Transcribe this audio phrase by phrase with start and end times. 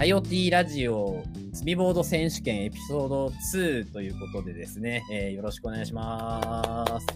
[0.00, 1.22] IoT ラジオ
[1.52, 7.06] スビボード選手権エピソード2ということでですね、えーよろしくお願いします。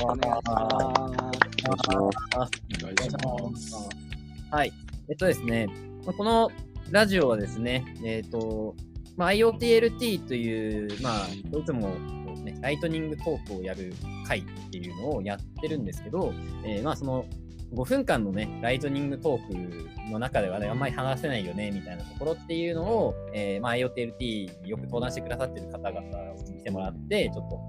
[0.00, 1.40] お願いします。
[1.98, 2.06] お
[2.86, 3.88] 願いします。
[4.48, 4.72] はい。
[5.08, 5.66] えっとですね、
[6.06, 6.52] まあこの
[6.92, 8.76] ラジオはですね、えっ、と、
[9.16, 11.88] まあ、IoTLT という、まあ、いつも
[12.44, 13.92] ね、ライトニングトークをやる
[14.28, 16.32] 回っていうのをやってるんですけど、
[16.64, 17.26] えーまあ、その
[17.72, 26.00] 5分間のね、ライトニングトークの中ではね、あんまり話せないよね、みたいなところっていうのを、えーまあ、IoTLT よく登壇してくださってる方々
[26.48, 27.60] に来てもらって、ちょっと、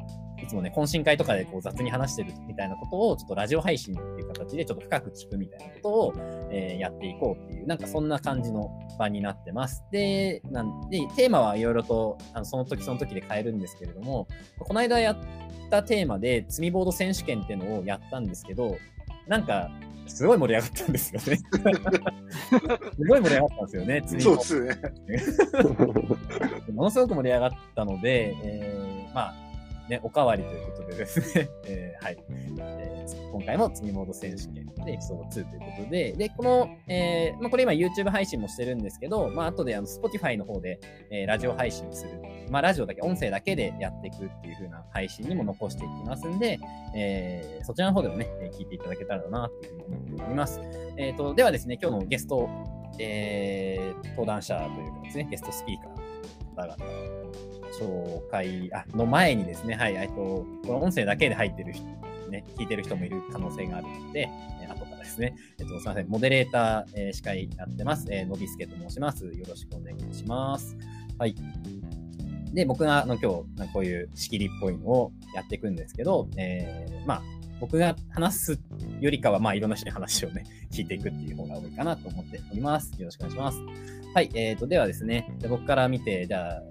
[0.41, 6.13] いつもね、懇親会とかでこう雑に話してるみたいなことを、ちょっとラジオ配信っていう形でちょっと深く聞くみたいなことを、
[6.49, 9.83] えーやっていこうっていう、なんかそんな感じの場になってます。
[9.91, 14.27] で、なんでテーマはいろいろとあのその時その時で変えるんですけれども、
[14.59, 15.17] この間やっ
[15.69, 18.77] たテーマで、積みボード選手権っていうのをやったんですけど、
[19.27, 19.69] なんか、
[20.11, 21.37] すごい盛り上がったんですよね。
[22.97, 26.71] すごい盛り上がったんですよね、積みボそうードですね。
[26.73, 29.50] ものすごく盛り上がったので、えーまあ、
[29.91, 32.91] ね、おかわりということでですね、 えーはい、えー
[33.31, 46.59] 今回も積モード選手権でエピソード2ということで、で、この、えーまあ、これ今 YouTube 配信もしてるんですけど、まあ、後であの Spotify の方で、えーラジオ配信する、まあ、ラジオだけ、音声だけでやっていくっていう風な配信にも残していきますんで、
[46.95, 50.61] えーそちらの方でもね、聞いていただけたらな、というふうに思っております。
[50.97, 52.49] えっ、と、ではですね、今日のゲスト、
[52.99, 56.01] えー登壇者というかですね、ゲストスピーカーの
[56.55, 61.85] 方々、紹介あの前にですね、はい、えっと、この音声だけで入ってる人、
[62.29, 64.29] ね、聞いてる人もいる可能性があるので、
[64.61, 69.25] えー後からですね、えっと、すみません、モデレーター、えー司会やってます、えー、のびすけと申します。
[69.25, 70.77] よろしくお願いします。
[71.17, 71.35] はい。
[72.53, 77.21] で、僕があの今日、こういう仕切りっぽいのをやっていくんですけど、えーまあ、
[77.61, 78.59] 僕が話す
[78.99, 82.91] よりかは、まあ、いろんな人に話をね、 聞いていくっていう方が多いかなと思っております。
[82.99, 83.59] よろしくお願いします。
[84.13, 86.63] はい、えーと、ではですね、じゃあ僕から見て、じゃあ、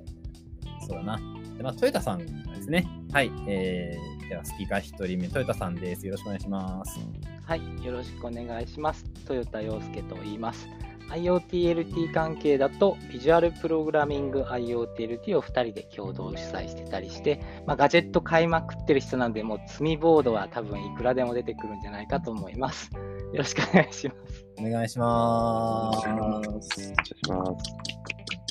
[0.90, 1.20] そうだな。
[1.56, 2.86] でまあ、トヨタさんですね。
[3.12, 6.06] はい、えー、ではスピーカー1人目、トヨタさんです。
[6.06, 6.98] よろしくお願いします。
[7.44, 9.04] はい、よろしくお願いします。
[9.28, 10.68] 豊田洋介と言います。
[11.10, 22.90] IoTLT 関係だと、ビジュアルプログラミング IoTLT を2人で共同主催してたりして、まあ、ガジェット買いまくってる人なんで、もう積みボードは多分いくらでも出てくるんじゃないかと思います。
[22.94, 24.46] よろしくお願いします。
[24.58, 25.98] お願いします。
[25.98, 27.99] お願いします。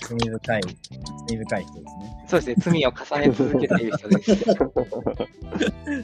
[0.09, 0.61] 罪深い、
[1.27, 2.25] 罪深い人ですね。
[2.27, 4.45] そうですね、罪を重ね続けている人です。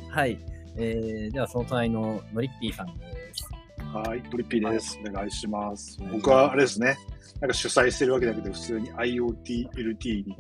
[0.12, 0.38] はい。
[0.78, 3.50] えー、ではその隣のノリッピーさんです。
[3.94, 5.00] はい、トリッピーです。
[5.08, 5.98] お願いします。
[6.12, 6.98] 僕はあれですね、
[7.40, 10.36] なんか主催してるわけだけど、普通に IoT、LT に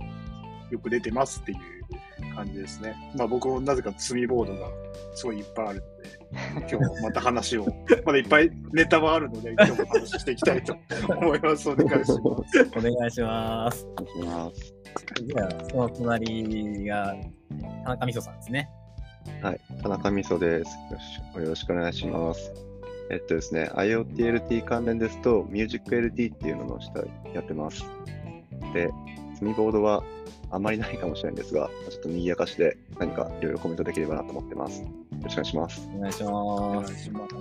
[0.69, 2.95] よく出てますっていう感じですね。
[3.15, 4.69] まあ僕もなぜか積みボードが
[5.15, 6.14] すごいいっぱいあるので、
[6.59, 7.65] 今日もまた話を、
[8.05, 10.75] まだいっぱいネタはあるので、今日も話していきたいと
[11.09, 11.69] 思います。
[11.69, 12.21] お願いします。
[12.77, 13.87] お願いします。
[13.87, 14.75] お願いします。
[15.25, 17.15] じゃあ、その隣が
[17.83, 18.69] 田中美穂さんですね。
[19.41, 20.75] はい、田中美穂です。
[20.75, 22.53] よろしよろしくお願いします。
[23.09, 26.99] えっとですね、IoTLT 関連ですと、MusicLT っていうのの下
[27.33, 27.83] やってます。
[28.73, 28.89] で、
[29.33, 30.03] 積みボードは
[30.51, 34.83] あまりないかもしれないんですが、ちょっと賑やかしで何かいろいろコメントできればなと思ってます。
[35.17, 35.89] よろしくお願いします。
[35.95, 36.93] お願いしお願ます。
[36.93, 37.35] いします。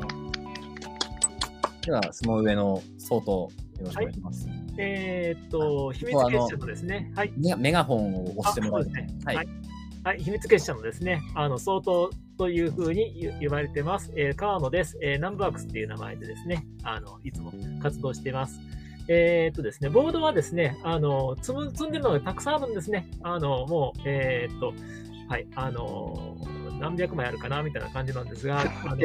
[1.86, 4.48] では、その上の相当よろしくお願いします。
[4.78, 7.32] えーっと、秘密結社のですね、はい。
[7.36, 8.86] メガホンを押してもらう。
[8.88, 9.48] ねはいはい。
[10.04, 14.12] はい、秘密結社のですね、あの、相当というふうに言言われてます。
[14.16, 14.98] えー川野です。
[15.02, 17.52] えーナンバークスっていう名前でですね、あの、いつも
[17.82, 18.60] 活動しています。
[19.08, 23.08] えーっとですね、ボードはですね、あの、積む、積んでるのがたくさんあるんですね。
[23.22, 24.72] あの、もう、えーっと、
[25.28, 26.36] はい、あの、
[26.80, 28.64] 何百枚あるかなみたいな感じなんですが、あ
[28.94, 28.96] の、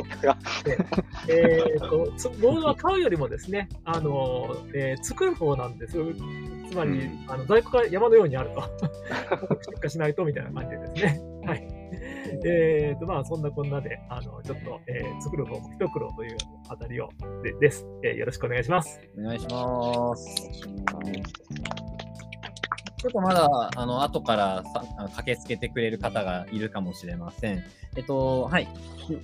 [1.28, 6.06] えーと、つボードは買うよりもですね、あの、えー作る方なんですよ。
[6.70, 8.62] つまり、うんあの在庫が山のようにあると。
[9.72, 11.22] 出荷しないとみたいな感じでですね。
[11.46, 11.68] はい。
[12.46, 16.38] えーと、まあ、そんなこんなで、あの、ちょっと、えー作る方も一苦労という
[16.70, 17.10] あたりを
[17.44, 19.00] でです、えーよろしくお願いします。
[19.18, 21.89] お願いします。
[23.00, 24.84] ちょっとまだ、あの、後からさ
[25.16, 27.64] 駆けつけてくれる方がいるかもしれません。
[27.96, 28.68] えっと、はい。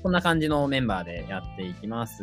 [0.01, 2.19] こんな感じのメンバーでやっていきます。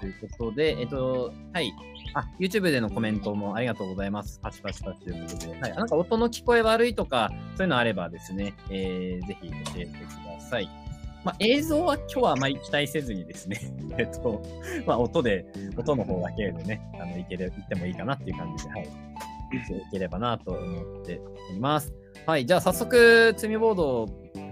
[0.00, 1.72] ということで、えっと、はい。
[2.14, 4.40] あ、YouTube でのコメントもありがとうございます。
[4.42, 5.60] パチパチパチということで。
[5.60, 5.74] はい。
[5.76, 10.68] なんか音の聞こえ悪いとか、そういうのあればですね、えー、ぜひ教えてください。
[11.24, 13.60] まあ、映像は今日はあまり期待せずにですね、
[13.98, 14.42] えっと、
[14.86, 18.88] まあ、音で、音の方だけでね、あの、いける、いってもいいかなっていう感じで、はい。
[19.50, 21.20] ていければなと思って
[21.50, 21.92] おります。
[22.26, 22.46] はい。
[22.46, 24.06] じゃあ、早速、積みボード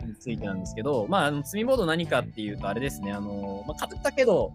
[0.06, 4.52] についてなんですけど、まあ、あの積みボード何かっていうと、あれですね、あの、まあ、買ったけど、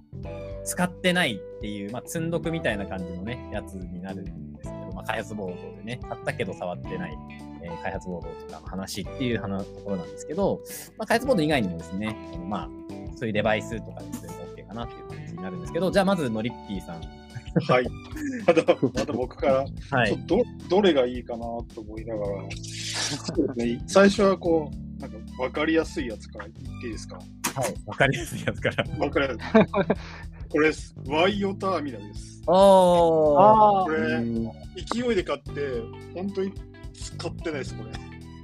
[0.63, 7.17] 使ってないっていう、まあ、積んどくみたいな感じのね、やつになるんですけど、まあ、開発ボードでね、買ったけど触ってない、
[7.61, 10.61] えー開発ボードとかの話っていう話ところなんですけど、
[10.97, 12.15] まあ、開発ボード以外にもですね、
[12.47, 12.69] まあ、
[13.15, 17.18] そういうデバイスとかでそれも OK かなっていう感じになるんですけど、じゃあまずのりっぴーさん。
[17.67, 17.87] はい。
[18.45, 21.39] また、また僕から、はいどどれがいいかな
[21.73, 22.43] と思いながら、
[23.55, 27.15] ね、最初はこう、なんか分かりやすいやつから言っていいですか？
[27.15, 27.21] は
[27.67, 27.73] い。
[27.85, 28.83] わかりやすいやつから。
[28.83, 29.39] 分かりやすい。
[30.49, 30.95] これです。
[31.07, 32.41] ワイオターミナルです。
[32.47, 33.81] おー。
[33.81, 35.51] あこれ、うん勢いで買って、
[36.13, 36.53] 本当に
[36.93, 37.91] 使ってないです、これ。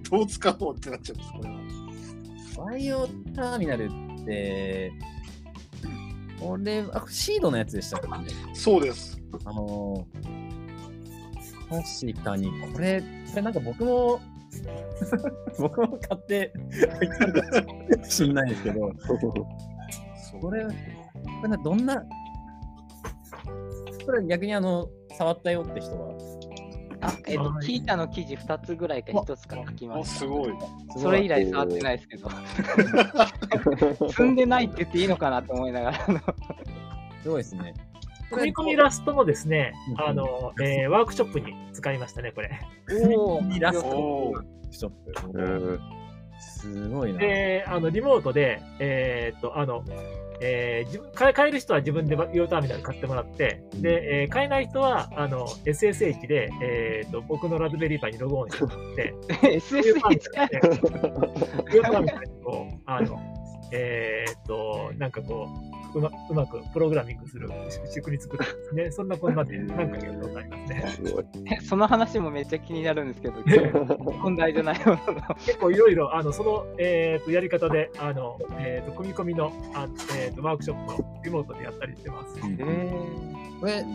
[0.09, 2.67] どう使おうってなっちゃうんです、これは。
[2.67, 3.89] バイオターミナル
[4.21, 4.91] って、
[6.39, 8.15] これ、あ、シードのやつでしたっけね？
[8.53, 9.19] そうです。
[9.45, 14.19] あのー、確かに、これ、これなんか僕も、
[15.59, 16.53] 僕も買って、
[16.99, 17.33] 入ったの
[18.01, 18.91] かしんないですけど、
[20.41, 20.71] これ、こ
[21.43, 22.03] れなどんな、
[24.05, 24.87] これ逆にあの、
[25.17, 26.13] 触ったよって人は、
[27.07, 30.19] あえっとは、いキータの記事2つぐらいか1つか書きまあ、した。
[30.19, 30.53] すごい。
[30.97, 32.29] それ以来触ってないですけど、
[34.09, 35.97] 積んでないって言っていいのかなと思いながら、
[37.23, 37.73] すごいですね。
[38.31, 42.59] 組み込みイラストもですねう、んあの、えーワークショップに使いましたね、これ。
[43.17, 44.33] おイラスト
[44.71, 44.91] ショッ
[45.31, 45.39] プ。
[45.39, 45.79] うん
[46.39, 47.19] すごいな。
[47.19, 49.83] で、あの、リモートで、えーっと、あの、
[50.41, 59.13] えー自分買える人は自分でビオターミナル買ってもらって、で、えー買えない人は、あの、SSH で、えーっと、僕のラズベリーパイにログオンしてもらって、
[59.59, 60.01] SSH
[60.31, 60.47] か
[61.71, 63.19] ビオターミナルにこう、あの、
[63.71, 67.49] えーっと、なんかこう、うまうまくプログラミングする
[67.89, 68.91] 仕組み作ったんですね。
[68.91, 70.93] そんなこんなで何回かやったことありますね。
[70.93, 71.25] すごい。
[71.63, 73.35] その話もめっちゃ気になるんですけど、
[74.19, 75.35] 本題じゃないものの。
[75.45, 79.87] 結構いろいろ、あの、その、えー、とやり方で、あの、えー、と、組み込みの、あ
[80.17, 82.35] えー、と、ワークショップをリモートでやったりしてます。
[82.43, 83.85] うんえこれ、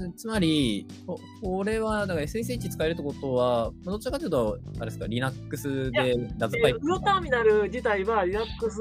[0.00, 8.80] つつまり、ここれは、だから SSH 使えるってことは、まあどちらかというと、あれですか、Linux でラズパイプえー、ウオターミナル自体は、Linux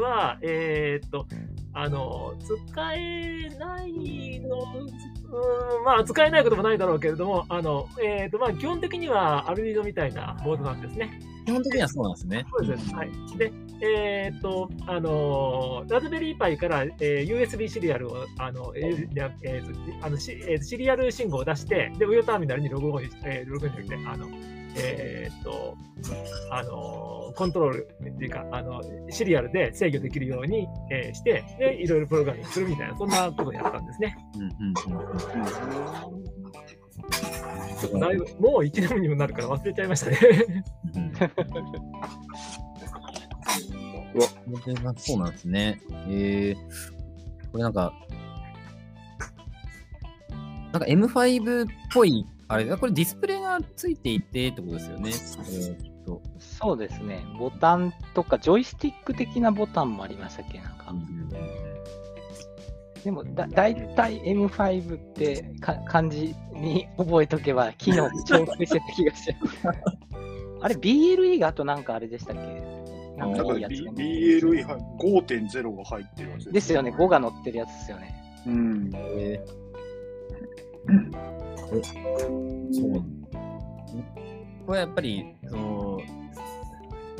[0.00, 1.26] は、えー、と、
[1.72, 11.20] あの、使えないの、うん、まあ、使えないこともないだろうけれども、あの、えー、と、まあ、基本的には、アルビドみたいなボードなんですね。
[11.46, 12.46] 基本的にはそうなんですね。
[12.58, 12.94] そうです。
[12.94, 13.10] はい。
[13.38, 13.52] で、
[13.82, 24.28] えーっと、あのーラズベリーパイから、えー USB シリアルを、あの、えーでえーとあのしえーとシリアル信号を出して、で、ウヨターミナルにログオンし、えーログインして、あの、
[24.76, 25.76] えーっと、
[26.50, 34.16] あのーコントロールっていうか、あの、シリアルで制御できるように、えーして、で、いろいろプログラミングするみたいな、そんなことをやったんですね。
[34.34, 34.74] うんうんうん
[37.80, 40.18] ちょっとだいぶ、もう1年にもなるから忘れちゃいましたね。
[40.94, 41.12] うん
[44.82, 45.80] うわ、そうなんですね。
[46.08, 46.56] えー、
[47.52, 47.92] これなんか、
[50.72, 55.10] なんか M5 っぽい、あれ、これディスプレイがついていてってことですよね。
[55.10, 57.24] えーっと、そうですね。
[57.38, 60.58] ボタンとか、ジョイスティック的なボタンもありましたっけ？
[60.58, 60.92] なんか。
[63.04, 69.36] でもだ、大体 M5 ってか漢字に覚えとけば、機能重複してた気がしちゃ
[69.70, 69.74] う。
[70.60, 72.70] あれ、BLE があとなんかあれでしたっけ？
[73.16, 78.14] なんかかいいやつ B- が BLE は5.0が入ってるやつですよね、5が載ってるやつですよね。
[78.46, 78.90] うん。
[78.94, 79.60] えー
[80.88, 83.04] えそう。
[84.66, 86.00] これやっぱり、その、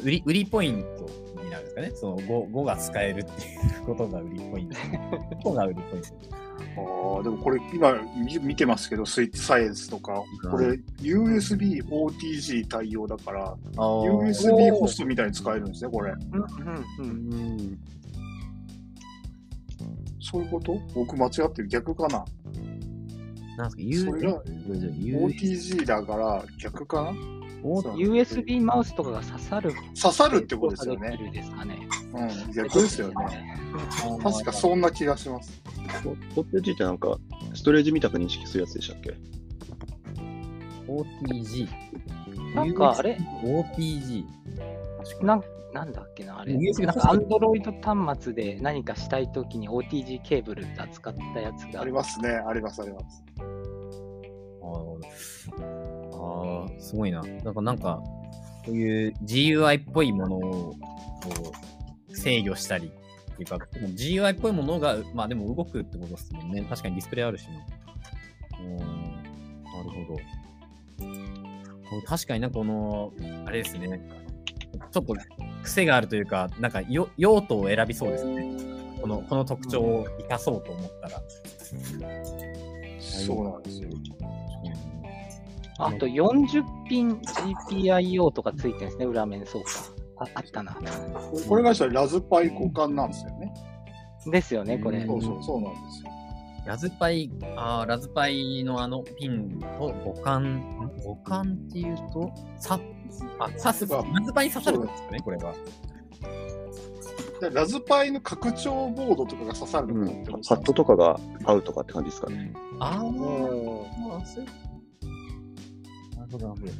[0.03, 1.91] 売り、売りポイントになるんですかね。
[1.95, 4.77] その 5, 5が使えるっていうことが売りポイント。
[5.51, 6.09] 5が売りポイント。
[6.61, 16.13] ああ、でもこれ今見見てますけど、スイッチサイエンスとか、これ USB OTG 対応だから、USB ホストみたいに使えるんですね、これ。
[16.13, 16.47] うんうん
[16.99, 17.33] うん。
[17.33, 17.79] うん
[20.23, 20.79] そういうこと？
[20.95, 22.25] 僕間違ってる逆かな？
[23.61, 24.11] なんですか？
[24.13, 24.43] それが
[24.99, 27.11] U- ?OTG だから逆かな
[27.63, 29.73] ？USB マウスとかが刺さる。
[30.01, 31.11] 刺さるってことですよね。
[31.11, 31.79] できるですかね。
[32.15, 33.15] うん、逆ですよね。
[34.23, 35.61] 確かそんな気がします。
[36.05, 36.13] ホ
[36.43, 37.17] ット G ってなんか、
[37.55, 39.15] ストレージみたく認識するやつでしたっけ
[40.89, 41.69] ？OTG。
[42.55, 44.25] なんかあれ ?OTG。
[45.23, 46.55] なんなんだっけな、あれ。
[46.55, 53.23] USB なんか Android 端末で何かしたいときに OTG ケーブル扱ったやつがありますね、あります、あります。
[54.77, 57.23] あーあー、すごいな。
[57.23, 58.03] なんか、なんか、
[58.65, 60.41] こういう GUI っぽいものを
[61.23, 61.53] こ
[62.09, 66.63] う制御したりっていうか、GUI っぽいものが、まあでも動くってことですもんね。
[66.69, 67.53] 確かにディスプレイあるしな。
[68.59, 70.21] うーん、なるほど。
[72.07, 73.13] 確かになんかこの、
[73.47, 74.01] あれですね。
[74.93, 75.17] ちょっと
[75.63, 78.57] 癖があるというか、なんかよ用途を選びそうですね。
[79.01, 81.23] このこの特徴を生かそうと思ったら。
[83.01, 83.89] そうなんですよ。
[85.81, 87.21] あと40ピン
[87.69, 89.97] GPIO とかついてるんですね、裏面操作。
[90.19, 90.77] ああったな。
[91.49, 93.55] これがしたらラズパイ互換なんですよね。
[94.27, 94.99] ですよね、これ。
[94.99, 96.11] うんそうそう、そうなんですよ。
[96.67, 102.79] ラズパイ、あーラズパイのあのピンと互換、ん互換っていうと、さ、
[103.39, 105.55] あ、刺す、ラズパイに刺さるんですかね、これは。
[107.41, 112.53] でラズパイの拡張ボードとかが刺さるうんのかって思ってパッドとかが合うとかって感じですかね。
[112.79, 114.70] ああそうなる
[116.31, 116.73] ほど、なるほど。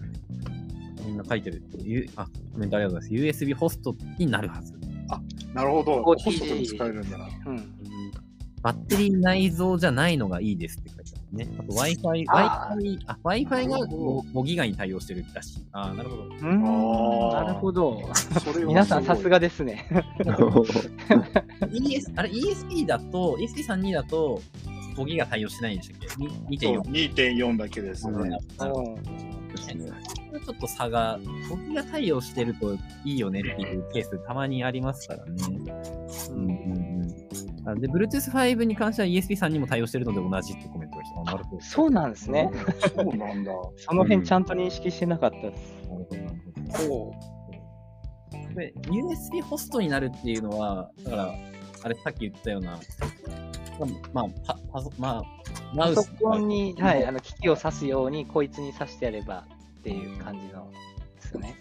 [1.07, 1.63] みんな書いてる。
[1.83, 3.45] ゆあ、コメントありがとうございます。
[3.45, 4.75] USB ホストになるはず。
[5.55, 6.03] なるほど。
[6.03, 7.29] ホストでも使えるんだな。
[7.47, 7.75] うん。
[8.63, 11.49] バッテリー内蔵じゃないのがいいですって書いてあるね。
[11.59, 15.67] あと Wi-Fi、あ Wi-Fi、あ、Wi-Fi が 5, 5ギガに対応してるらしい。
[15.73, 16.23] あーなるほど。
[16.25, 16.63] うーん
[17.33, 18.03] なるほど。
[18.67, 19.89] 皆さんさすがですね。
[21.73, 24.43] ES、あれ ESP だと、ESP32 だと
[24.97, 26.25] 5ギガ対応してないんでしたっけ？
[26.51, 27.15] にそう ?2.4。
[27.15, 28.29] 2.4だけですね。
[28.59, 28.99] なるほど
[29.67, 29.91] ですね。
[30.45, 32.75] ちょっと差が、5ギガ対応してると
[33.05, 35.33] いいよねっていうケースたまにありますからね。
[36.31, 37.69] うんうんうん。
[37.69, 41.21] あで、Bluetooth5 に関しては ESP3 にも対応してるので同じってコメントが来た。
[41.21, 41.63] あなるほど。
[41.63, 42.51] そうなんですね。
[42.95, 43.53] そうなんだ。
[43.77, 45.89] その辺ちゃんと認識してなかったです。
[45.89, 46.39] なるほど、なる
[46.89, 47.41] ほど。
[48.55, 51.35] で、USB ホストになるっていうのは、だから、
[51.83, 52.79] あれさっき言ったような、
[54.13, 55.23] まあ、パパソまあ、
[55.75, 59.47] マパソウスとかコンに、はい、あの機器を挿すように、こいつに挿してやれば
[59.79, 60.71] っていう感じの
[61.17, 61.57] ですよね。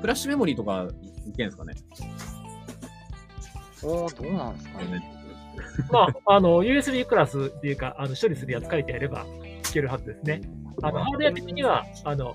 [0.00, 0.86] フラッシュメモリーとか
[1.26, 1.74] いけるんですかね？
[3.82, 5.18] おー、どうなんですかね？
[5.90, 9.26] まあ、あの、USB クラスっていうか、あの処理するやつ書いてあれば
[9.68, 10.40] いけるはずですね。
[10.82, 12.34] あの、ハードウェア的には、あの、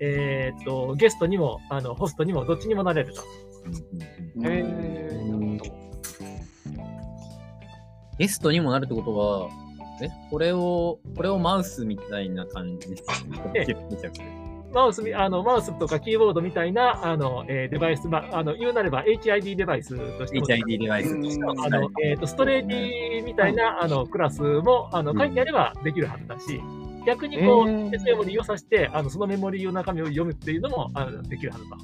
[0.00, 3.22] えーっと、ゲストにも、あの、ホストにも、どっちにもなれると。
[4.42, 5.85] へー、なるほど。
[8.18, 9.50] ゲストにもなるってことは、
[10.02, 12.96] えこれを、これをマウスみたいな感じで。
[12.96, 13.04] す
[14.74, 20.40] マウスみ、あの、マウスとかキーボードみたいな、あの、えーデバイス、まあ、あの、言うなれば HID デバイスとして。
[20.40, 21.44] も HID デバイスとして。
[21.44, 26.60] はあの、えっ、と、ストレージみたいな、あの、クラスも、あの、書いてあればできるはずだし、
[27.06, 27.94] 逆にこう、えー。
[27.94, 31.76] S メモリーを挿して、あの、そのメモリーの中身を読むっていうのも、あの、できるはずだ。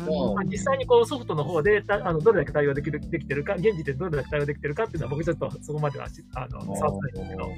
[0.00, 0.34] うん。
[0.34, 7.52] まあ、実際にこう、ソフトの方で、たあの、どれだけ対応できる、できてるか、現時点でどれだけ対応できてるかっていうのは、僕ちょっとそこまではし、あの、触ってないんですけど、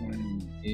[0.65, 0.69] え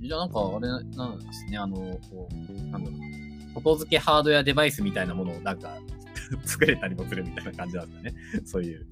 [0.00, 1.76] ー、じゃあなんかあれなんですね、あの、
[2.10, 5.78] こう、なんだろう、外付けハードやデバイスみたいなものをなんか
[6.44, 8.14] 作れたりもするみたいな感じなんですかね。
[8.44, 8.86] そういう。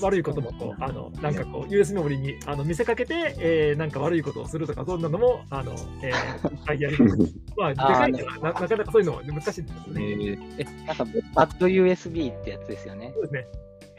[0.00, 5.72] 悪いこともこう、あの、なんかこう、US メモリーにあの見せかけて、えー、なんか悪いことをするとか、そんなのも、あの、
[6.02, 7.16] えー、いっぱいやります。
[7.56, 10.04] まあ、でかいからな、なかなかそういうのも難しいんですよえね。
[10.04, 13.12] ー、え、なんか、バッド USB ってやつですよね。
[13.14, 13.46] そうですね。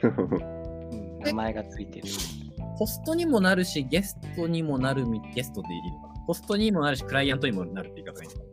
[0.04, 2.08] うん、名前がついてる。
[2.76, 6.14] ホストにもなるし、ゲストにもなるみ、ゲストでいいのかな？
[6.26, 8.44] ホストにもなるし、クライアントにもなるって言い方がいいのか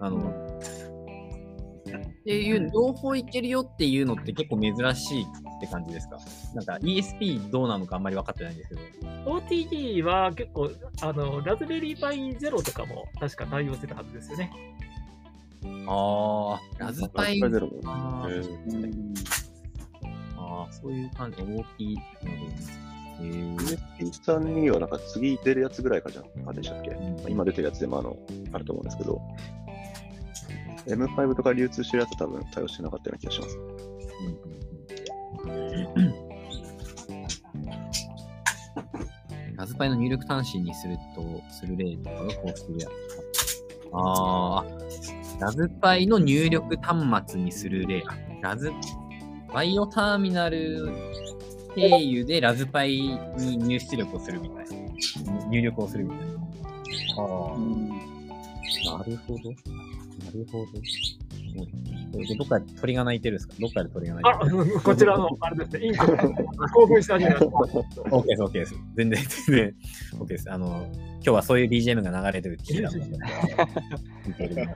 [0.00, 0.06] な？
[0.06, 0.45] あの、
[1.94, 5.26] っていう、両方いけるよっていうのって結構珍しいっ
[5.60, 6.18] て感じですか？
[6.54, 8.80] なんか ESP どうなのかあんまり分かってないんですけど。
[9.38, 10.70] OTG は結構、
[11.02, 14.50] あの、ラズベリーパイゼロとかも確か対応してたはずですよね。
[15.88, 17.40] あー、ラズパイ。
[17.40, 19.14] ゼロもあーえー
[20.36, 21.42] あー、そういう感じ。
[21.42, 21.96] 大きい。
[21.96, 22.52] なるほど
[23.18, 23.56] えー
[23.98, 26.24] USB32 はなんか次出るやつぐらいかじゃん。
[26.48, 28.16] あでしたっけ、まあ今出てるやつでもあの、
[28.52, 29.20] あると思うんですけど、
[30.86, 33.58] M5 とか流通してるやつ多分対応してなかったような気がします。
[39.56, 42.90] ラズパイの入力端子にすると、する例とかがこうするやつ。
[43.92, 48.02] あー、ラズパイの入力端末にする例。
[48.42, 48.70] ラズ、
[49.52, 50.90] バイオターミナル
[51.74, 52.98] 経由でラズパイ
[53.38, 55.46] に入出力をするみたいな。
[55.48, 56.24] 入力をするみたいな。
[57.18, 57.24] あ
[58.94, 59.54] あ、なるほど。
[60.26, 60.64] なるほど。
[60.64, 63.54] うんこれどっかで鳥が鳴いてるんですか？
[63.58, 67.50] どっかで鳥が鳴いてるあ、うんこちらの、あれですね、インコが 興奮して始めました。
[68.02, 68.74] OK です、OK です。
[68.94, 69.74] 全然、全然、
[70.20, 70.50] OK です。
[70.52, 74.68] あの、今日はそういう BGM が流れてるって聞いたので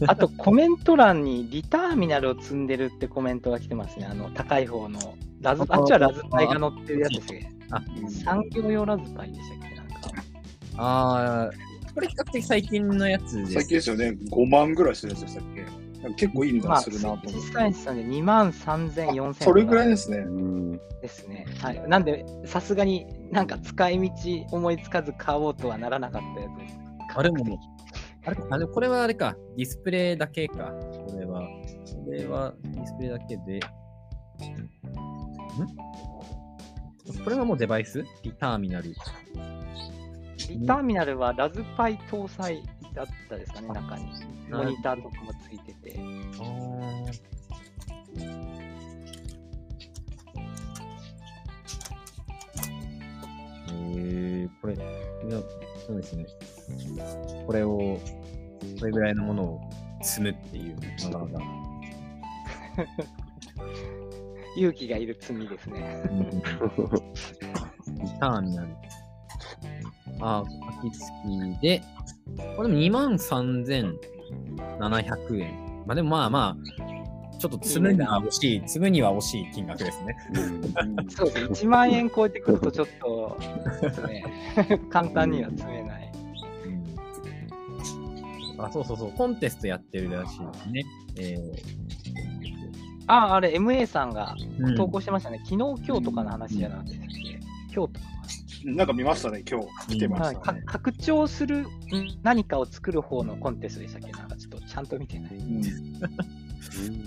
[0.06, 4.06] あと、コメント欄にリターミナルを積んでるってコメントが来てますね。
[4.06, 4.98] あの、高い方の。
[5.42, 7.52] ラズ、あっちはラズパイが載ってるやつですね。
[7.70, 7.82] あ、
[8.24, 9.74] 産業用ラズパイでしたっけ？
[9.74, 9.94] なんか。
[10.76, 11.69] あー、
[12.00, 13.52] これ比較的最近のやつです。
[13.52, 14.16] 最近ですよね。
[14.30, 15.64] 5万ぐらいするやつでしたっけ？
[16.00, 17.32] なんか結構いい値まあ、段するなと思って。
[17.34, 20.16] 実際にしたんで2万3000、4000それぐらいですね。
[20.16, 20.80] うん。
[21.02, 21.46] ですね。
[21.58, 21.88] はい。
[21.88, 24.10] なんで、さすがになんか使い道
[24.56, 26.78] 思いつかず買おうとはならなかったやつです。
[27.14, 27.60] あれも
[28.24, 30.72] あれあれこれはあれか、ディスプレイだけか。
[31.06, 31.42] これは。
[31.42, 33.58] これはディスプレイだけで。
[33.58, 33.60] ん？
[37.24, 38.02] これはもうデバイス？
[38.22, 38.94] リターミナル。
[40.48, 44.04] リターミナルはラズパイ搭載てあったですかね、中に。
[44.50, 45.96] モニターとかもついてて。
[53.72, 54.84] えー、これ、いや、
[55.86, 56.26] そうですね。
[57.46, 57.98] これを、
[58.78, 59.60] これぐらいのものを
[60.02, 60.76] 積むっていう、
[61.10, 61.44] なかなか。
[64.56, 66.02] 勇気がいる罪ですね。
[66.10, 66.20] うん
[67.90, 68.68] リターンになる。
[70.20, 70.44] あ、
[70.80, 71.10] 秋月
[71.60, 71.82] で、
[72.56, 75.84] これでも23,700円。
[75.86, 76.64] まあでもまあまあ、
[77.38, 80.16] ちょっと積むには惜しい、積むには惜しい金額ですね。
[81.08, 83.38] そうですね、1万円超えてくるとちょっと、
[84.06, 84.24] ね、
[84.90, 86.12] 簡単には積めない。
[88.58, 90.84] あ、そうそうそう、コンテストやってるらしいですね。
[91.16, 91.36] え
[93.06, 95.38] あ、あれ、MA さんがー投稿してましたね。
[95.44, 96.94] 昨日、今日とかの話じゃなくて、
[97.74, 98.00] 今日とか。
[98.64, 99.66] なんか見ましたね、今日。
[99.88, 100.62] 来てましたね。
[100.66, 101.66] 拡張する
[102.22, 104.12] 何かを作る方のコンテストでしたっけ？
[104.12, 105.36] なんかちょっとちゃんと見てない。
[105.36, 105.62] うん。
[105.62, 105.68] ち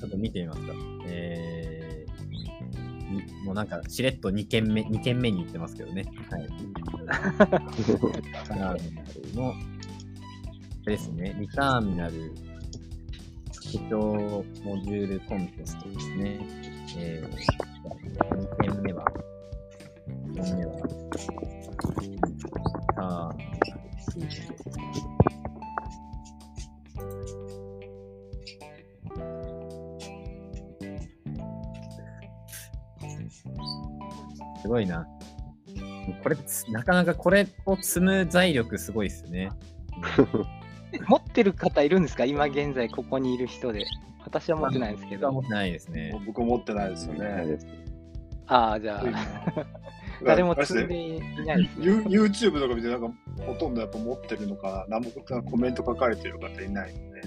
[0.03, 0.73] ょっと見てみますか。
[1.05, 6.05] えー、にもうなんか、しれっと2件目、2件目に行ってますけどね。
[6.31, 6.47] はい。
[8.47, 9.57] ターミナルの、こ
[10.87, 12.33] れですね、リターミナル
[13.53, 16.39] 拡張モジュールコンテストですね。
[16.97, 17.29] えー、
[18.39, 19.05] 2件目は、
[20.33, 22.33] 2件目は、ターミナル
[34.61, 35.07] すごいな。
[36.21, 39.49] これつ、なかなかこれを積む財力すごいっすね。
[41.07, 42.25] 持ってる方いるんですか？
[42.25, 43.85] 今現在ここにいる人で。
[44.25, 45.31] 私は持ってないんですけど。
[45.31, 46.21] 僕は持ってないですね。
[46.25, 47.59] 僕持ってないですよね。
[48.47, 49.03] ああ、じゃあ、
[50.23, 51.69] 誰も積んでいないね。
[51.79, 53.07] You- YouTube とか見て、なんか、
[53.45, 55.11] ほとんどやっぱ持ってるのかな、何も
[55.49, 57.21] コメント書かれてる方いないので、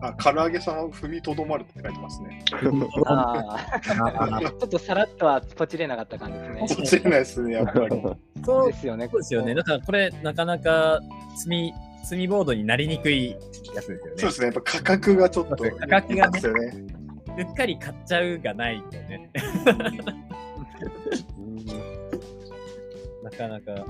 [0.02, 2.44] あ、唐揚げさんは踏みとどまるって書いてますね。
[3.06, 3.56] あ
[3.88, 6.68] ああ、 ちょっとさらっとはポチれなかった感じですね。
[6.68, 8.02] そっちないですね、やっぱり。
[8.44, 9.08] そうですよね。
[9.10, 9.54] そうですよね。
[9.54, 11.00] だからこれ、なかなか
[11.36, 14.02] 積み、積みボードになりにくいやつですよね。
[14.16, 17.00] そうですね、やっぱ価格がちょっと、価格がねですよね。
[17.38, 19.30] うっかり買っちゃうがないとね。
[23.40, 23.86] かなか。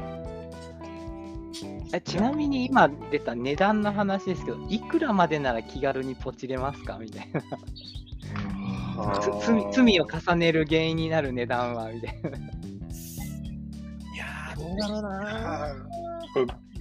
[1.93, 6.99] えちなみに今出た値段の話ですけど、いくらまでなら気軽にポチれますか？
[6.99, 7.43] みたいな。
[9.41, 11.91] 罪罪を重ねる原因になる値段は？
[11.91, 12.29] みたいな。
[12.31, 15.75] いやー、どうだろうな。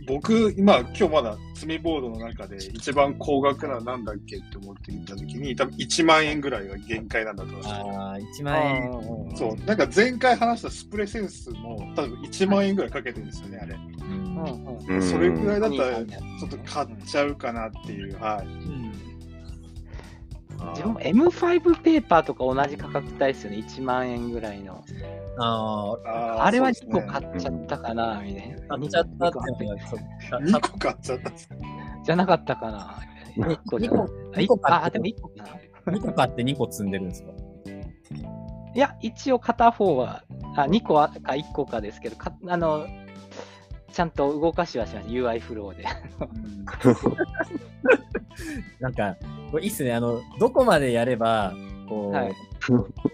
[0.10, 7.76] 僕、今、今日まだ積みボードの中で一番高額ななんだっけって思ってみたときに、多分1万円ぐらいが限界なんだと思います。
[7.76, 9.38] あー、1万円。
[9.38, 13.76] そう、なんか前回話したスプレセンスも多分1万円ぐらいかけてるんですよね、あれ。
[13.76, 18.48] うんうんうんうんそれぐらいだったら、うんちょっと買っちゃうかなっていう、はい。
[18.48, 19.09] あ
[20.72, 24.84] 自分も M5 ペーパーとか同じ価格帯ですよね、1万円ぐらいの。
[25.40, 28.78] あー、あーあれは2個買っちゃったかな、みたいな。
[28.78, 31.50] 買っちゃったっていうのが、そうか2個買っちゃったんです
[32.04, 32.96] じゃなかったかな。
[33.50, 34.08] え一個じゃ二個あ
[34.40, 34.86] 二個買って。
[34.88, 35.94] あ、でも1個かな。
[35.94, 37.30] 2個買って2個積んでるんですか？
[38.76, 40.24] いや、一応片方は、
[40.56, 42.86] あ2個か1個かですけど、かあの、
[43.92, 45.86] ちゃんと動かしはしました、UI フローで。
[48.80, 49.18] なんか、
[49.52, 49.94] これいいっすね。
[49.94, 51.54] あの、どこまでやれば、
[51.88, 52.34] こう、はい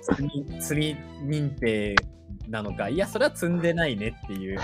[0.01, 1.95] 積み積み認定
[2.49, 4.59] なのか、いや、それは積んでないねっていう、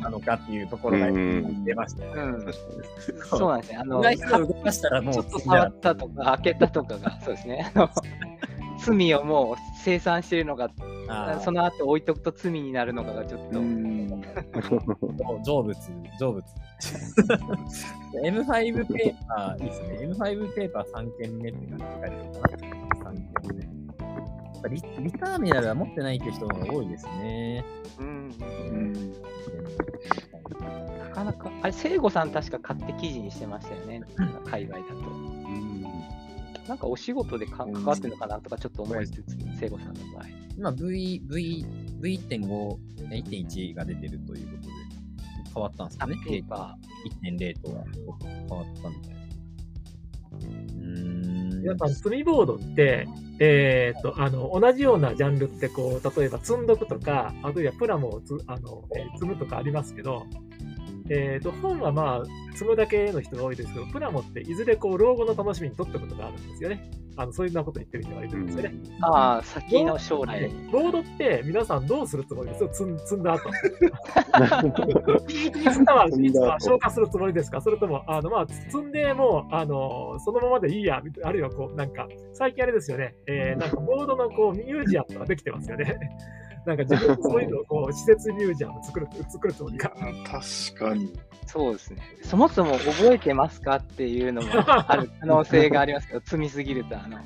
[0.00, 2.04] なのかっていうところがうん出ました。
[2.04, 3.78] うん、確かそうなんですね。
[3.78, 7.72] あの、動かしたらもうちょっと触ったとか、開けたとかが、そうですね。
[7.74, 7.90] あの
[8.84, 10.70] 罪をもう生産しているのか、
[11.08, 14.03] あーその後置いとくと罪になるのかがちょっと、うん
[15.44, 15.78] 成仏、
[16.18, 16.44] 成仏。
[18.22, 19.88] M5 ペーパー、いいですね。
[20.08, 22.58] M5 ペーパー3件目って感じで書いてある
[22.98, 23.10] かな。
[23.10, 23.64] 3件目。
[23.64, 23.70] や
[24.58, 27.64] っぱリリターミナルは持ってないって人が多いですね。
[28.00, 29.12] うん、うん
[30.98, 34.02] なかなか、あれ、聖子さん確か買って記事にしてましたよね、
[34.46, 35.24] 海外だと。
[36.68, 40.43] なんかお仕事でか関わってるのかなとかちょっと思いつつ、聖子さんの場合。
[40.56, 41.66] 今 V、V、
[42.00, 42.76] V1.5、
[43.08, 44.68] 1.1が出てるということで、
[45.54, 46.16] 変わったんですかね。
[46.24, 46.76] ペーパ
[47.22, 49.24] 1.0とは変わったみたいな。
[50.32, 51.62] うーん。
[51.64, 53.06] やっぱ積みボードって、
[53.40, 60.26] えーっと、あの、同じようなジャンルって、こう、例えば積んどくとか、あるいはプラモをつあの、えー積むとかありますけど、
[61.10, 66.90] えー、と本はまあ積むだけの人が多いですけど、プラモっていずれこう老後の楽しみに取っておくことがあるんですよね。
[67.16, 68.74] あのそういうようなこと言ってる人がいるんですよね。
[69.02, 70.48] ああ、先の将来。
[70.72, 72.90] ボードって皆さんどうするつもりですよ積
[73.20, 73.48] んだ後。
[75.30, 77.60] いつかは、いつかは消化するつもりですか？
[77.60, 85.96] それとも、あの、まあ、積んでもう、あの、そのままでいいや、みたいなあるいはこう、なんか、最近あれですよね、えー、なんかボードのこう、ミュージアムとかできてますよね。
[86.66, 89.90] なんか自分でそういうのをこう、施設ミュージアム作る、作るつもりが。
[89.90, 91.12] 確かに。
[91.46, 92.02] そうですね。
[92.22, 94.48] そもそも覚えてますかっていうのも
[94.90, 97.18] ある 可能性がありますけど、積みすぎると、あの。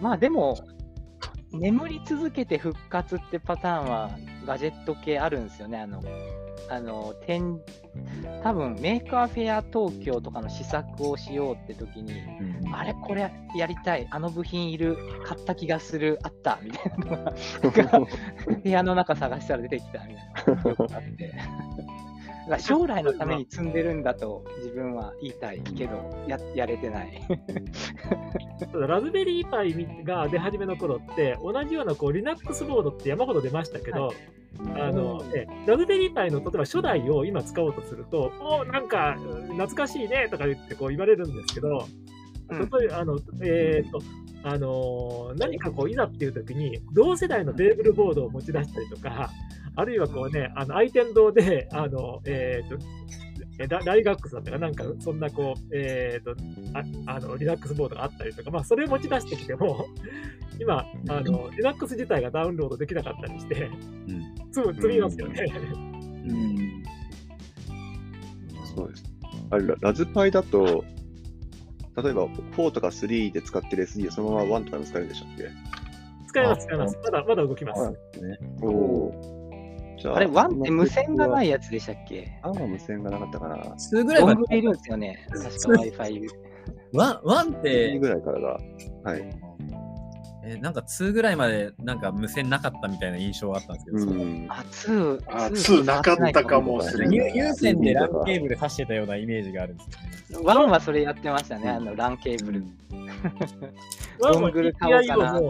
[0.00, 0.56] まあでも、
[1.52, 4.10] 眠り続けて復活ってパターンは
[4.50, 5.78] ガジェット系あるんですよね。
[5.78, 6.02] あの、
[6.68, 7.60] あの、展、
[8.42, 12.14] 多分 Maker Faire 東京とかの試作をしようって時に、
[12.64, 16.58] うん、あれこれやりたい、あの部品いる、買った気がする、あった。
[16.62, 17.32] みたいなのが、
[18.60, 20.64] 部屋の中探したら出てきたみたいな。
[20.64, 21.32] のがあって。
[22.58, 27.20] 将来のために積んでるんだと自分は言いたいけど、ややれてない。
[28.72, 34.16] Raspberry Pi が出始めの頃って、同じようなこう Linux ボードって山ほど出ましたけど、はい。
[34.80, 41.86] あのね、ラズベリーパイの例えば初代を今使おうとすると、おなんか懐かしいねとか言ってこう言われるんですけど、
[42.50, 44.00] 例えば、あの、えっ、と、
[44.42, 49.30] あのー、何かこういざっていう時に同世代のテーブルボードを持ち出したりとか、
[49.76, 56.34] あるいはこうね、あの愛天堂で、あの、 えっ、ー、と、ライガックスだったかなんか、そんなこう、えっ、ー、と、
[57.06, 59.86] ああの、リラックスボードがあったりとか、まあ、それを持ち出してきても、
[60.58, 63.70] 今、あの、リラックス自体がダウンロードできなかったりして、
[64.52, 65.44] 積、む、積みますよね。
[66.28, 66.82] うん。
[68.74, 69.04] そうです。
[69.50, 70.84] あれ、ラズパイだと、
[71.96, 75.50] 例えば4とか3で使ってる SD をそのまま1とかで使えるんでしたっけ？
[76.28, 76.98] 使えます、使えます。
[77.02, 77.90] まだ、まだ動きます。
[77.90, 79.39] ね、おお。
[80.00, 82.32] じゃあ、あれ、ワンって無線がないやつでしたっけ？
[82.42, 83.56] ワンは無線がなかったかな。
[83.56, 84.58] 2ぐらいまで。
[84.58, 85.26] いるんですよね。
[85.30, 86.28] 確か Wi-Fi。
[86.92, 87.92] one、one って。
[87.94, 88.60] 2ぐらいからが。
[89.04, 89.40] はい。
[90.42, 97.36] えー、なんか2ぐらいまでなんか無線なかったみたいな印象があったんですけど、うん、あ、2、あ、2なかったかもしれない。
[97.36, 100.48] 有線で LAN ケーブル挿してたようなイメージがあるんですよね。
[100.48, 102.64] 1はそれやってましたね、あの LAN ケーブル。
[104.18, 105.40] ドングル買おうかな。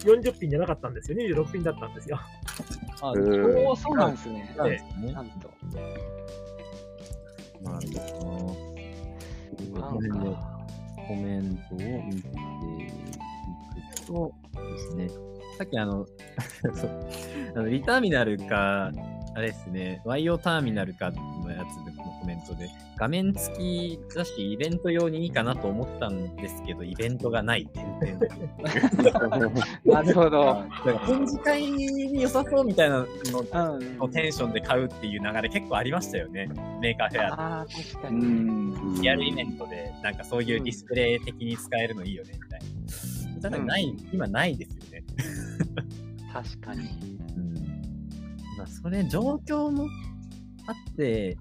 [0.00, 1.18] 40ピンじゃなかったんですよ。
[1.18, 2.18] 26ピンだったんですよ。
[3.02, 4.54] あ、おお、そうなんですね。
[4.56, 4.64] な
[5.22, 5.50] んと。
[7.62, 10.52] なるほど。
[11.08, 12.32] コメントを見てい
[13.90, 15.08] くとですね、
[15.58, 16.06] さっきあの、
[17.54, 18.92] あのリターミナルか、
[19.34, 27.66] あれですね、YO ターミナルかのやつのコメントで、画面付きだし、イベント用にいいかなと思ったんですけど、イベントがない。
[29.84, 30.64] なるほど。
[31.06, 33.06] 展示会に良さそうみたいなの
[33.98, 36.48] のテンションで買うっていう流れ結構ありましたよね。
[36.80, 39.00] Maker Faire あ確かに。
[39.00, 42.66] リアルイベントで、なんかそういうディスプレイ的に使えるのいいよね、みたいな。
[43.40, 45.02] ただない、うん、今ないですよね。
[46.32, 47.21] 確かに。
[48.62, 49.88] まあ、それ、状況も
[50.68, 51.36] あって、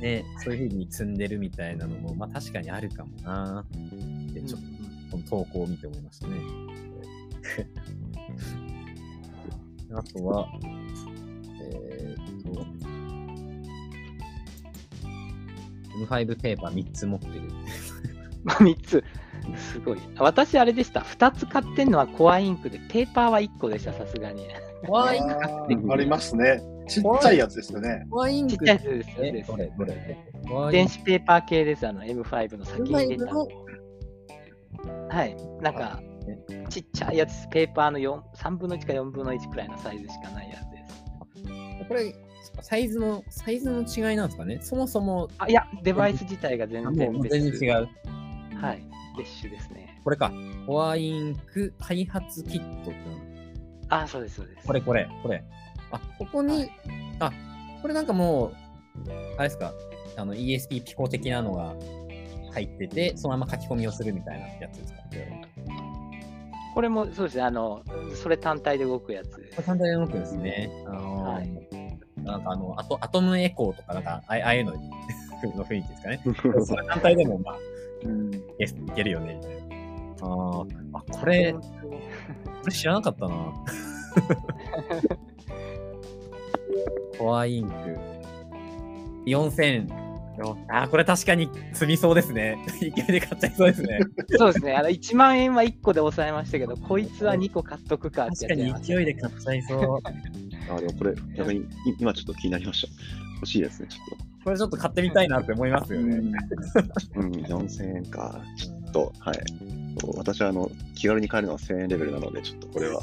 [0.00, 3.64] ね、そういうふうに積んでるみたいなのも、まあ確かにあるかもな
[4.32, 4.66] で、ちょっと、
[5.12, 6.40] この投稿を見て思いましたね。
[9.94, 10.48] あとは、
[11.62, 12.66] えー、っと、
[16.08, 17.34] M5 ペーパー3つ持ってる。
[18.46, 19.04] 3つ。
[19.56, 19.98] すごい。
[20.18, 21.02] 私、あれでした。
[21.02, 24.42] 2つ買ってんのはコアインクで、ペーパーは1個でした、さすがに。
[24.86, 25.28] コアイン
[25.82, 26.60] クありますね。
[26.88, 28.06] ちっちゃいやつですよね。
[28.10, 28.52] コアインク。
[28.52, 29.44] ちっちゃいやつですよね。
[30.70, 33.34] 電子ペーパー系です、あの M5 の先に出た。
[35.08, 35.36] はい。
[35.60, 36.00] なんか、
[36.68, 41.88] ちっちゃいやつ、ペーパーの4 3分の1か4分の1くらいのサイズしかないやつです。
[41.88, 42.14] これ、
[42.60, 44.58] サイズの、サイズの違いなんですかね？
[44.60, 45.28] そもそも。
[45.38, 47.88] あ、いや、デバイス自体が全然別全然違う。
[48.56, 48.82] はい。
[49.18, 50.00] 別種ですね。
[50.04, 50.30] これか。
[50.66, 53.00] コアインク開発キットって
[53.88, 54.66] あ、そうです、そうです。
[54.66, 55.44] これ、これ、これ。
[55.90, 56.70] あ、ここに、はい、
[57.20, 57.32] あ、
[57.82, 58.54] これなんかもう、
[59.38, 59.72] あれですか、
[60.16, 61.74] あの ESP ピコ的なのが
[62.52, 64.98] 入ってて、そのまま書き込みをするみたいなやつですか？
[66.74, 67.82] これもそうですね、あの、
[68.14, 69.30] それ単体で動くやつ。
[69.30, 70.70] これ単体で動くんですね。
[70.86, 71.50] あのー、はい、
[72.22, 74.72] なんかあの、アトアトムエコーとか、なんか、ああいうの
[75.56, 76.20] の雰囲気ですかね。
[76.66, 77.56] それ単体でも、まあ、
[78.04, 78.40] うん、い
[78.94, 79.65] けるよね、みたいな。
[80.22, 81.60] ああ、これ、こ
[82.66, 83.52] れ知らなかったな。
[87.18, 87.72] コアインク。
[89.26, 90.06] 4000。
[90.68, 92.58] あ、これ確かに積みそうですね。
[92.80, 94.00] 勢いで買っちゃいそうですね。
[94.36, 94.74] そうですね。
[94.74, 99.98] あの1万円は1個で抑えましたけど、こいつは2個買っとくかって確かに勢いで買っちゃいそう。
[100.72, 101.64] あ、でもこれ、逆にい
[101.98, 102.88] 今ちょっと気になりました。
[103.36, 106.20] 欲しいですね、ちょっこれちょっと買ってみたいなって思いますよね。
[107.14, 107.20] と。
[107.20, 108.40] うん、4000円か。
[108.56, 109.36] ちょっと、はい。
[110.16, 113.00] 私はあの気軽に買えるのは1000円レベルなので、ちょっとこれは。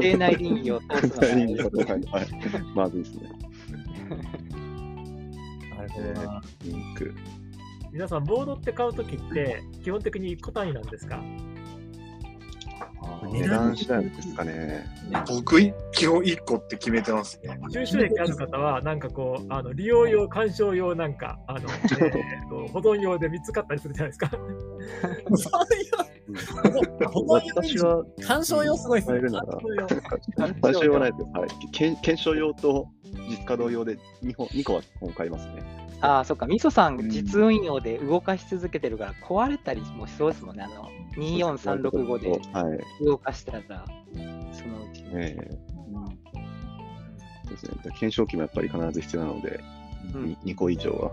[0.00, 3.30] 家庭内倫理を通すのがはいはいまずいですね。
[5.76, 6.42] なるほどな。
[6.62, 7.14] リンク。
[7.92, 11.22] 皆さん、ボードって買うときって、基本的に個単位なんですか？
[13.32, 14.86] 値段次第ですかね。
[15.28, 17.58] 僕、い基本1個って決めてますね。
[17.70, 21.60] 収集益ある方は、なんかこう、あの利用用、鑑賞用なんか、あの、
[22.00, 24.30] えーと保存用で3つ買ったりするじゃないですか。
[27.12, 29.18] 保存用私は鑑賞用すごいですね。
[29.20, 29.58] るなら、
[30.60, 31.30] 鑑賞用はないですよ。
[31.32, 31.48] はい。
[31.72, 32.88] 検検証用と
[33.28, 35.62] 実稼働用で 2, 本2個は本買いますね。
[36.00, 40.62] ああ、そっか、みそさん実運用で動かし続けてるから、壊れたりもしそうですもんね。
[40.62, 43.04] あの、24365ではい。
[43.04, 45.04] 動かしたら、そのうち。
[45.14, 45.76] ええ
[47.46, 47.72] そうですね。
[47.84, 49.60] 検証機もやっぱり必ず必要なので、
[50.14, 51.10] うん2個以上は。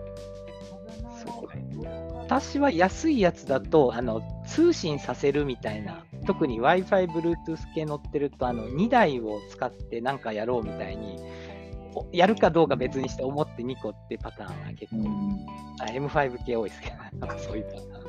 [2.24, 11.20] 私は安いやつだとあの通信させるみたいな、特に Wi-Fi、Bluetooth 系乗ってるとあの2台を使ってなんかやろうみたいに、
[11.96, 15.02] おやるかどうか別にして思って2個ってパターンが結構、
[15.82, 18.04] あ M5 系多いですけど、なんかそういうパターン。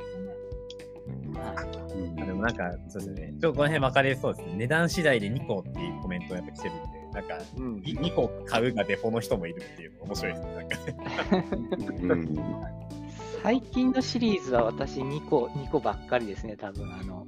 [1.35, 3.35] はいうでもなんか、そうですね。
[3.41, 4.55] ちょっとこの辺分かりそうですね。
[4.57, 10.55] 値段次第で2個っていうコメントがやっぱ来てるんで、なんか、うんい2個買うがデフォの人もいるっていうのが面白いですね。
[10.55, 10.95] なんかね。
[12.03, 13.04] う ん
[13.45, 17.27] 最近のシリーズは私2個、2個ばっかりですね、多分あの、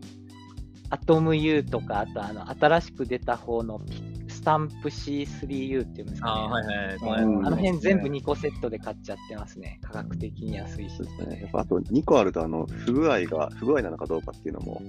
[0.88, 6.40] アトム U とか、あとあの、新しく出た方のピスタンプ C3U っていうんですかね。
[6.40, 6.98] あーはいはい。
[6.98, 9.78] このうん辺あの辺全部2個セットで買っちゃってますね。
[9.82, 11.08] 価格的に安いしね。
[11.42, 14.80] やっぱあと2個あると、あの、不具合が、不具合なのかどうかっていうのも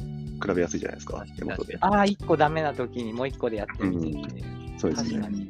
[0.42, 1.78] 比べやすいじゃないですか、手元で。
[1.82, 4.80] ああ、1個ダメな時にもう1個でやってみてう。
[4.80, 5.30] そうですね確か。
[5.30, 5.48] に、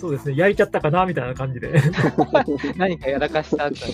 [0.00, 1.68] そうですね、焼いちゃったかなみたいな感じで。
[1.68, 3.92] う ん何かやらかした後に、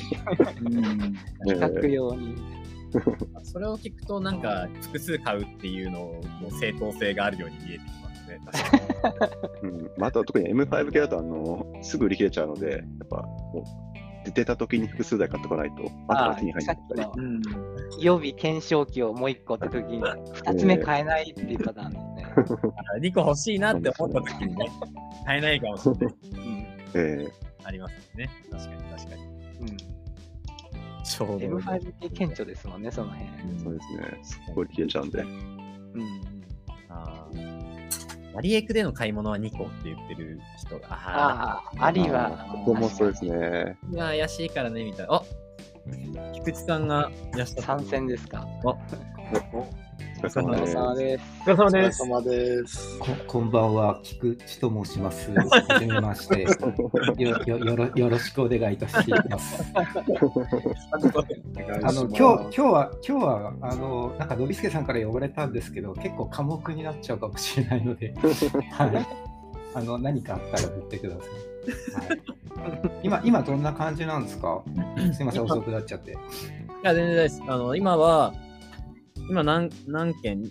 [1.51, 2.37] え比較え用に。
[3.43, 8.41] それを聞くと、なんか、複数買うっていうのの正当性があるように見えてきますね。
[8.53, 9.71] 確かに。
[9.71, 13.25] うんまあ、あとは特に M5 系だとあのすぐ売り切れちゃうので、やっぱ
[14.33, 17.27] 出た時に複数台買ってこないと、後から手に入さっきらなかったり。
[17.41, 22.61] の予備検証機をもう1個って時に、2つ目買えないっていうパターンですね。
[23.01, 24.67] 2個欲しいなって思った時にね、
[25.27, 26.15] 買えないかもしれない。
[26.95, 27.29] え
[27.65, 28.31] ありますよね。
[28.51, 29.23] 確かに確かに。
[29.23, 29.97] うん
[31.07, 31.59] ちょうど。
[31.59, 33.29] M5 系顕著ですもんね、その辺。
[33.29, 34.19] えそうですね。
[34.23, 35.21] すっごい売り切れちゃうんで。
[35.21, 36.37] うん
[36.89, 37.76] あー
[38.37, 40.89] マリエクでの買い物は2個って言ってる人が。
[40.91, 43.79] あああ、ありは、ここもそうですね。
[43.95, 43.95] あ。
[43.95, 45.15] いや、怪しいからね、みたいな。
[45.15, 45.23] あ
[46.35, 47.63] 菊池さんがいらっしゃった。
[47.63, 48.47] 参戦ですか。
[48.63, 48.77] お疲
[49.33, 49.86] れ様です。
[50.19, 51.25] お疲れ様です。
[51.47, 52.99] お疲れお疲れ様です。
[52.99, 55.31] ここんばんは、菊池と申します。
[55.31, 56.47] はじめまして
[57.23, 57.87] よよよろ。
[57.95, 58.95] よろしくお願いいたし
[59.29, 59.63] ます。
[61.83, 68.15] あの今日今日は今日はあのなんかのびすけさんから呼ばれたんですけど、結構寡黙になっちゃうかもしれないので、
[68.73, 69.07] はい。
[69.75, 71.21] あの何かあったら振ってくださ
[72.07, 72.71] い。
[72.71, 74.63] はい、今今どんな感じなんですか？
[75.13, 76.13] すみません遅くなっちゃって。
[76.13, 76.15] い
[76.83, 77.43] や、全然ないです。
[77.47, 78.33] あの、今は、
[79.29, 80.45] 今何、何件、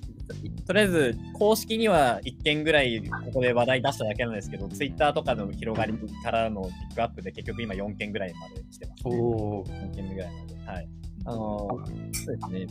[0.66, 9.16] とりあえず、公式には1件ぐらい、ここで話題出しただけなんですけど、ツイッターとかの広がりからのピックアップで、結局今4件ぐらいまで来てます、ね。
[9.16, 9.66] おお。
[9.66, 10.72] 4件目ぐらいまで。
[10.72, 10.90] はい。
[11.26, 11.68] あの、
[12.12, 12.68] そうですね。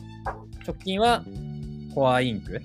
[0.67, 1.25] 直近は、
[1.95, 2.61] コアインク。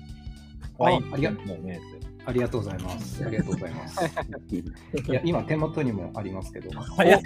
[0.76, 1.80] コアインクありがのね、
[2.26, 3.24] ありがとうございます。
[3.24, 4.04] ありがとうございます。
[5.08, 7.22] いや今手元にもありますけど、早い。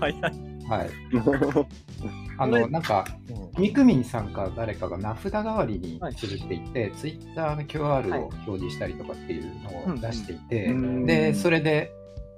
[0.00, 0.55] 早い。
[0.68, 0.90] はい。
[2.38, 3.04] あのなんか。
[3.30, 11.90] うんみくみんさんか誰かが名札代わりにするって言って、ツイッターの QR を表示したりとかっていうのを出していて、うんで、それで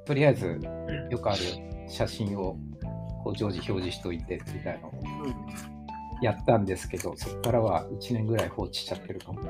[0.05, 0.61] とりあえず
[1.11, 1.41] よくある
[1.89, 2.57] 写真を
[3.25, 4.93] こう常時表示しといてみたいなのを
[6.23, 9.41] やったんですけど、そこからは1年ぐらい放置しちゃってるかも。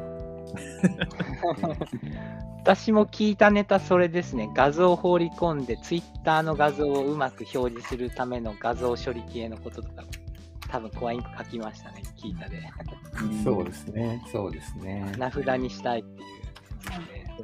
[2.62, 4.50] 私も聞いたネタ、それですね。
[4.54, 10.04] 画像を放り込んで、ツイッターの画像をうまく表示するための画像処理系のこととか、
[10.68, 12.62] 多分コアインク書きましたね、聞いたで。
[13.42, 15.10] そうですね、そうですね。
[15.16, 16.28] 名札にしたいっていう。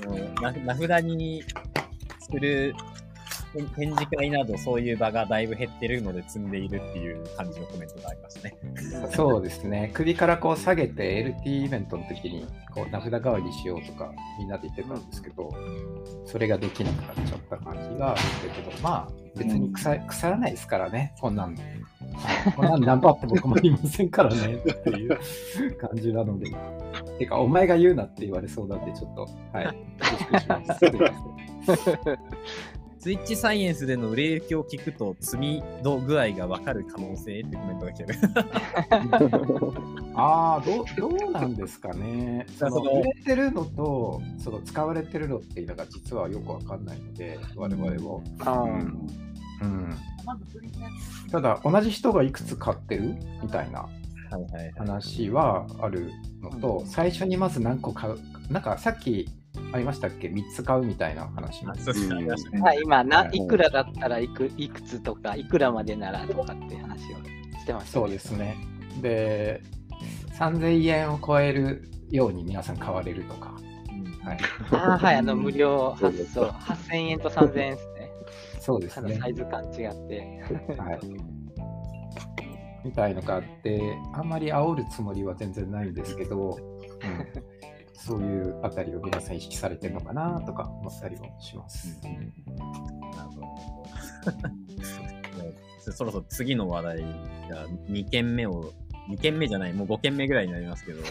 [0.03, 1.43] そのな名札に
[2.19, 2.75] する
[3.55, 8.57] 展展示会などそういう場がだいぶ減ってるので積んでいるっていう感じのコメントがありましたね。
[9.15, 15.51] そうですね、首からこう下げて LT イベントの時にこう名札代わりにしようとかみんなで言ってたんですけど、
[16.27, 18.21] それができなくなっちゃった感じがある
[18.55, 21.55] けど、まあ別に腐腐らないですからね、こんなん。
[21.55, 25.19] はいこんなんナンバーって僕もいませんからねっていう
[25.79, 26.51] 感じなので。
[27.19, 29.77] てか、お前が言うなって言われそうなんで、ちょっと、はい。
[30.01, 30.79] 自粛します。
[30.79, 31.99] すいません
[33.05, 38.15] スイッチサイエンスでの売れ行きを聞くと、積み度具合がわかる可能性ってコメントが来てる。
[40.17, 42.47] ああ、どうどうなんですかね。
[42.57, 48.25] その売れてるのとその使われてるのっていうのが実はよくわかんないので、我々も。
[48.39, 48.91] あー
[49.63, 49.95] うん、
[51.31, 53.87] ただ、同じ人がいくつ買ってるみたいな。
[54.79, 58.17] 話はあるのと、最初にまず何個買う。
[58.51, 59.29] なんかさっき
[59.73, 61.75] ありましたっけ ?3 つ買うみたいな話は
[62.75, 67.17] い、今な、はいいくらだったらいくいくつとか、いくらまでならとかって話を
[67.59, 68.57] してました、そうですね。
[69.01, 69.63] で、
[70.39, 73.55] 3000円を超えるように皆さん買われるとか。
[73.91, 74.39] うんはい、
[74.71, 78.11] あーはい、あの無料発送、8000円と3000円ですね。
[78.61, 79.29] そうですねサ。
[79.29, 79.73] イズ感違っ
[80.09, 80.43] て。
[80.79, 81.01] はい。
[82.85, 83.81] みたいのがあって、
[84.13, 92.01] あんまり煽るつもりは全然ないんですけど、うん、そういうあたりを皆さん意識されてるのかなとか思ったりもします。
[92.03, 93.55] なるほど。
[95.93, 98.73] そろそろ次の話題が2件目を、
[99.11, 101.03] 2件目じゃない、もう5件目ぐらいになりますけど、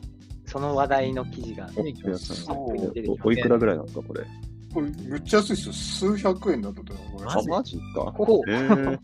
[0.45, 4.26] その話題の記事がお皆さんそうおおいくらぐらいなんですか、これ？
[4.74, 5.74] これ、むっちゃ安いですよ。
[5.74, 7.17] 数百円だったと思う。
[7.17, 8.02] これマジあ、マジか？
[8.12, 9.00] ほうえー、めっ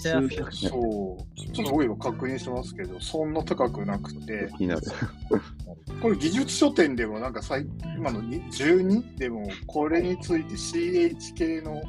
[0.00, 0.28] ちゃ安い。
[0.30, 0.72] 数百そう。
[1.52, 4.82] ちょっと僕今確認してますけど、そんな高くなくて、気になる。
[6.00, 11.82] これ技術書店でもなんか最今のに12でもこれについて CH 系の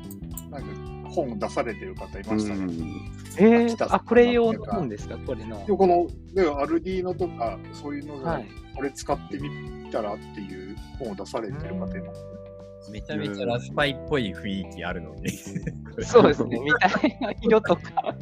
[0.50, 0.68] なんか
[1.10, 2.64] 本出されてる方いましたね。
[2.64, 5.66] うんえー、あ、これ用の本ですかこれの？
[5.66, 8.48] でこのでアルディーノとかそういうのではい。
[8.76, 12.26] これ使ってみたらっていう本を出されてる方います。
[12.92, 15.30] めちゃめちゃラズパイっぽい雰囲気あるのに。
[16.02, 16.60] そうですね。
[16.60, 18.16] 見た目の色とか。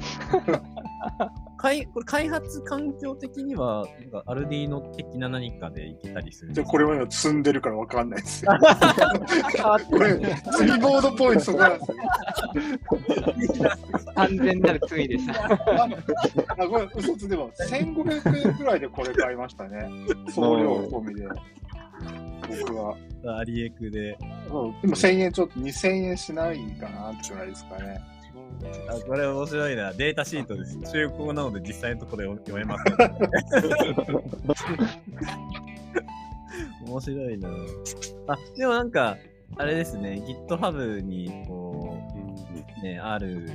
[1.58, 8.52] 開これ開発環境的には、なんかアルディーノ的な何かでいけたりするじゃこれは今積んでるからわかんないですよ。
[9.89, 10.20] これ
[10.54, 11.98] 釣りボードっぽいそこなんですよ。
[14.15, 15.26] 完全なる罪です。
[15.32, 19.89] あこれ嘘つでも1500円くらいでこれ買いましたね。
[20.30, 21.28] 送料込みで。
[22.63, 22.96] 僕は。
[23.39, 24.12] アリエクで。
[24.12, 24.17] で
[24.54, 28.00] も1000円ちょっと2000円しないかなってくらいですかね。
[28.89, 29.93] あこれ面白いな。
[29.93, 30.80] データシートです。
[30.91, 32.84] 中古なので実際のところで読めます、
[36.86, 37.50] 面白いな。
[38.28, 39.17] あ、でもなんか、
[39.58, 41.98] あれですね、GitHub にこ
[42.80, 43.50] う、ね、ある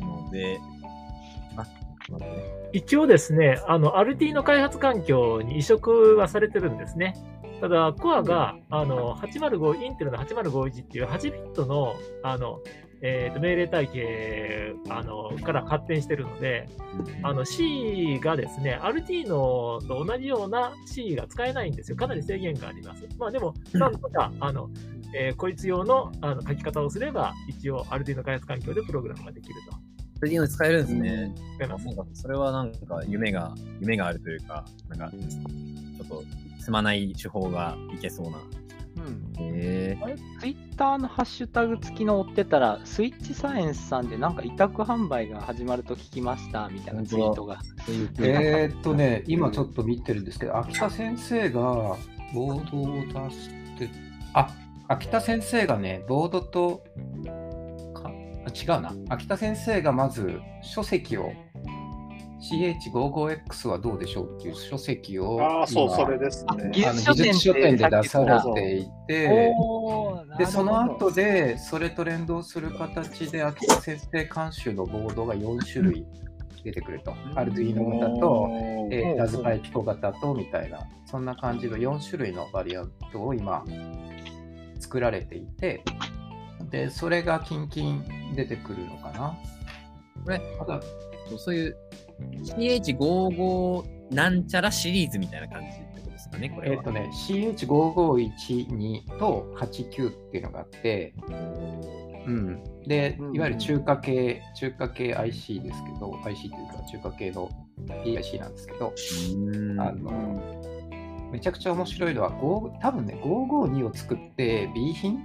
[0.00, 0.58] ので、
[1.56, 1.66] あ、
[2.10, 2.42] 待ってね。
[2.72, 7.14] 一応ですね、あの、アルティの開発環境に移植はされてるんですね。
[7.60, 12.60] ただ、コアが、あの、805、インテルの8051っていう8ビットの、あの、
[13.00, 16.68] えーと命令体系あのから発展してるので、
[17.22, 21.96] あの C がですね、アルティーノと同じような C が使えないんですよ。
[21.96, 23.06] かなり制限があります。
[23.18, 24.70] まあでも、なんとか、あの、
[25.14, 29.76] えーこいつ用のあの書き方をすれば、一応アルティーノ開発環境でプログラムができると。
[29.76, 29.78] ア
[30.22, 31.34] ルディーノ使えるんですね。
[31.56, 36.24] 使えますなんか、それはなんか夢が、夢があるというか、なんか、ちょっと、
[36.58, 38.38] 積まない手法がいけそうな。
[39.06, 39.34] うん。
[39.36, 47.60] へえあれ、ツイッターのハッシュタグ付きの追ってたら、スイッチサイエンスさんでなんか委託販売が始まると聞きましたみたいなツイートが。
[48.20, 51.60] えーっとね、今ちょっと見てるんですけど、秋田先生が
[52.32, 53.90] ボードを出して、
[54.32, 54.50] あ、
[54.88, 56.84] 秋田先生がね、ボードと、
[58.54, 58.94] 違うな。
[59.08, 61.32] 秋田先生がまず書籍を、
[62.50, 66.50] CH55X はどうでしょうっていう書籍を、ああ、そう、今それですね。
[66.50, 69.52] あの技術書店で出されていて、
[70.38, 76.06] で、その後で、それと連動する形で、秋田先生監修のボードが4種類
[76.62, 77.14] 出てくると。
[77.34, 78.48] アルドゥイーノ型と、
[78.90, 83.64] えーラズパイピコ型とみたいな、そんな感じの4種類のバリアントを今、
[84.80, 85.82] 作られていて、
[86.70, 89.38] で、それがキンキン出てくるのかな。
[90.24, 90.40] これ
[91.38, 91.76] そういう
[92.42, 96.76] CH55 なんちゃらシリーズみたいな感じってことですかね、これは。
[96.76, 101.14] えっ、とね、CH5512 と89っていうのがあって、
[102.26, 102.62] うん。
[102.86, 107.50] でうん、いわゆる中華系、中華系 IC ですけど、IC というか中華系の
[108.04, 108.92] PIC なんですけど、
[109.36, 115.24] うんあの、めちゃくちゃ面白いのは、5多分ね、552を作って B 品？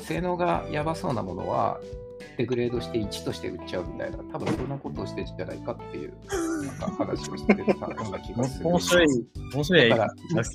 [0.00, 1.78] 性能がやばそうなものは、
[2.36, 6.14] デグレードして1として売っちゃうみたいな、多分そんなことをしてるんじゃないかっていう、
[6.66, 8.66] なんか話をしてたような気がする。
[8.68, 9.06] 面白い、
[9.54, 9.88] 面白い。
[9.88, 10.14] だから、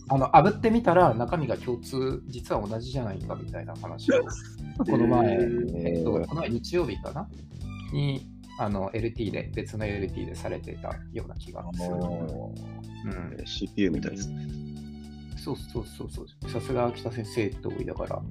[0.10, 4.24] あの炙ってみたら中身が共通、実は同じじゃないかみたいな話を、
[4.86, 5.34] この前、
[5.76, 7.28] えっと、この前日曜日かな
[7.94, 11.96] に、あの、LT で、別の LT でされてたような気がする。
[11.96, 14.75] うん、CPU みたいですね。
[15.54, 16.50] そうそうそうそう。
[16.50, 18.22] さすが秋田先生と言いながら、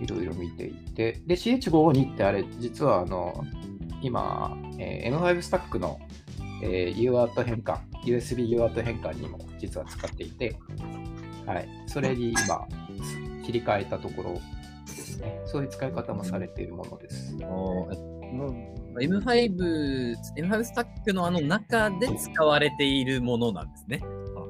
[0.00, 1.20] いろいろ見ていて。
[1.26, 3.44] で、CH552 ってあれ、実はあの、
[4.02, 5.98] 今、えー M5 スタックの、
[6.62, 10.58] えー UART 変換、USB UART 変換にも実は使っていて、
[11.46, 11.68] はい。
[11.86, 12.68] それに今、
[13.44, 14.34] 切り替えたところ
[14.86, 15.40] ですね。
[15.46, 17.34] そういう使い方もされているものです。
[17.44, 18.10] おー
[19.00, 24.02] M5、M5 スタックのあの中で使われているものなんですね。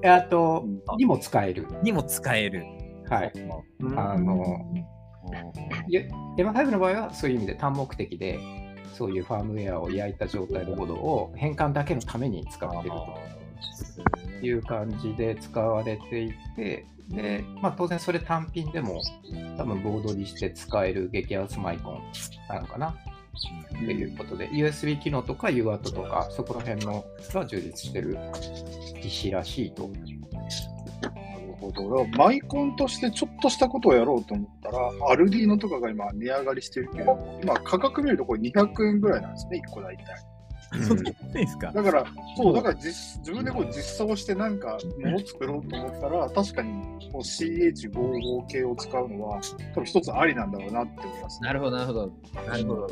[0.02, 1.66] えあとあ、にも使える。
[1.82, 2.64] にも使える。
[3.08, 3.32] はい。
[3.80, 4.44] うんあの、
[5.88, 6.02] いや
[6.36, 8.38] M5 の場合はそういう意味で単目的で、
[8.94, 12.90] そういうファームウェアを焼いた状態のものを変換だけのために使っている
[14.40, 19.00] という感じで使われていて、で、まあ、当然それ単品でも
[19.56, 22.02] 多分ボードにして使える激アツマイコン
[22.48, 22.94] なのかな
[23.76, 28.18] っていうことで、USB 機能とか UART とかそこら辺のが充実してる
[29.00, 29.88] 機種らしいと。
[29.88, 32.04] なるほど。
[32.04, 40.04] だからマイコンとしてちょっとしたことをやろうと思ったら、アルディーノとかが今値上がりしてるけど、今価格見るとこれ200円ぐらいなんですね、1個大体。
[40.86, 41.72] そんなにないですか？
[41.72, 42.04] だから、
[42.36, 46.70] そう、だから実自分でこう実装してなんかもの作ろうと思ったら、確かに
[47.12, 49.40] こう CH55 系を使うのは、
[49.74, 52.12] 多分一つありなんだろうなって思います、なるほど、なるほど。
[52.46, 52.90] なるほど。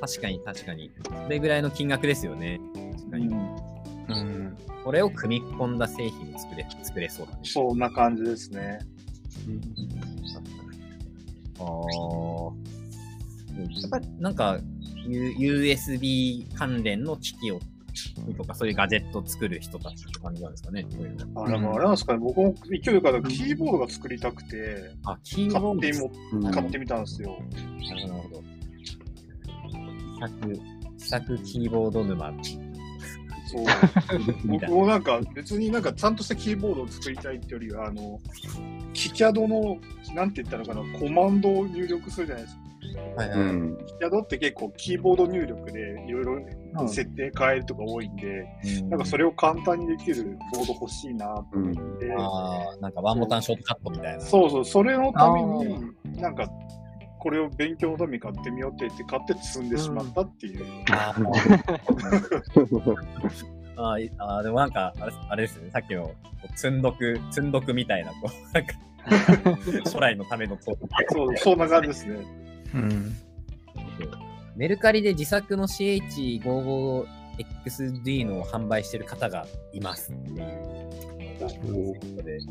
[0.00, 0.90] 確かに、確かに。
[1.04, 2.60] それぐらいの金額ですよね。
[2.98, 3.26] 確かに。
[3.28, 7.38] うんこれを組み込んだ製品を作れ作れそうだね。
[7.42, 8.78] そんな感じですね。
[11.58, 12.52] ああ。
[13.62, 14.58] やっぱりなんか、
[15.06, 17.60] U- USB 関連の機器を
[18.36, 20.86] とか、そういうガジェットを作る人たちって感じなんですかね。
[20.90, 27.38] そういうのああれなんですかね、僕も勢いからキーボードが作りたくて、あ、キーボード買ってみたんですよ。
[27.88, 28.42] なるほど、
[30.20, 30.60] なるほど。
[30.98, 32.32] 試作、キーボード沼
[33.46, 33.64] そう。
[34.46, 38.20] 僕もなんか別になんかちゃんとしたキーボードを作りたいってよりは、あの、
[38.92, 39.78] キキャドの、
[40.14, 42.65] なんて言ったのかな、コマンドを入力するじゃないですか。
[43.14, 43.38] はいはい。
[43.38, 43.76] うん。
[43.86, 48.46] キキャドって結構キーボード入力でいろいろ設定変えるとか多いんで、
[48.88, 54.20] なんかそれを簡単にできるボード欲しいなと思って、ああ、なんかワンボタンショートカットみたいな。
[54.20, 56.48] そうそう、それのために、なんか、
[57.18, 60.64] これを勉強のために買ってみようって言って買って積んでしまったっていう。
[60.88, 68.74] あーああー、でもなんか、あれあれですね、さっきのこう積んどく、積んどくみたいな、こう、なんか、
[69.90, 70.76] 将来のためのこう
[71.12, 72.45] そう、そんな感じですね。
[72.74, 73.14] うん。
[74.56, 80.42] メルカリで自作の CH55XD のを販売してる方がいますっていう。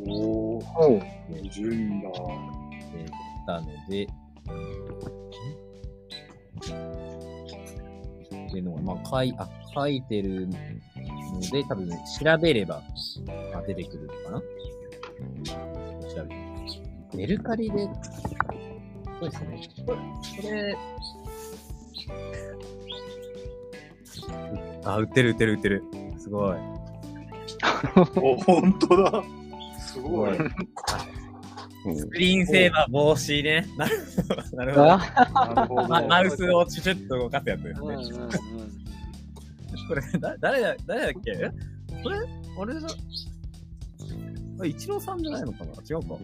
[0.08, 0.62] おお、お
[0.98, 1.02] う
[1.32, 2.10] 20人だ。
[2.12, 2.18] 出
[3.48, 4.08] たので、っ
[8.52, 10.54] ていうのが、まあ、書いあ書いてるの
[11.52, 11.96] で、多分、調
[12.40, 12.84] べれば、
[13.54, 14.40] あ出てくるのかな
[16.10, 16.36] 調べて
[17.16, 17.88] メルカリで、
[19.20, 19.70] そうですね。
[19.86, 20.78] これ、これ、
[24.86, 25.84] あ、売ってる売ってる売ってる。
[26.20, 26.58] すごい。
[28.16, 29.24] お、本当だ。
[29.80, 30.38] すごい。
[30.38, 30.56] うん
[31.98, 33.64] スクリーンセーバー防止ね。
[33.78, 33.86] な
[34.66, 34.86] るほど。
[34.88, 35.04] な
[35.54, 35.88] るほど。
[35.88, 37.96] マウスをチュチュッと動かすやつですね。
[39.88, 41.32] これ、だ誰だ、誰だっけ？
[41.32, 41.52] え
[42.02, 42.88] これ、あれだ。
[44.60, 45.74] あれ、イチローさんじゃないのかな？
[45.88, 46.18] 違うか。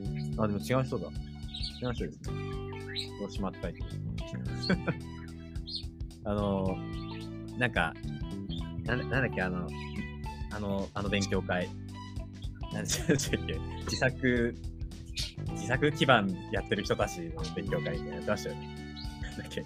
[0.44, 1.08] あ、でも違う人だ。
[1.80, 2.36] 違う人ですね。
[3.20, 3.78] どうしまったり。
[6.24, 6.78] あの、
[7.58, 7.94] なんか、
[8.84, 9.68] ななんだっけ、あの、
[10.52, 11.70] あの、あの勉強会。
[12.74, 13.60] なんでしたっけ？
[13.86, 14.56] 自作、
[15.52, 18.81] 自作基盤やってる人たちの勉強会みたいなのやってましたよね。
[19.38, 19.62] だっけ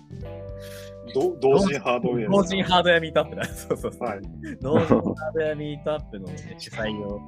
[1.14, 2.30] ど同人ハードウェア。
[2.30, 3.46] 同人ハードウェアミートアップだ。
[3.54, 4.08] そうそうそう。
[4.08, 4.22] はい。
[4.62, 7.22] 同人ハードウェアミートアップの、ね、主催を、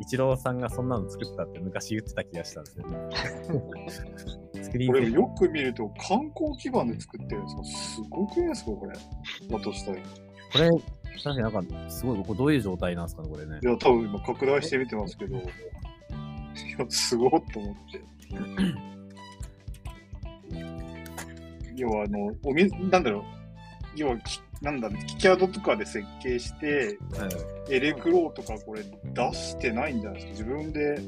[0.00, 2.92] イチローさんがそんなの作ったって昔言ってた気がしたんですよね。
[4.86, 8.92] これよく見ると観光基盤で作ってるんですかすごくないですかこれ。
[9.48, 9.98] だとしたら。
[9.98, 10.70] これ、
[11.12, 13.66] 確かになんか、すごい、ここどういう状態なんですかね、これねい。
[13.66, 15.46] や、多分今拡大して見てますけど、いや、
[16.88, 18.00] すごっと思って。
[21.76, 23.22] 要は、あの、おみ、なんだろう、
[23.96, 30.48] 要は、きなんだろう、キキャドとかで設計して、はいエレクローとかこれ出してないんじゃないですか。
[30.50, 30.98] 自分で、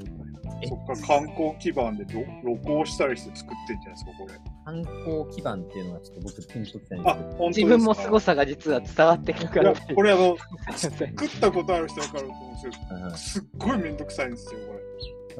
[0.62, 0.66] え？
[0.68, 4.34] そっか観光基盤でろ露光したりして作ってんじゃないですか、これ。
[4.64, 7.48] 観光基盤っていうのはちょっと僕ピンときたいんであすけど、、本当ですか？
[7.48, 10.36] 自分も凄さが実は伝わってくるかいやら。、これあの、
[10.76, 10.94] 作
[11.26, 14.80] ったことある人わかると思うんですけはいはいど、すっごいめんどくさいんですよ、これ。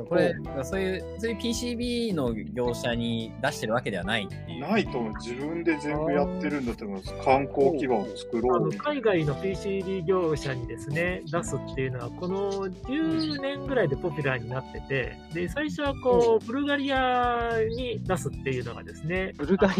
[0.03, 0.35] これ、
[0.65, 4.61] そういう、そういう PCB の業者に出してるわけではないっていう。
[4.61, 5.15] ないと思う。
[5.21, 7.15] 自分で全部やってるんだと思います。
[7.25, 19.75] 観光基盤を作ろあのうみたい海外の PCB 業者にですね、出すっていうのは、この10年ぐらいでポピュラーになってて、で、最初はこう、ブルガリアに出すっていうのがですね、ブルガリ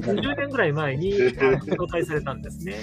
[0.00, 1.14] 20年ぐらい前に
[1.76, 2.74] 公開されたんですね。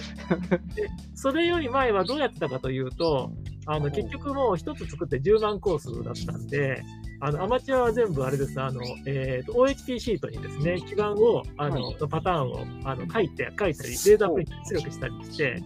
[0.76, 3.32] で、それより前はどうやってたかというと、
[3.66, 6.84] あの結局もう一つ作って10万コースだったんで、
[7.20, 15.62] あのアマチュアは全部あれです、あのえーと OHP シートにですね、基板を、あののパターンをあの書いて、書いたり、レーザープリント出力したりして、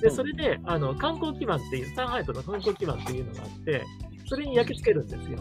[0.00, 3.84] でそれであの観光基板っていう、サンハイトの観光基板っていうのがあって、
[4.26, 5.38] それに焼き付けるんですよ。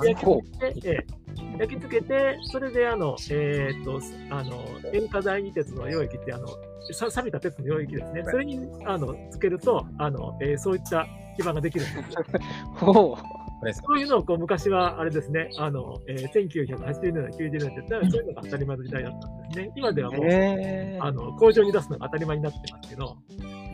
[0.00, 1.22] で焼き付けて、ええ
[1.58, 6.48] 焼き付けて、それであの、えーっと、あの、塩化第二鉄の溶液って、あの、
[6.92, 8.22] さ錆びた鉄の溶液ですね。
[8.24, 11.06] それに、あの、つけると、あの、えーそういった
[11.36, 12.24] 基板ができるんですよ。
[12.74, 13.16] ほ
[13.62, 19.72] これですかそういうのをこう昔はあれですね、あの、えー、1980年代、90年代って言ったら、そういうのが当たり前の時代だったんですね。
[19.76, 20.12] 今ではう。
[20.12, 23.16] もう、へーあの、工場に出すのが当たり前になってますけど、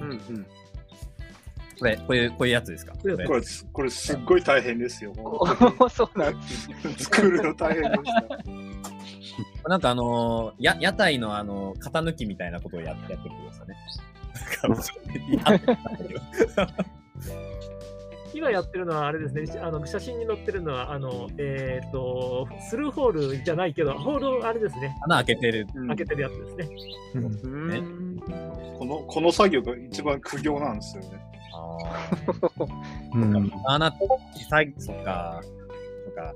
[0.00, 0.46] うんうん
[1.78, 2.92] これ、こういう、こういうやつですか？
[3.00, 5.12] これここれ、これすっごい大変ですよ。
[5.16, 6.76] おそうなんですね。
[6.98, 9.68] 作るの大変でした。
[9.68, 13.76] なんかあのーや、屋台のあの、型抜きみたいなことをやってやってくるんですよね。
[18.34, 25.66] 今やってるのはあれですね、あの写真に載ってるのは、あの、えっ、と、スルーホールじゃないけど、ホールあれですね、穴開けてる。
[25.88, 26.76] 開けてるやつですね。
[27.14, 27.24] うん。
[27.24, 28.18] うーん。
[28.78, 30.76] この、この作業が一番苦行なん。
[30.76, 31.27] ですよね。
[31.58, 31.76] あ
[33.14, 33.74] うんあ。
[33.74, 33.96] 穴、さ
[34.78, 35.40] そっか。
[35.42, 36.34] そっか。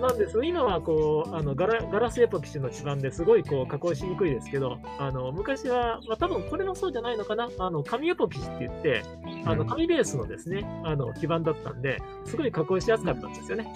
[0.00, 9.02] なんです今はこうあのガラガラスエポキシの基板ですごいこう加工しにくいですけど、あの昔は、まあ、多分これもそうじゃないのかな、あの紙エポキシって言って、
[9.44, 13.66] あの紙ベースのですねあの基板だったんで、すごい加工しやすかったんですよね。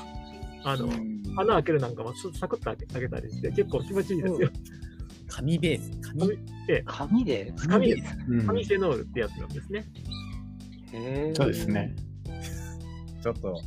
[0.64, 0.88] あの
[1.36, 4.50] 穴開けるなんかもすサクッと開け開けたりして、結構気持ちいいですよ。
[5.34, 5.90] 紙ベース。
[6.00, 6.38] 紙
[6.86, 8.16] 紙で紙です。
[8.28, 9.84] うん紙フェノールってやつなんですね。
[10.92, 11.94] へーそうですね。
[13.20, 13.60] ちょっと、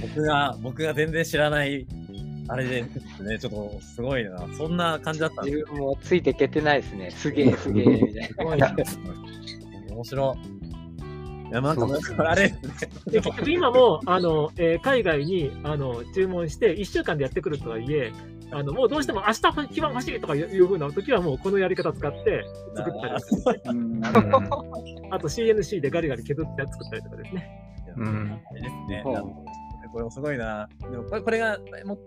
[0.00, 1.86] 僕が、僕が全然知らない、
[2.48, 2.84] あれで
[3.16, 4.46] すね、ちょっとすごいな。
[4.56, 7.10] そんな感じだった自分もついていけてないですね。
[7.10, 8.76] すげえすげえみたいすごいな。
[9.90, 11.48] 面白い。
[11.48, 11.86] いや、なんか、
[12.30, 12.90] あれですね。
[13.06, 18.12] で結局今もあの、えー海外にあの注文して1週間でやってくるとはいえ、
[18.52, 22.44] あのもうどうしても明日基板欲しいとかいうふうな時はもうこのやり方使って
[22.76, 23.70] 作ったりと
[24.40, 24.64] か。
[25.10, 27.50] あと CNC でガリガリ削って作ったりとかですね。
[27.96, 28.40] うん。
[28.52, 29.04] ですね。
[29.96, 30.68] これもすごいな。
[30.90, 31.98] でもこれこれがもう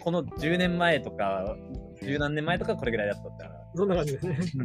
[0.00, 1.56] この10年前とか、
[2.02, 4.38] 十何年前とかこれぐらいだったってそんな感じですね。
[4.58, 4.64] う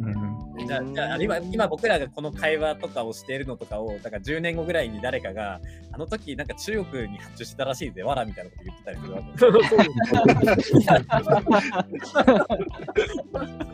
[0.64, 5.62] んじゃあ、じゃあ今、今僕らがこの会話とかをしているのとかを、だから10年後ぐらいに誰かが、
[5.92, 9.38] あの時なんか中国に発注してたらしいぜ、わらみたいなこと言ってたりするわけ。
[9.38, 9.48] そ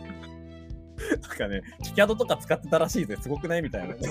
[0.05, 0.15] う
[0.97, 3.95] そうとかね、キキャドとか使ってたらしいぜ、すごくないみたいな。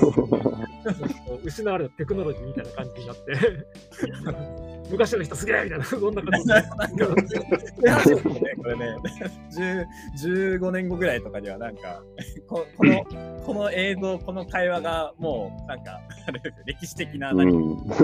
[1.44, 4.83] 失われたテクノロジーみたいな感じになって。
[4.90, 6.48] 昔の人すげえみたいな、そんな感じ。
[6.50, 8.96] なんか、ね、これね、
[10.22, 12.02] 15年後ぐらいとかにはなんか、
[12.48, 13.06] ここの、
[13.46, 16.00] この映像、この会話がもう、なんか、
[16.66, 17.78] 歴史的なう何ん。
[17.88, 17.96] か、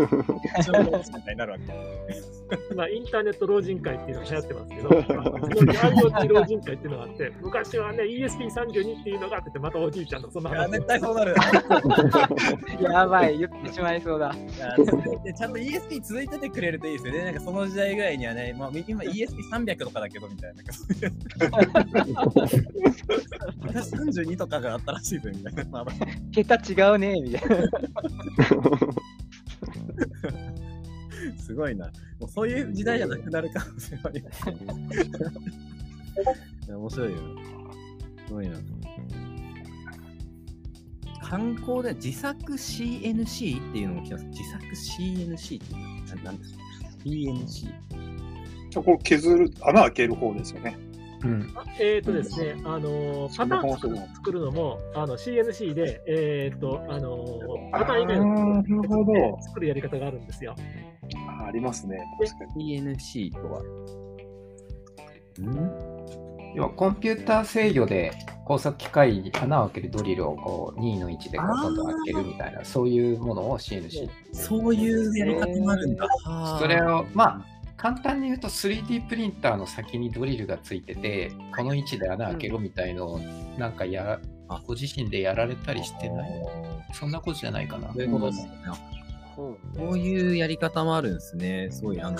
[0.63, 1.63] 情報みたいになるわけ。
[2.71, 11.35] 今、インターネット老人会っていうのが流行ってますけど、IoT 老人会っていうのがあって、昔はね、ESP32 っていうのがあって、またおじいちゃんのそんな、話絶対そうなる。
[12.81, 14.33] やばい、言ってしまいそうだ。
[14.33, 17.23] ちゃんと ESP 続いててくれるといいですよね。
[17.23, 20.63] なんかその時代ぐらいにはね、まあ、今 ESP300 とかだけどみたいな。
[23.67, 25.63] 私32とかがあったらしいぜみたいな。
[25.65, 25.95] まあまあ
[26.31, 27.57] 桁違うね、みたいな。
[31.37, 31.91] すごいな。
[32.19, 34.49] もうそういう時代じゃなくなる可能性はあります。
[36.67, 37.17] いや面白いよ。
[38.27, 38.57] すごいな。
[41.29, 44.25] 観光で自作 CNC っていうのも来てます。
[44.25, 45.88] 自作 CNC っていうのは
[46.23, 46.59] 何ですか
[47.05, 48.83] ?CNC。
[48.83, 50.77] これ削る、穴開ける方ですよね。
[51.23, 51.53] うん。
[51.55, 60.55] あえっ、とですね、あのーパターン作る作るのも、あの CNC で、えっ、と、あのーパターン以外のなるほど作るやり方があるんですよ。
[61.39, 61.97] あありますね。
[62.19, 62.79] 確かに。
[62.79, 63.61] ENC とは？
[65.39, 65.88] ん？
[66.55, 68.11] 要はコンピューター制御で
[68.45, 74.09] 工作機械に穴を開けるドリルをこう2の位置でこうどんどん開けるみたいな、そういうものを CNC。
[74.33, 76.05] そういうやり方もあるんだ。
[76.05, 77.45] はあそれを、まあ、
[77.77, 83.19] 簡単に言うと 3D プリンターの先にドリルがついてて、この位置で穴開けろみたいのを、
[83.57, 86.29] なんかやあご自身でやられたりしてない？
[86.89, 87.93] あそんなことじゃないかな。
[87.93, 89.57] そ
[89.91, 91.69] ういうやり方もあるんですね。
[91.71, 92.17] すごい、あの、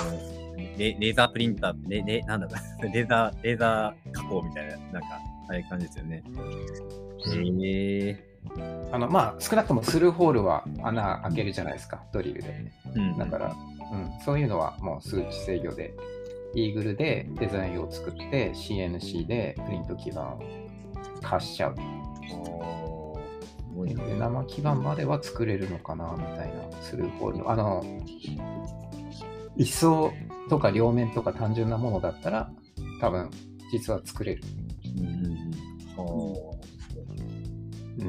[0.78, 2.48] レレーザープリンター、レ、レ、なんだ
[2.82, 5.08] レーザー、レーザー加工みたいな、なんか、
[5.50, 6.24] ああいう感じですよね。
[7.28, 8.30] へえ
[8.92, 12.72] あのまあ、少なくともスルーホールは穴開けるじゃないですか、ドリルで。
[12.96, 13.18] うん。
[13.18, 13.56] だから、
[13.92, 15.94] うん、そういうのはもう数値制御で、
[16.56, 20.42] イーグルでデザインを作って CNC でプリント基板を
[21.22, 21.76] 貸しちゃう。
[24.18, 27.52] 生基板までは作れるのかなみたいな、スルーホールの。
[27.52, 27.84] あの、
[29.60, 30.12] 一層
[30.50, 32.50] とか両面とか単純なものだったら、
[33.02, 33.30] 多分
[33.72, 34.42] 実は作れる。
[34.98, 35.50] うんうんうん
[35.98, 36.60] は
[38.00, 38.04] う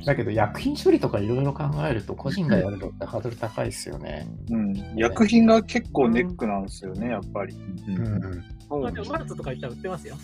[0.00, 0.04] ん。
[0.04, 4.26] だけど薬品処理とかいろいろ考えると個人がやるのってハードル高いですよね。
[4.50, 4.74] うん。
[4.96, 7.54] 薬品が結構ネックなんですよね、やっぱり。
[7.54, 10.16] あうんうんうまあ、でもマルツとか行ったら売ってますよ。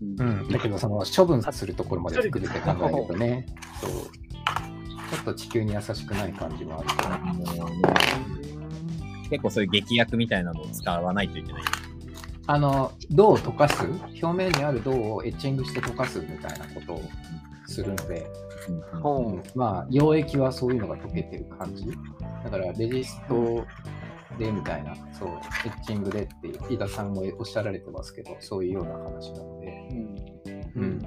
[0.00, 3.46] うん、だけどその処分するところまで作るって考えるとね、
[3.80, 8.57] そうちょっと地球に優しくない感じもあるから。
[9.30, 11.62] 結構そういう劇薬みたいなのを使わないといけない。
[12.46, 13.84] あの、銅を溶かす、
[14.22, 17.02] 表面にある銅をエッチングして溶かすみたいなことを
[17.66, 18.26] するので、
[18.94, 21.86] うんほうんまあ、溶液はそういうのが溶けてる感じ。
[22.44, 23.66] だから、レジスト
[24.38, 25.32] でみたいな、そう、エ
[25.68, 29.88] ッチングでって、飯田さんもおっしゃられてますけど、そういうような話なので、
[30.74, 30.82] うん。
[30.82, 31.02] うん。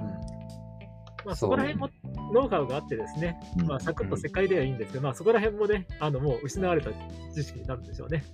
[1.24, 1.88] まあ、そこら辺も
[2.32, 3.66] ノウハウがあってですね、うん。
[3.66, 6.90] まあ、サクッと世界ではいいんですけど、まあ、そこら辺もね、あのもう失われた
[7.34, 8.24] 知識になるんでしょうね。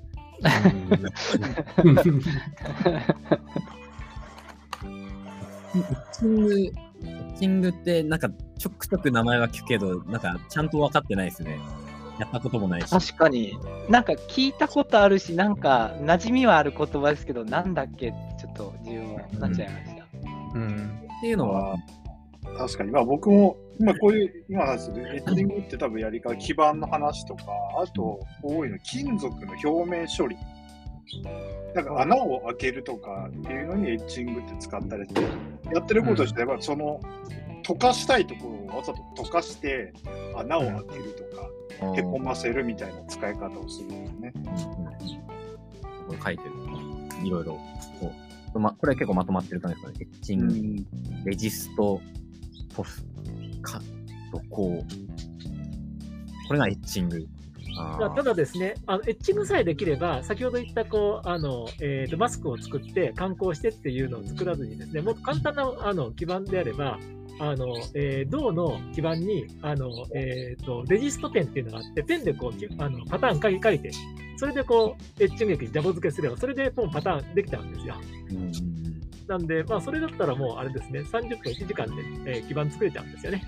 [5.75, 6.63] エッチング、エ
[7.05, 8.21] ッチングってなん。
[8.21, 10.21] かちょくちょく名前は聞くけど、なん。
[10.21, 10.69] かちゃん。
[10.71, 11.59] と分かってないですね。
[12.19, 12.91] やったこともないし。
[12.91, 13.57] 確かに、
[13.89, 14.05] なん。
[14.05, 15.57] か聞いたことあるし、なん。
[15.57, 17.75] か馴染みはある言葉ですけど、なん。
[17.75, 20.07] だっけってちょっと自分もなっちゃいました。
[20.55, 21.01] うん。
[21.19, 21.77] っていうのは、
[22.59, 22.91] 確かに。
[22.91, 27.45] まあ僕も、今こういう、今話するエッチングって多分やり方、基板の話とか、
[27.81, 30.37] あと多いの金属の表面処理。
[31.75, 35.21] なんか穴を開けるとかっていうのにエッチングって使ったりして、
[35.73, 37.01] やってることとしては、その、
[37.63, 39.93] 溶かしたいところをわざと溶かして
[40.37, 41.15] 穴を開ける
[41.81, 44.33] とか、へこませるみたいな使い方をするんですね。
[46.07, 46.51] これ書いてる。
[47.25, 47.59] いろいろ。
[48.55, 50.07] ま、これ結構まとまってる感じですかね。
[50.13, 52.01] エッチング、レジスト、
[52.75, 53.05] ポス、
[53.63, 53.81] カ、
[54.33, 54.85] ドコー。
[56.47, 57.27] これがエッチング。
[57.99, 66.99] ただですね、あのエッチングさえできれば、先ほど言ったこうあの、えーとマスクを作って、観光してっていうのを作らずにですね、もっと簡単なあの基板であれば、
[67.41, 73.91] あのえー銅の基板にあの、えーとレジストペンっていうのがあって、ペンでこうきあのパターン書い書いて、
[74.39, 77.95] それでこうエッチング液にジャボ付けすれば、それでもうパターンできちゃうんですよ。
[79.29, 81.93] なんで、まあ、それだったらもうあれですね、30分、1時間で、
[82.27, 83.43] えー基板作れちゃうんですよね。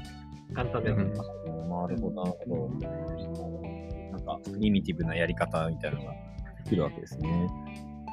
[0.54, 0.90] 簡単で。
[0.90, 2.88] うんなるほど、なるほど。
[4.12, 6.12] なんか、プリミティブなやり方みたいなのが
[6.64, 7.48] できるわけですね。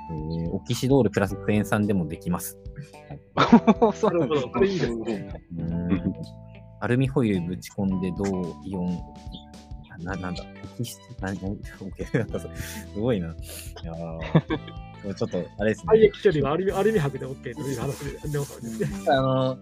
[0.09, 2.57] えー、オキシドールプラスクエン酸でもできます。
[3.93, 5.41] そうなるほど、これいいですね。
[5.57, 6.13] うん
[6.79, 8.23] アルミホイルぶち込んで銅
[8.63, 8.99] イオン、
[9.99, 13.29] な、なんだ、オキシ、な、な、オッケー、なんかそすごいな。
[13.29, 13.31] い
[13.83, 15.83] やーちょっと、あれですね。
[15.87, 18.91] 廃液処理はアルミアルミ箔で OK という話で、ね。
[19.09, 19.57] あの、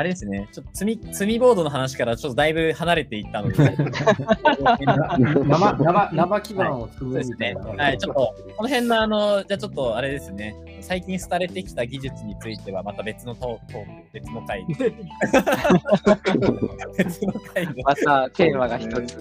[0.00, 3.56] あれですね、ちょっと積み、積みボードの話からちょっとだいぶ離れていったので、
[5.44, 7.32] 生、生、生基板を作るそうです。
[7.36, 14.90] ねはい、ちょっと、この辺のあの、じゃあちょっとあれですね、最近廃れてきた技術については、また別のトーク、別の回で、
[16.96, 19.18] 別の回で、またテーマが一つ。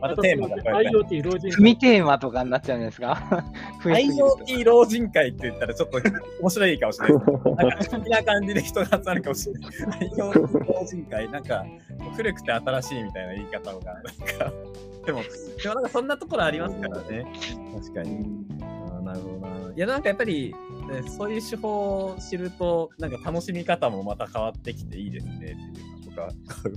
[0.00, 3.44] またテーマが IoT 老人組テーマとかになっちゃうんですか？
[3.82, 5.98] IoT 老人会って言ったらちょっと
[6.40, 7.14] 面白いかもしれない。
[7.16, 9.54] なんか不思議な感じで人が集まるかもしれ
[9.86, 10.03] ない。
[10.16, 10.32] 用
[10.86, 11.64] 人会、なんか
[12.16, 14.52] 古くて新しいみたいな言い方が、なんか、
[15.06, 15.22] でも、
[15.62, 17.26] でもなんかそんなところありますからね。
[17.74, 18.46] 確かに。
[18.62, 19.72] あなるほどな。
[19.74, 20.54] いや、なんかやっぱり、
[20.88, 26.28] ねそういう手法を知ると、なんか楽しみ方もまた変わってきていいですねっていうのとか、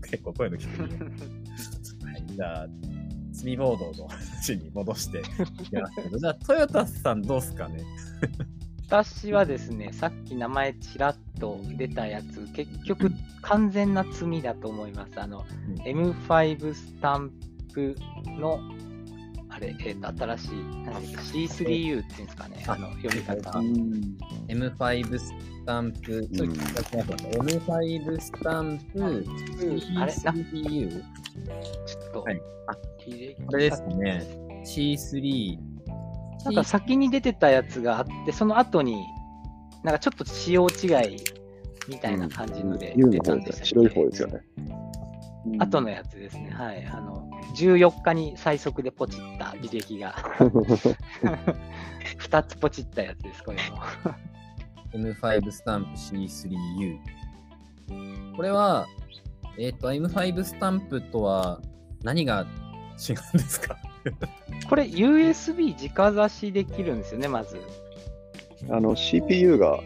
[0.10, 1.06] 結構こういうの聞くので。
[1.06, 2.68] はい、じゃあ、
[3.34, 5.24] 積みボードの話に戻してい
[5.66, 7.84] きますけど、じゃあ、トヨタさんどうすかね
[8.88, 13.12] 私はですね、さっき名前ちらっと出たやつ、結局
[13.42, 15.20] 完全な積みだと思います。
[15.20, 17.32] あの、うん M5 スタン
[17.74, 17.98] プ
[18.40, 18.62] の、
[19.50, 20.50] あれ、えっ、と、新しい、
[20.86, 23.52] 何だっけ C3U っていうんですかね、ああの、読み方。
[24.48, 25.34] M5 ス
[25.66, 29.16] タンプ、ちょっと聞かせてもらって M5 スタンプ、あれ？
[29.16, 30.90] な C3U?
[30.90, 34.26] ちょっと、はいあこれですね。
[34.66, 35.77] C3。
[36.48, 39.04] なんか先に出てたやつがあって、その後に、
[39.84, 41.18] なんかちょっと仕様違い
[41.88, 43.84] みたいな感じので出のたんでしたっけ方ですね。
[43.84, 44.42] 白い方ですよね。
[45.60, 46.50] 後のやつですね。
[46.52, 46.86] はい。
[46.86, 50.14] あの、14日に最速でポチった履歴が、
[52.20, 53.78] 2つポチったやつです、これも。
[54.94, 56.98] M5 スタンプ C3U。
[58.36, 58.88] これは、
[59.58, 61.62] えっ、と、M5 スタンプとは
[62.04, 62.46] 何が違うん
[63.38, 63.78] ですか？
[64.70, 67.62] これ USB 直差しできるんですよね、まず。
[68.70, 69.80] あの、CPU が、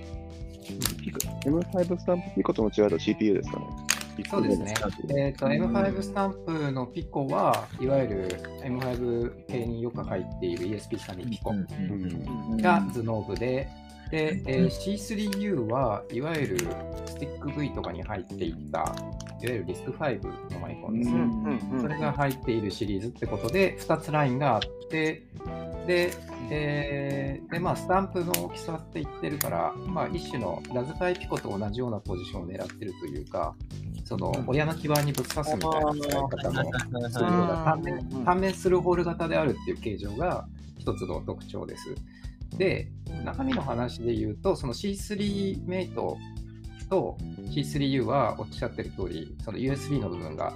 [1.01, 3.65] ピコ M5 スタンプピコとの違いと CPU ですかね。
[4.30, 4.74] そうですね。
[5.17, 8.28] えっ、と、M5 スタンプのピコは、いわゆる
[8.63, 11.53] M5 系によく入っている ESP さんにピコ
[12.61, 13.69] が頭脳部で、
[14.12, 16.57] で、えー C3U はいわゆる
[17.05, 18.93] スティック V とかに入っていった、いわ
[19.41, 21.82] ゆるリスク5のマイコンですね。
[21.82, 25.24] それが入っているシリーズってことで、2つラインがあって、
[25.88, 26.12] で、
[26.49, 33.55] えーでまあ、スタンプの大きさって言ってるから、まあ、一種のラズパイピコと同じようなポジションを狙ってるというか、
[34.03, 37.78] その親の基板にぶっ刺すみたいな使い方もするような
[38.26, 40.45] 単面するホール型であるっていう形状が
[40.78, 41.95] 一つの特徴です。
[42.58, 42.91] で、
[43.26, 46.18] 中身の話で言うと、その C3 メイト
[46.89, 47.18] と
[47.54, 50.54] C3U はおっしゃってる通り、その USB の部分が、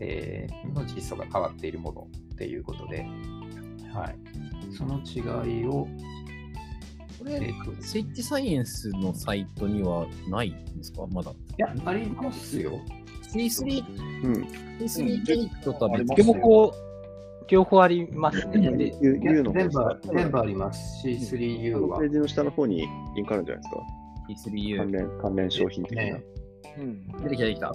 [0.00, 3.06] えーの実素が変わっているものっていうことで、
[3.92, 4.16] はい。
[4.76, 5.88] その違いを、
[7.18, 11.06] これ、えーとスイッチサイエンスのサイトにはないんですか？
[11.12, 11.30] まだ。
[11.32, 12.80] いや、ありますよ。
[13.32, 13.84] C3、
[14.24, 14.32] うん。
[14.80, 16.72] C3 ケイトとは別両方、
[17.50, 18.70] 両方ありますね。
[18.72, 21.06] で U, の方全部ですか全部あります。
[21.06, 22.06] C3U はペ。
[22.06, 23.82] ージの下の方にリンクあるんじゃないですか。
[24.44, 24.92] 関 C3U。
[24.92, 26.02] 連関連商品的な。
[26.04, 26.24] ね、
[26.78, 27.72] うん出てきた、出てきた。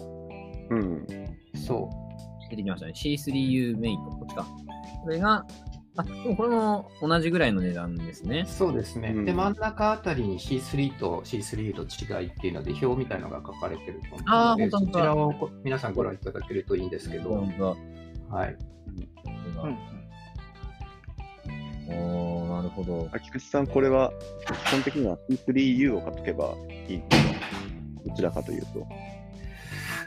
[0.70, 1.08] うん。
[1.56, 1.90] そ
[2.50, 2.94] 出てきましたね。
[2.96, 4.04] C3U メイト。
[4.04, 4.48] こっちか。
[5.04, 5.46] これが、
[5.98, 8.50] あ、でもこれも同じぐらいの値段ですねう。
[8.50, 9.14] そうですね。
[9.16, 17.76] うんで、真ん中あたりに C3 と C3U と違いっていうので、表みたいなのが書かれてると思うので、あそちらをこ皆さんご覧いただけるといいんですけど、本当
[18.30, 18.36] だ。
[18.38, 18.58] はい。
[19.66, 19.96] これが
[21.88, 21.96] うん。
[21.98, 23.10] おー、なるほど。
[23.12, 24.12] あ菊池さん、これは
[24.68, 26.56] 基本的には C3U を買っとけば
[26.88, 27.36] いいんですか。
[28.06, 28.88] どちらかというと。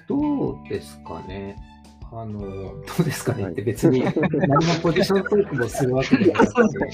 [0.09, 1.57] どうですかね。
[2.11, 3.45] あの、どうですかね。
[3.45, 3.53] はい。
[3.53, 4.01] って別に
[4.49, 6.91] 何もポジショントークもするわけではなくて、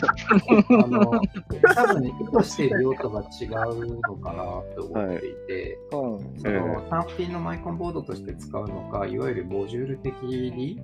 [0.70, 1.00] あの、
[1.74, 4.42] 多分ね、意図している用途が違うのかな
[4.74, 10.80] と思っていて、そえの単品のマイコンボードとして使うのか、いわゆるモジュール的に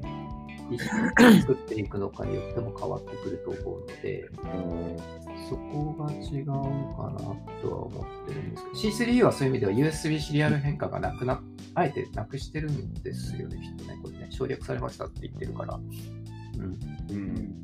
[0.71, 7.18] 一緒に作っていくのかによっても変わってくると思うので、うんそこが違うかな
[7.61, 11.43] とは思ってるんですけど、C3U はそういう意味では USB シリアル変化がなくな、
[11.75, 13.99] あえてなくしてるんですよね、きっとね。
[14.01, 15.75] これね、省略されましたって言ってるから。
[15.75, 16.79] うん。
[17.11, 17.62] うん。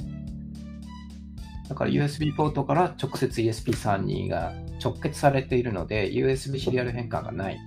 [1.69, 4.53] だから USB ポートから直接 ESP32 が
[4.83, 7.59] 直結されているので、USB シリアル変換がない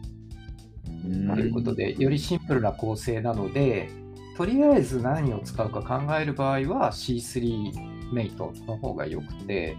[1.05, 3.89] うんということで、よりシンプルな構成なので、
[4.39, 9.75] とりあえず何を使うか考える場合は C3 メイトの方が良くて、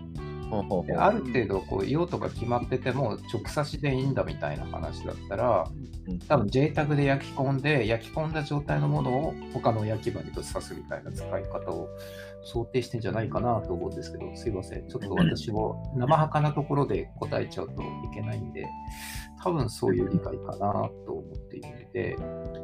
[0.87, 5.67] である程度こう用途が決まってても直差しでいいんだみたいな話だったら
[6.09, 11.89] うん多分 JTAG で焼き込んで焼き込んだ状態のものを他の焼き場にぶっ刺すみたいな使い方を
[12.43, 14.89] 想定してんじゃないかなと思うんですけどすいません。
[14.89, 17.85] ちょっと私も生はかなところで答えちゃうとい
[18.15, 18.67] けないんで
[19.43, 22.17] 多分そういう理解かなと思っているので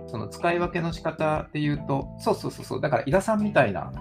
[0.09, 2.81] その使い分けの仕方で言うとそうそうそうそう。
[2.81, 3.93] だから井田さんみたいな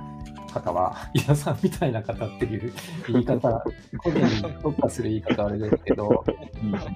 [0.59, 2.73] 方は井田さんみたいな方っていう
[3.11, 3.63] 言い方
[3.97, 6.23] 個人に特化する言い方はあれですけど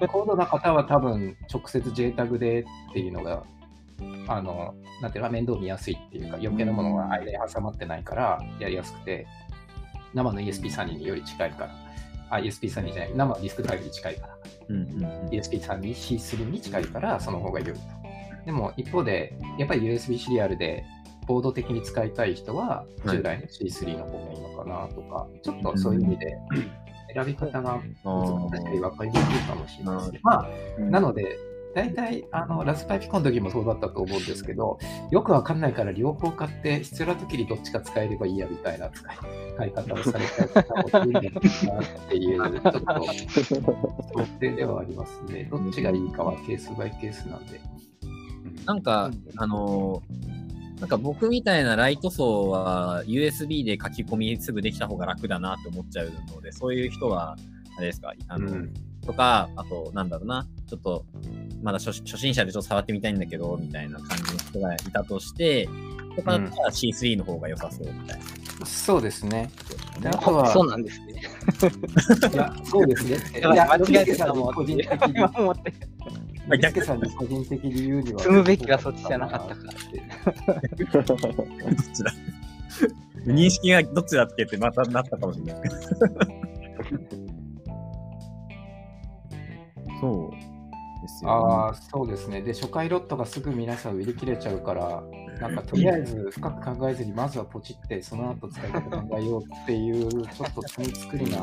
[0.08, 3.42] 高度な方は多分直接 JTAG でっていうのが
[4.28, 9.26] あのなんていうの面倒見やすいっていうか余計なものが間に挟まってないからやりやすくて
[10.14, 11.70] 生の ESP32 により近いから
[12.30, 14.36] あ ESP32 じゃない生のディスクドライブに近いから
[14.70, 18.00] うんうんうん ESP32 C3 に近いからその方が良いと。
[18.44, 20.84] でも一方で、やっぱり USB シリアルで
[21.30, 26.36] ボード的に使いたい人ははい従来の C3 の方がいいのかなとか、ちょっとそういう意味で
[27.14, 30.20] 選び方が難しい分かりにくいかもしれないですね。
[30.24, 31.38] まあ、なので、
[31.72, 34.80] 大体あのラズパイピコンの時もそうだったと思うんですけど、
[35.12, 40.48] よくわかんないから両方買って必要な時にどっちか使えればいいやみたいな使い方をされちゃう
[40.90, 43.04] 方もいるんだなっていう、ちょっと
[44.14, 45.44] 想定ではありますね。
[45.48, 47.60] どっちがいいかはケースバイケースなんで。
[48.66, 50.39] なんか、あのー
[50.80, 57.36] なんか僕みたいなライト層は USB で書き込みすぐできた方が楽だなって思っちゃうので、そういう人は、
[57.76, 58.74] あれですか、あの、うん。
[59.06, 61.04] とか、あと、なんだろうな、ちょっと、
[61.62, 65.68] まだ初初心者でちょっと触ってみたいんだけど、みたいな感じの人がいたとして、
[66.16, 68.24] とかだったら C3 の方が良さそうみたいな。
[68.64, 69.50] そうですね。
[70.00, 71.22] であとはそうなんですね。
[72.32, 73.16] いやそうですね。
[73.40, 75.72] いや間違えてさんにたもん個人的に、今 思って。
[76.82, 78.20] さんに個人的に言うには。
[78.20, 80.84] 積むべきはそっちじゃなかったかって。
[80.84, 81.04] どっ
[81.92, 82.12] ちだ
[83.26, 86.00] 認識がどっちだっけってまたなったかもしれないですけど。
[90.00, 92.40] そうですよ、ああ、そうですね。
[92.40, 95.02] で、初回ロットがすぐ皆さん売り切れちゃうから、
[95.40, 101.40] なんかとりあえず深く考えずに、まずはポチって、その後使い方考えようっていう、ちょっと積み作りな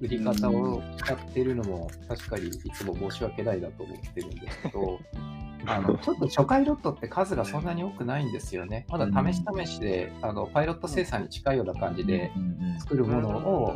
[0.00, 4.98] 売り方をやってるのも、確かにいつも申し訳ないなと思ってるんですけど、
[5.66, 8.86] あのちょっと初回ロットって数がそんなに多くないんですよね。
[8.88, 12.32] まだ試し試しで、あのパイロット生産に近いような感じで
[12.80, 13.74] 作るものを、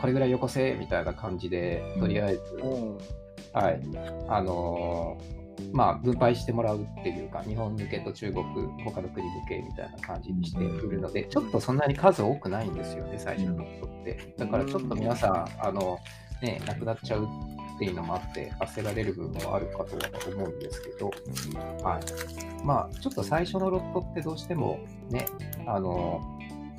[0.00, 2.98] これぐらいよこせみたいな感じで、とりあえず、うん。
[3.52, 3.80] はい、
[4.28, 8.44] あのーまあ、分配してもらうっていうか、日本向けと中国、
[8.84, 14.34] 他の国向けみたいな感じにしているので、ちょっとそんなに数多くないんですよね、最初のロットって。
[14.36, 15.98] だからちょっと皆さん、あの、
[16.42, 17.24] ね、なくなっちゃう
[17.76, 21.10] っていうのもあって、焦られる部分もあるかとは思うんですけど、
[21.82, 22.64] はい。
[22.64, 24.80] まあ、ちょっと最初のロットってどうしても
[25.10, 25.26] ね、
[25.66, 26.20] あの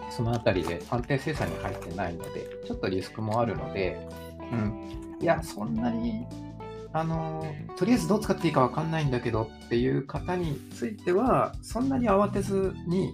[0.10, 4.08] そのあたりで安定生産に入ってないので、ちょっとリスクもあるので、
[4.52, 6.26] うん、いや、そんなに
[6.96, 13.12] あのとりあえずどう使っていいかわかんないんだけどっていう方については、そんなに慌てずに、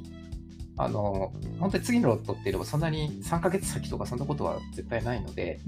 [0.78, 5.60] あの本当に次のロットっていうのはそんなに3ヶ月先とかそんなことは絶対ないので、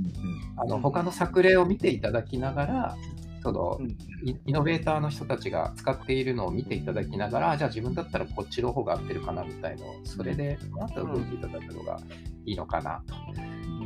[0.57, 2.97] あの他の作例を見ていただきながら、
[3.41, 3.89] そのうん
[4.23, 11.99] イイノベーターの人たちが使っているのを見ていただきながら、じゃあ自分だったらこっちの方が合ってるかなみたいのを、それでまた動いていただくのが
[12.45, 13.15] いいのかなと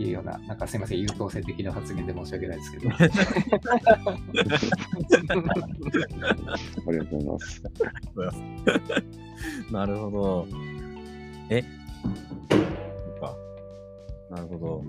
[0.03, 2.89] いうような、なんかすみません、優等生的な発言で申し訳ないですけど。
[2.89, 2.97] あ
[6.91, 7.63] りがとうございます。
[9.71, 10.47] なるほど。
[11.49, 11.63] え？
[14.29, 14.83] なるほど。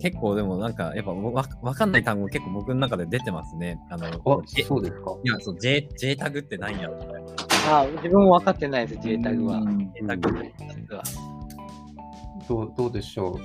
[0.00, 3.78] 結構でもなんかやっぱわわかんない単語結構僕の中で出てますね。
[3.90, 4.10] あの、あ
[4.58, 5.16] えそうですか？
[5.22, 7.28] いや、そう、J、J タグって何やろみたいな。
[7.70, 9.60] あ自分も分かってないです、J タグは。
[9.94, 10.30] J タグ。
[10.74, 11.02] 実は
[12.48, 13.40] どうどうでしょう？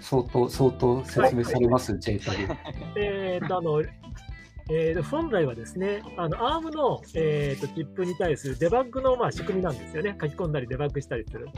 [0.00, 2.38] 相当、相当説明されます、J タグ。
[2.96, 3.82] えーっと、あの、
[4.70, 10.16] えーと本来はですね、あの ARM の、えーとチップに対するデバッグの、まあ、仕組みなんですよね。
[10.20, 11.48] 書き込んだりデバッグしたりする。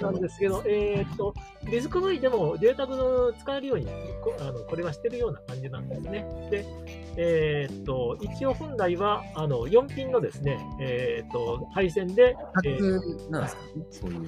[0.00, 1.32] なんですけど、えーっと、
[1.64, 3.86] ディスク V でもデータの使えるように
[4.22, 6.26] こあのこれはしてるような感じなんですね。
[6.50, 6.66] で、
[7.16, 13.62] えーっと、一応本来はあの4ピンのですね、えーっと、配線で、タえーグなんですか？
[13.90, 14.22] そういう。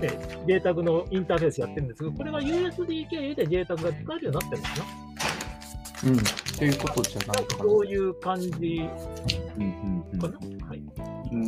[0.00, 0.08] で、
[0.46, 4.84] データグのインターフェースやってるんですけど、これは USB 経由でデータグが使えるようになってるんですよ。
[6.04, 6.18] うん。
[6.58, 10.66] ということじゃなないんかかそういう感じうんうんうんかな。
[10.66, 10.82] はい。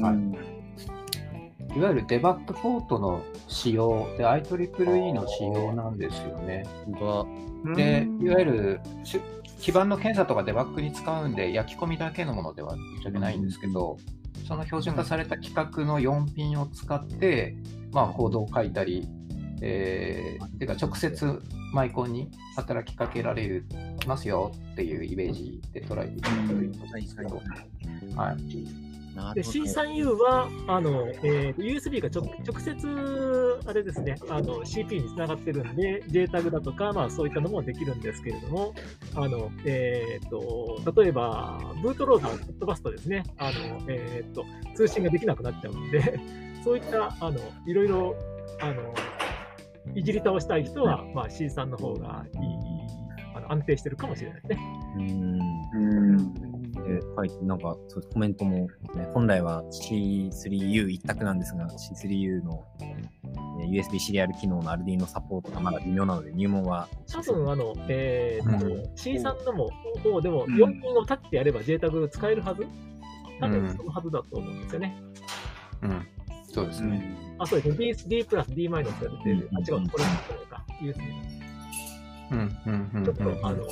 [0.02, 0.12] は
[0.46, 1.78] い。
[1.78, 6.64] いわゆるデバッグポートの仕様で IEEE の仕様なんですよね。
[7.76, 9.20] で、いわゆるし
[9.60, 13.98] 基盤の検査とかデバッグに使うんで、焼き込みだけのものではぶっちゃけないんですけど、
[14.50, 17.54] その標準化された規格の4ピンを使って、
[17.92, 19.06] まあ、コードを書いたり、
[19.62, 21.40] えー、てか直接
[21.72, 23.64] マイコンに働きかけられる
[24.08, 27.42] ますよっていうイメージで捉えていただけるといいと思うんですけど、
[28.16, 28.89] はい。
[29.20, 38.74] でなるほど C3U はあの、えーと USB がちょ直接あれですねあの CPU につながってるんで、JTAG だとか、まあ、そういったのもできるんですけれども、
[39.14, 43.52] あのえー、と例えば、ブートロードを飛ばすとですねあの、
[43.88, 44.44] えー、と
[44.74, 46.20] 通信ができなくなっちゃうんで、
[46.64, 48.16] そういったあのいろいろ
[48.60, 48.94] あの
[49.94, 52.40] いじり倒したい人は、まあ、C3 の方がいい
[53.34, 54.60] あの安定してるかもしれないですね。
[54.96, 56.59] うん。
[56.72, 63.10] で、はい、なんか、そうコメントも、ね、本来は C3U 一択なんですが、C3U の、えー
[63.60, 69.70] USB シリアル機能の Arduino サポートがまだ微妙なので、入門は多分あの、えーとうん C3 のも
[70.02, 72.66] 方でもうん4ピンをタッチやれば JTAG 使えるはず？
[73.40, 74.96] 多うん分そのはずだと思うんですよね。
[75.82, 76.08] うん。
[76.52, 77.16] そうですね。
[77.38, 77.94] あ、そうですね。
[78.08, 79.50] D, D プラス D マイナスが出てる。
[79.54, 80.64] あ、違う、これ、これか。
[80.80, 81.49] USB うんうんうん
[83.04, 83.64] ちょっと、あの、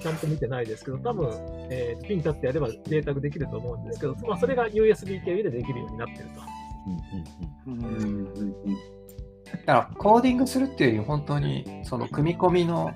[0.00, 1.30] ちゃんと見てないですけど、多分、
[1.70, 6.40] えーピン立ってやればデータができると思うんですけど、まあ、それが USB 経由でできるようになってると。
[7.66, 7.84] うんうんうん。
[7.84, 8.94] うんうんうん
[9.54, 12.92] だからコーディングするっていうより本当にその組み込みの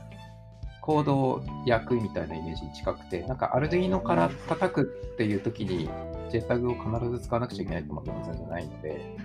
[0.80, 5.86] コードを焼くみたいなイメージに近くて、なんか Arduino から叩くっていう時に
[6.30, 9.16] JTAG を必ず使わなくちゃいけないと思っても全然ないので、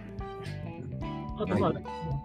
[1.43, 1.71] あと、まあ、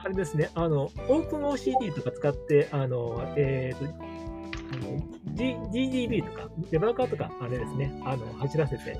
[0.04, 4.98] あれですね、あの、OpenOCD とか使って、あの、えっ、と、あの
[5.34, 8.98] G- GDB とか、デバッカーとか、あれですね、あの、走らせて、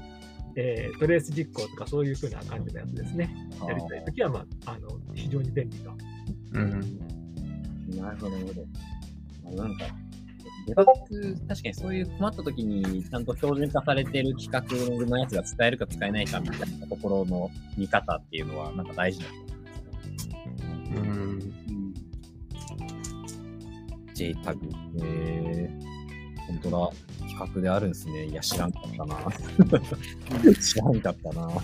[0.57, 3.35] えートレース実行とか、そういう風な感じのやつですね。
[3.66, 5.93] やりたいときは、まあ、あの、非常に便利と。
[6.55, 6.81] うん、
[7.97, 8.66] なるほど、なるほど。
[9.45, 9.87] あなんか、
[10.69, 19.47] デバッグ、確かにそういう困った時にちゃんと標準化されてる企画のやつが使えるか使えないかみたいなところの見方っていうのはなんか大事だと思います。
[20.95, 21.39] うん、
[24.14, 24.59] JTAG。
[25.03, 26.91] えー、本当だ。
[27.28, 28.24] 企画であるんですね。
[28.24, 29.16] いや、知らんかったな。
[30.55, 31.47] 知らんかったな。
[31.47, 31.61] なる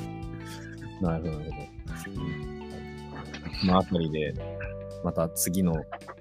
[1.01, 1.75] ほど、なるほど。
[3.61, 4.35] このあたりで、
[5.03, 5.75] また次の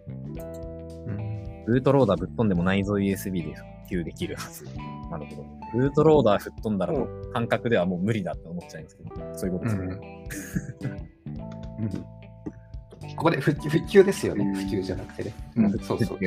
[0.08, 1.34] うん
[1.66, 3.54] ブートローダーぶっ飛んでも内蔵 USB で
[3.88, 4.66] 普及できるはず。
[5.10, 5.46] なるほど。
[5.74, 6.94] ブートローダー吹っ飛んだら
[7.34, 11.14] 感覚ではもう無理だって思っちゃうんですけど、そういうことですね。
[13.16, 15.34] ここで復旧復旧ですよね、普及じゃなくてね。
[15.56, 16.18] うん、そうそうそう。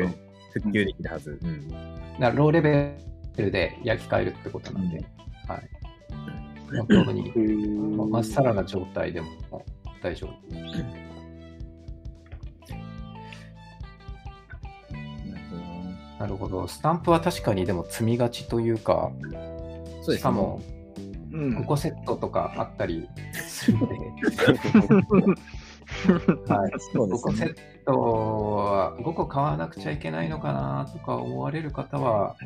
[0.53, 1.39] 復旧できるはず。
[1.43, 1.69] うん。
[1.69, 1.81] だか
[2.21, 2.97] らローレベ
[3.37, 5.05] ルで焼き替えるってことなんで、
[5.49, 5.69] はい。
[6.79, 7.33] 本当に
[7.97, 9.29] ままっさらな状態でも
[10.03, 11.07] 大丈夫。
[16.19, 16.67] なるほど。
[16.67, 20.63] スタンプは確かにでも積みがちというか、そうですねしかも
[21.33, 23.97] うん5個セットとかあったりするので、
[26.49, 27.57] はい、5 そうですね個セッ。
[27.87, 32.37] トは5個買わなくちゃいけないのかなとか思われる方は、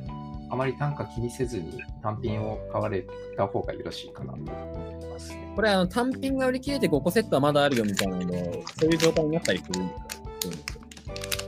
[0.51, 5.53] あまり単価気にせずに単品を買われた方がよろしいかなと思いますね。
[5.57, 10.21] これあの単品が売り切れて5個セットはまだあるよみたいなのそういう状態になったりするんですか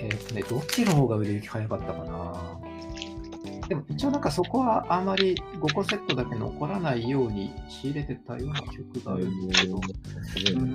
[0.01, 2.59] えーとね、どっちの方が売れ行き早かったかな。
[3.69, 10.73] でも一応なんかそこはあまり5個セットだけ残らないように仕入れてたような記憶があるんですけど、すごいね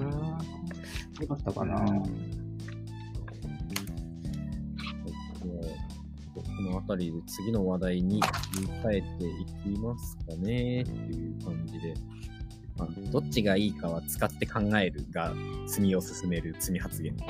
[1.22, 1.86] よかったかな。
[6.58, 11.94] この辺りで次の話題に切り替えていきますかねっていう感じで。
[12.78, 15.34] まあどっちがいいかは使って考えるが、
[15.66, 17.16] 積みを進める積み発言。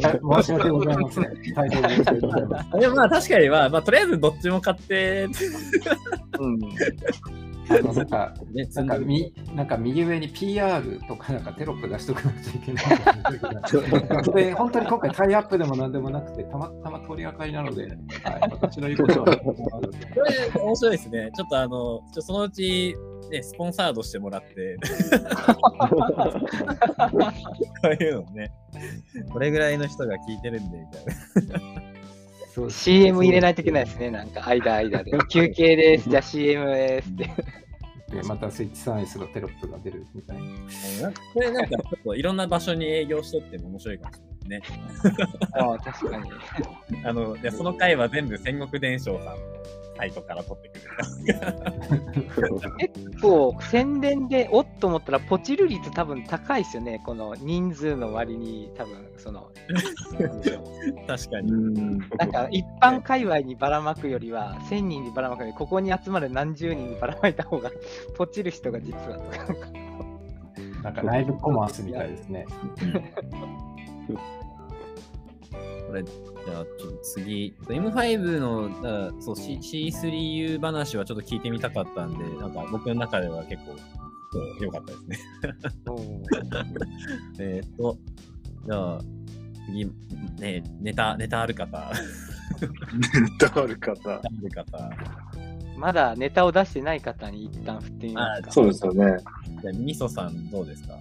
[0.00, 1.24] 申し訳ございません。
[1.54, 2.48] 大変申し訳ございま
[2.96, 5.28] まあ確かにまあ、まあ、とりあえずどっちも買って、
[6.40, 6.58] うん
[7.68, 8.34] なんか、
[8.76, 8.98] なんんか
[9.54, 12.84] なんか右上に PR とかなんかテロップ出しとかなくちゃいけない
[14.24, 17.96] それ本当に今回タイアップでもなんでもなくて、たまたま通りがかりなので、はい、
[18.50, 19.36] 私の言うことは。
[19.36, 19.54] こ
[20.54, 21.30] れ面白いですね。
[21.34, 22.94] ちょっとあの、ちょそのうち、
[23.30, 24.76] ね、スポンサードしてもらって、
[27.10, 28.52] こういうのね、
[29.32, 31.95] これぐらいの人が聞いてるんで、みたいな。
[32.56, 35.12] そう CM 入れないといけないですね、なんか間間で。
[35.28, 37.30] 休憩です、じゃあ CM ですって。
[38.16, 41.12] でまたスイッチサインスのテロップが出るみたいな。
[41.34, 44.80] これなんかちょっといろんな場所に営業しとっても面白いかもしれないですね。
[45.52, 46.30] ああ、確かに。
[47.04, 49.56] あの、いやその回は全部戦国伝承さんの
[49.96, 50.86] サイトから取ってくる。
[52.78, 59.50] 結構宣伝でおっと思ったらポチる率多分高いですよね、この人数の割に多分その
[61.06, 61.52] 確かに。
[61.52, 67.70] う んなんか一般界隈にばらまくよりは1000人にばらまくよりここに集まる何十人にばらまいた方が
[68.16, 69.86] ポチる人が実はとかなんか
[70.82, 72.46] なんかライブコマースみたいですね。
[76.04, 76.08] こ
[76.40, 83.76] れ、じゃあちょっと次、M5 のそう C- C3U 話はちょっと聞いてみたかったんで、なんか僕の中では結構
[84.32, 85.18] そう良かったですね。
[87.38, 87.96] えーっと、
[88.66, 88.98] じゃあ、
[89.66, 89.86] 次、
[90.40, 91.90] ね、ネタ、ネタある方、
[92.60, 93.94] ネネタある方。
[94.02, 94.90] タある方、
[95.76, 98.50] まだネタを出してない方に一旦振ってみますか。
[98.52, 99.16] そうですよね。
[99.62, 100.98] じゃあ、みそさんどうですか？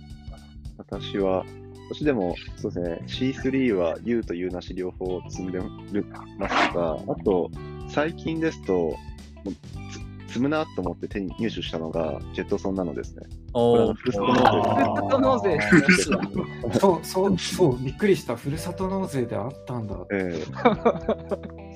[0.78, 1.46] 私は、
[1.90, 7.50] 私でも、そうですね、C3 は U と U なし両方積んでますが、あと、
[7.90, 8.98] 最近ですと、も
[9.46, 9.54] う
[9.92, 13.24] つ積むなと思って手に入手したのが、ジェットソンなのですね。
[13.54, 16.30] これあのフルスト納税フルスト納税で
[16.70, 18.36] すねそうそうそう、びっくりした。
[18.36, 19.96] ふるさと納税であったんだ。
[20.12, 20.44] ええ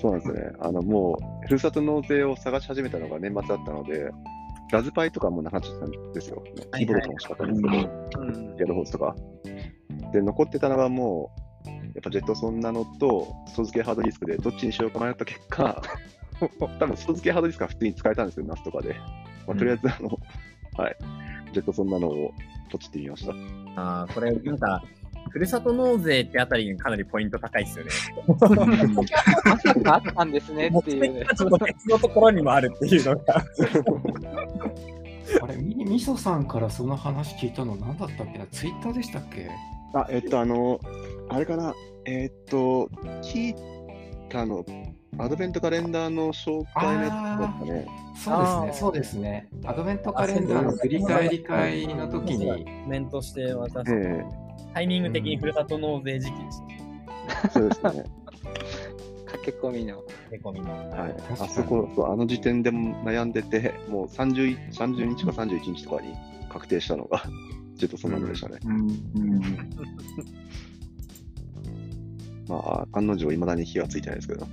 [0.01, 0.51] そうなんですよね。
[0.59, 4.11] あの、もう、ふるさと納税を探し始めたのが年末だったので、
[4.71, 6.43] ラズパイとかもなくなっちゃったんですよ。
[6.75, 9.15] キーボードとか欲しかったんですけど、うんギャルホースとか。
[10.13, 11.49] で、残ってたのがもう、
[11.99, 15.81] っぱジェットソンなのと、外付けハードディスクでどっちにしようか迷った結果、
[16.79, 18.95] 多分外付けハードディスクは普通に使えたんですけど、夏とかで。
[19.47, 20.09] まあ、とりあえず、あの、
[20.77, 20.97] はい、
[21.53, 22.33] ジェットソンなのを
[22.71, 23.33] ポチってみました。
[23.81, 24.83] ああ、これ、なんか、
[25.29, 27.91] ふるさと納税ってあたりがかなりポイント高いですよね。
[28.27, 31.25] まさかあったんですねっていうね。
[31.37, 33.43] ちょっと別のところにもあるっていうのが。
[35.43, 38.47] あれ、みみそさんからその話聞いたの何だったっけな？
[38.47, 39.47] ツイッターでしたっけ？
[39.93, 40.79] あ、えっと、あの、
[41.29, 42.89] あれかな、えっと、
[43.21, 43.55] 聞い
[44.29, 44.65] たの、
[45.19, 47.87] アドベントカレンダーの紹介のやつだったね。
[48.15, 49.47] そうですね、そうですね。
[49.65, 54.23] アドベントカレンダーの振り返り会の時に、コメントして渡しえ
[54.79, 57.47] タイミング的にふるさと納税時期でした。
[57.47, 58.05] えそうですね。
[59.25, 60.01] 駆け込みの。
[60.31, 60.71] へこみの。
[60.71, 66.13] はいあそこそう、あの時点でも悩んでて、もう 30, 30日か31日とかに
[66.49, 67.21] 確定したのが、
[67.77, 68.59] ちょっとそんなのでしたね。
[72.47, 74.47] まあ、案の定、いまだに火はついてないですけど。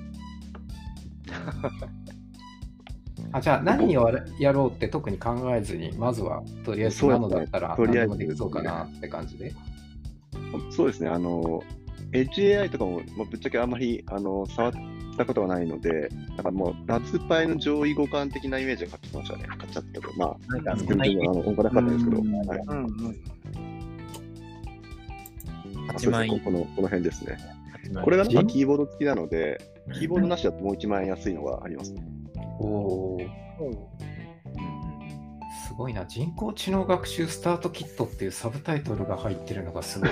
[3.30, 4.10] あじゃあ何を
[4.40, 9.54] やろうって特に考えずに、まずはとりあえずなのだったら何でもできそうかなって感じで。
[10.70, 11.62] そうですね、あの、
[12.12, 14.72] HAI とかも、まあ、ぶっちゃけあんまりあの触っ
[15.16, 19.44] たことがないので、なんかもう、ラズパイの上位互換的なイメージで買ってきましたね。
[19.48, 22.58] 買っちゃったけど、まあ、なんか、全然、あの、音がなかったですけど、うんはい。
[22.58, 23.36] うんうん。
[25.88, 26.40] 8万円。
[26.40, 27.38] このこの辺ですね。
[27.88, 29.60] 8万円これがなんかキーボード付きなので、
[29.94, 32.02] キーボードなしだともう1万円安いのがありますね。
[32.58, 34.15] おーす
[35.76, 36.04] ごいな。
[36.06, 40.10] 人工知能学習スタートキットっていうサブタイトルが入ってるのがすごい。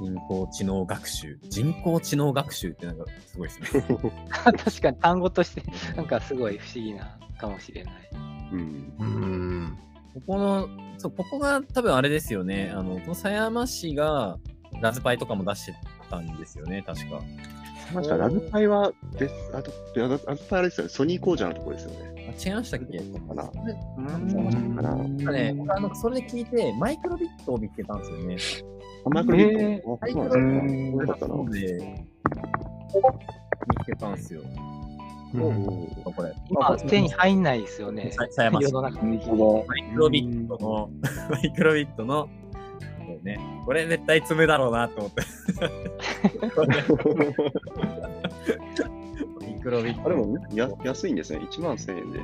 [0.00, 1.38] 人工知能学習。
[1.48, 3.84] 人工知能学習ってなんかすごいですね。
[4.42, 5.62] 確かに単語として、
[5.96, 7.94] なんかすごい不思議なかもしれない。
[8.52, 8.94] うん。
[8.98, 9.78] うーん。
[10.14, 10.68] ここの、
[10.98, 12.72] そう、ここが多分あれですよね。
[12.74, 14.38] あの、この狭山市が
[14.80, 15.74] ラズパイとかも出して
[16.10, 17.20] たんですよね、確か。
[17.92, 22.12] 確かラズパイは別、あと、ラズラズパイあれですよね、ソニー工場のところですよね。
[22.28, 23.50] あ違いましたっけかな。
[23.96, 24.76] うん。
[24.76, 24.96] かな。
[24.96, 28.36] なんかね、僕あの、それで聞いて、マイクロビットを見つけたんですよね。
[29.04, 29.98] あ、マイクロビット。
[30.00, 31.06] マイクロそうなんビットですか。
[31.06, 31.50] よかったな。
[31.50, 32.06] で、
[33.68, 34.42] 見つけたんですよ。
[35.34, 35.64] うん
[36.04, 36.34] これ。
[36.50, 38.10] 今、手に入んないですよね。
[38.12, 39.64] さ狭山市世の中的に。
[39.66, 40.90] マイクロビットの、
[41.30, 42.28] マイクロビットの、
[43.22, 45.22] ね、これ絶対積むだろうなと思って。
[49.40, 50.06] マイクロビット。
[50.06, 51.40] あ、でもや安いんですね。
[51.50, 52.20] 1万1000円で。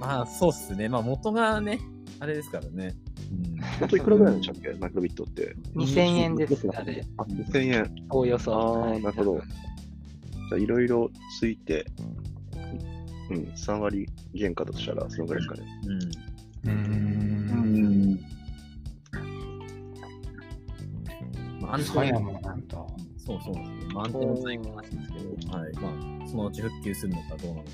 [0.00, 0.88] まあ、そうっすね。
[0.88, 1.80] まあ、元がね、
[2.20, 2.94] あれですからね。
[3.80, 3.96] うん。
[3.96, 4.78] いくらぐらいなんでしたっけ？
[4.78, 5.56] マイクロビットって。
[5.74, 7.04] 2000円です、あれ。
[7.16, 8.06] あ、2000円。
[8.10, 8.54] おおよそ。
[8.54, 9.40] ああ、はいなるほど。
[9.40, 11.84] じゃあ、いろいろついて、
[13.30, 15.66] うん、3割原価だとしたら、そのぐらいですかね。
[16.64, 16.70] うん。
[16.70, 17.27] うーん。
[21.68, 22.76] まあ、安狭定山なんだ。
[23.18, 23.42] そう。
[23.42, 23.86] そうですね。
[23.94, 25.72] まあ、安定の最後の話ですけど、はい。
[25.74, 25.88] ま
[26.24, 27.68] あ、そのうち復旧するのかどうなのか。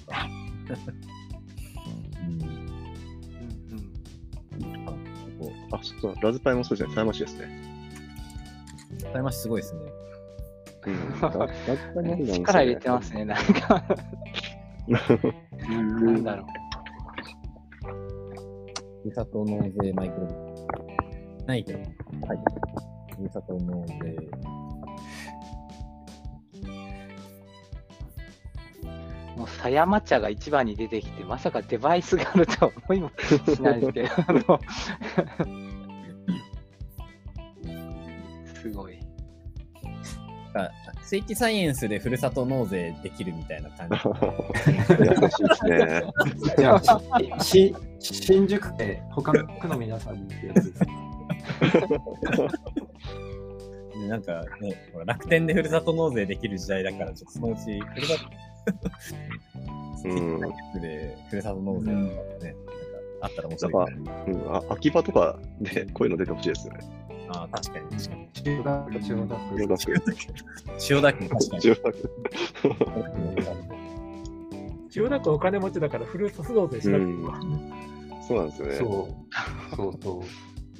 [2.20, 2.42] うん。
[3.72, 4.88] うん。
[4.88, 4.92] あ
[5.38, 6.94] こあ、そうラズパイもそうですね。
[6.94, 7.62] 狭山市ですね。
[8.96, 9.80] う、狭山市すごいですね。
[10.86, 11.20] うん。
[11.20, 11.54] ララズ
[11.94, 13.44] パイ力入れてますね、なん。
[13.44, 13.84] か。
[14.88, 14.98] な
[16.10, 16.24] ん。
[16.24, 16.46] だろ
[19.02, 20.26] ふるさと納税マイクロ。
[21.46, 21.78] ないけど。
[21.78, 21.88] はい。
[23.16, 23.94] ふるさと納税。
[29.36, 29.38] う。
[29.38, 33.10] もう、狭山茶が一番に出てきて、まさかデバイスがあるとは思いも
[33.54, 34.60] しないですけど、 あの、
[38.54, 38.98] すごい。
[40.54, 40.70] あ
[41.02, 43.96] スイッチサイエンスでふるさと納税できるみたいな感じ。
[45.00, 46.02] 優しいですね。
[46.56, 50.84] じゃあ、新宿で他の区の皆さんにってやつです。
[53.94, 58.20] でなんかね、ほら楽天でふるさと納税できる時代だから、ちょっとそのうち、ふるさと、
[58.98, 59.14] ス
[60.08, 62.12] イッチサイエンスでふるさと納税とかね、なんか
[63.22, 63.86] あったら面白いかな。
[64.24, 66.80] うん、あ秋葉とかでこういうの出てほしいですよね。
[67.28, 68.28] ああ、確かに確かに。
[68.32, 69.60] 千代田区、千代田区。
[69.60, 69.94] よろしく。
[70.78, 71.62] 千代田区、確かに。
[71.62, 72.10] 千代田区
[74.90, 77.40] 千代田区お金持ちだからフルーツ納税しなくていいわ。
[78.26, 78.76] そうなんですよね。
[78.76, 78.88] そう。
[79.76, 80.22] そうそう。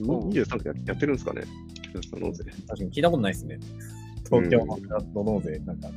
[0.01, 1.43] 23区ややってるんですかね
[2.03, 2.45] その税。
[2.45, 3.59] 確かに聞いたことないですね。
[4.25, 5.89] 東京のふるさと納税、なんか、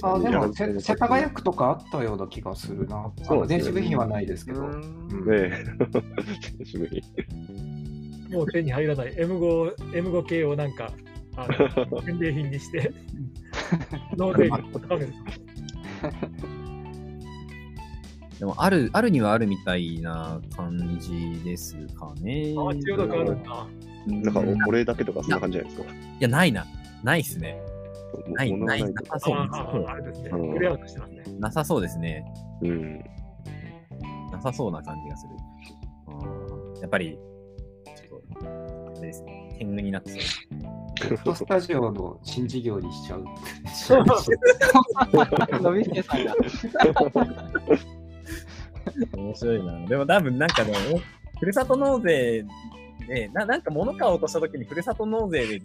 [0.00, 0.24] かに。
[0.24, 2.96] でも、せ世田谷区とかあったような気がするな。
[2.96, 4.68] あのそうね電子部品はないですけど。
[4.68, 4.78] ね
[5.28, 5.64] え。
[6.64, 7.02] 渋い。
[8.32, 10.90] もう手に入らない M5, M5 系をなんか、
[11.36, 11.46] あ
[11.90, 12.92] の 返礼品にして、
[14.16, 15.12] 納税額を高める。
[18.38, 22.54] でも、ある、あるにはあるみたいな感じですかね。
[22.58, 23.66] あ、千代田区あるんだ。
[24.06, 25.94] なんかお俺だけとかそんな感じじゃないですか？
[25.94, 26.66] いや、ないな。
[27.02, 27.58] ないっすね。
[28.28, 29.36] もない、ない、なさそう
[29.86, 30.30] あれですね。
[30.32, 31.24] うんクリアウトしてますね。
[31.38, 32.24] なさそうですね。
[32.62, 32.98] うん。
[34.32, 35.32] なさそうな感じがする。
[36.08, 36.12] う
[36.78, 37.18] んやっぱり、
[37.96, 38.46] ちょっと、
[38.88, 39.56] あれですね。
[39.58, 40.20] 天狗になってそう。
[41.08, 43.24] フットスタジオの新事業にしちゃう。
[45.62, 46.34] のびすけさんが。
[49.16, 49.86] 面白いな。
[49.86, 50.74] でも多分なんかね、
[51.38, 52.44] ふるさと納税
[53.06, 55.60] で、ななんか物買おうとした時にふるさと納税で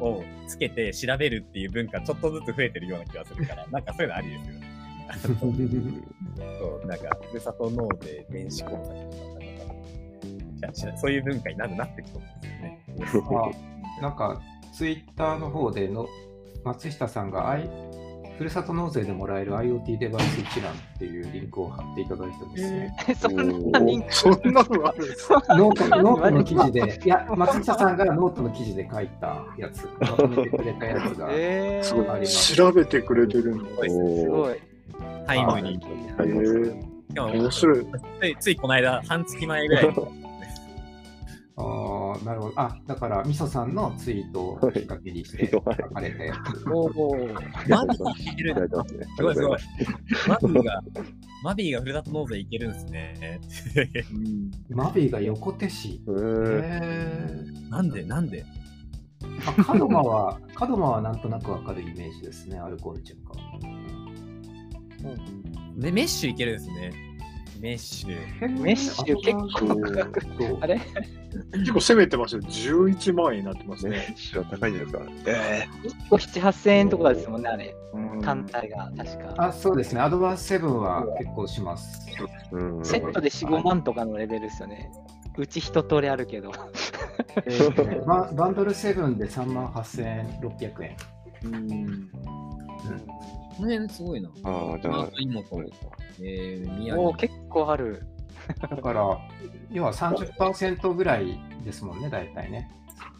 [0.00, 4.68] をつけて調べるっていう文化ちょっとずつ増えてるような気がするから、 なんかそういうのありですよね。
[6.58, 8.94] そう、なんか、ふるさと納税電子口座とか
[10.60, 12.20] なんかしらそういう文化になるなってきそう
[12.98, 13.58] ですよね。
[13.98, 14.40] あなんか、
[14.72, 16.06] ツイッターの方での
[16.64, 17.68] 松下さんが、I、
[18.38, 22.96] ふるさと納税でもらえる IoT デバイス一覧っていうリンクを貼っていただいてますね。
[23.18, 24.14] そんなリンク。
[24.14, 25.42] そんなのあるんですか？
[25.58, 32.56] note、note の記事で、いや、松下さんがノートの記事で書いたやつ、まとめてくれたやつが、 えー、すごありますい。
[32.56, 33.64] 調べてくれてるの。
[33.76, 34.54] ごいすごい。
[35.26, 35.74] タイムに。
[35.74, 37.86] へーしかも面白い。
[38.20, 39.94] ついついこの間、半月前ぐらいに
[41.56, 41.62] あ
[42.20, 42.60] あ、なるほど。
[42.60, 46.68] あ、だから、みそさんのツイートをきっかけにして書かれたやつ。
[46.70, 47.16] おお。
[47.68, 49.06] マビーいけるいただすね。
[49.16, 49.58] すごいすごい。
[50.28, 50.82] マビーが、
[51.44, 53.40] マビーがふるさと納税いけるんですね。
[54.70, 56.00] マビーが横手市。
[57.70, 58.44] なんでなんで？
[59.68, 63.38] 門真は、門真はなんとなくわかるイメージですね、アルコールチェックは。
[65.76, 66.92] で、メッシュいけるんですね。
[67.60, 68.60] メッシュ。
[68.60, 70.80] メッシュ結構あれ？
[71.52, 72.42] 結構攻めてますよ。
[72.42, 73.90] 11万円になってますね。
[73.98, 75.30] ね、シは高いんじゃないですか？
[75.32, 77.74] え ?1 個7、8000円とかですもんね、あれ。
[77.94, 79.34] うん単体が確か。
[79.38, 80.00] あ、そうですね。
[80.00, 82.06] アドバンス7は結構します。
[82.10, 82.84] えうん。
[82.84, 84.90] セットで4、5万とかのレベルですよね。
[85.36, 86.52] うち一通りあるけど。
[87.46, 90.96] えー ババンドル7で3万8600円。
[91.44, 92.10] うん
[93.58, 94.28] この辺すごいな。
[94.44, 95.64] ああ、じゃああ、と妹。
[96.20, 97.02] えー、宮城。
[97.02, 98.06] おお、結構ある。
[98.70, 99.18] だから、
[99.72, 102.70] 要は30%ぐらいですもんね、大体ね。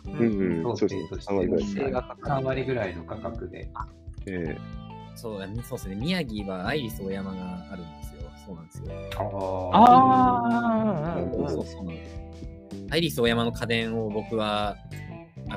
[0.07, 1.19] うんうん、そうですね。
[1.21, 1.65] 3割ぐらい。
[1.65, 2.47] 規制がかか3る。
[2.47, 3.69] 割ぐらいの価格で。
[4.27, 4.57] え
[5.17, 5.97] そうだね、そうですね。
[5.97, 8.31] 宮城はアイリスオーヤマがあるんですよ。
[8.47, 8.93] そうなんですよ。
[9.73, 12.21] あああ、うんうんそうそうなんです。
[12.91, 14.88] アイリスオーヤマの家電を僕は、あ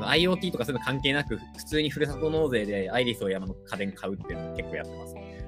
[0.02, 5.16] の IoT とかそういうの関係なく、普通にふるさと納税でアイリスオーヤマの家電買うっていうのを結構やってます。
[5.18, 5.48] え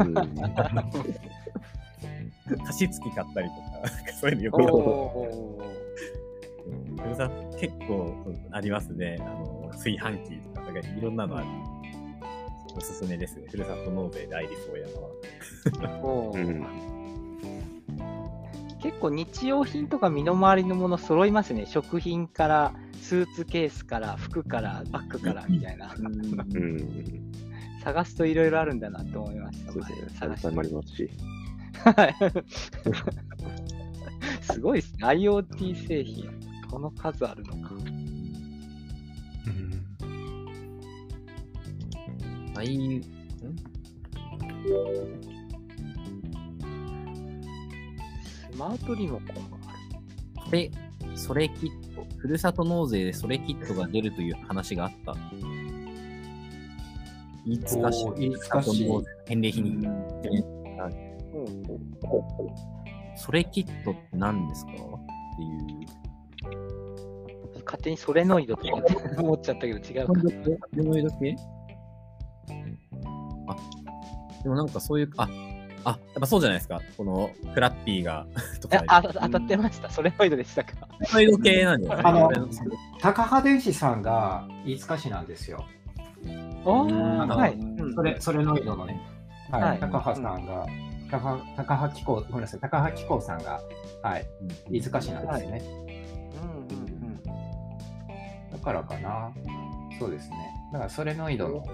[0.00, 0.14] うん
[2.64, 4.62] 貸し付き買ったりとか、そういうのよく。
[7.02, 9.18] ふるさ結構ありますね。
[9.20, 11.46] あの、炊飯器とか、なんかいろんなのある。
[12.76, 13.46] おすすめですね。
[13.50, 14.88] ふるさと納税でアイリスオーヤ
[15.82, 16.97] マは。
[18.82, 21.66] 結構日用品とか身の回りのもの揃いますね。
[21.66, 25.94] 食品から、スーツケースから、服から、バッグからみたいな。
[25.98, 26.02] う
[26.58, 27.32] ん。
[27.82, 29.72] 探すといろいろあるんだなと思いました。
[29.72, 30.08] そうですね。
[30.18, 31.10] 探しもありますし。
[31.84, 32.16] はい
[34.42, 35.06] すごいですね。
[35.06, 36.28] IoT 製品、
[36.70, 37.70] この数あるのか。
[42.56, 43.02] あいん？
[48.58, 49.32] マートリモコンが
[49.66, 49.72] あ
[50.44, 50.48] る。
[50.48, 50.70] それ、
[51.14, 52.04] それキット。
[52.16, 55.14] ふるさと納税でそれキットが出るという話があった。
[57.46, 58.88] 飯塚市おー飯塚市
[59.26, 59.88] 返礼品に。
[63.16, 64.72] それキットって何ですか？
[64.72, 64.84] っていう。
[67.64, 70.12] 勝手にソレノイドとかって思っちゃったけど違うか。
[70.72, 71.36] でもいいだけ
[73.46, 73.56] あ、
[74.42, 75.28] でもなんかそういう、あ、
[75.88, 76.82] あ、やっぱそうじゃないですか。
[76.96, 78.26] このフラッピーが、
[78.60, 78.76] とか。
[78.76, 79.88] いやあ当たってました。
[79.88, 80.72] ソレノイドでしたか。
[81.04, 82.00] そういう系なんですね。
[82.04, 82.30] あの
[83.00, 85.64] 高羽電子さんが飯塚市なんですよ。
[86.64, 87.54] おうんー、はい。
[87.54, 89.00] うんそれ、それノイドのね。
[89.50, 89.62] はい。
[89.62, 90.66] はい高羽さんが、
[91.10, 93.60] 高羽高羽機構、ごめんなさい、高羽機構さんが、
[94.02, 94.26] はい、
[94.70, 95.62] 飯塚市なんですね。
[96.42, 97.22] うんうんうん
[98.52, 99.32] だからかな。
[99.98, 100.36] そうですね。
[100.72, 101.64] だから、ソレノイドの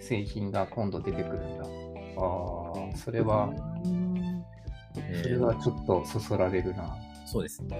[0.00, 1.64] 製品が今度出てくるんだ。
[2.16, 6.96] ああ、それは、えーそれはちょっとそそられるな。
[7.24, 7.76] そうですね。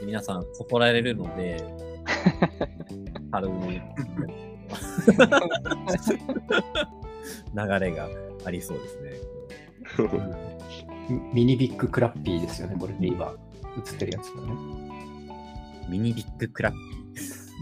[0.00, 1.62] で皆さん、そこられるので、
[3.30, 3.52] 軽い
[7.54, 8.08] 流れが
[8.44, 9.10] ありそうですね。
[11.08, 13.34] ミミニビッグクラッピーですよね、これで今
[13.76, 14.52] 映ってるやつだね。
[15.88, 17.05] ミニビッグクラッピなんか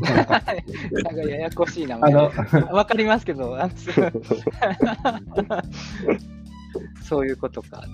[0.05, 2.13] なんかややこしい名あ前。
[2.13, 2.33] の、
[2.73, 3.57] わかりますけど、
[7.03, 7.85] そういうことか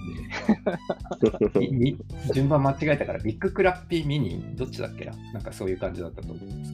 [2.32, 5.12] 順番間違えたから、ビッグクラッピーミニ、どっちだっけな？
[5.34, 6.72] なんかそういう感じだったと思います。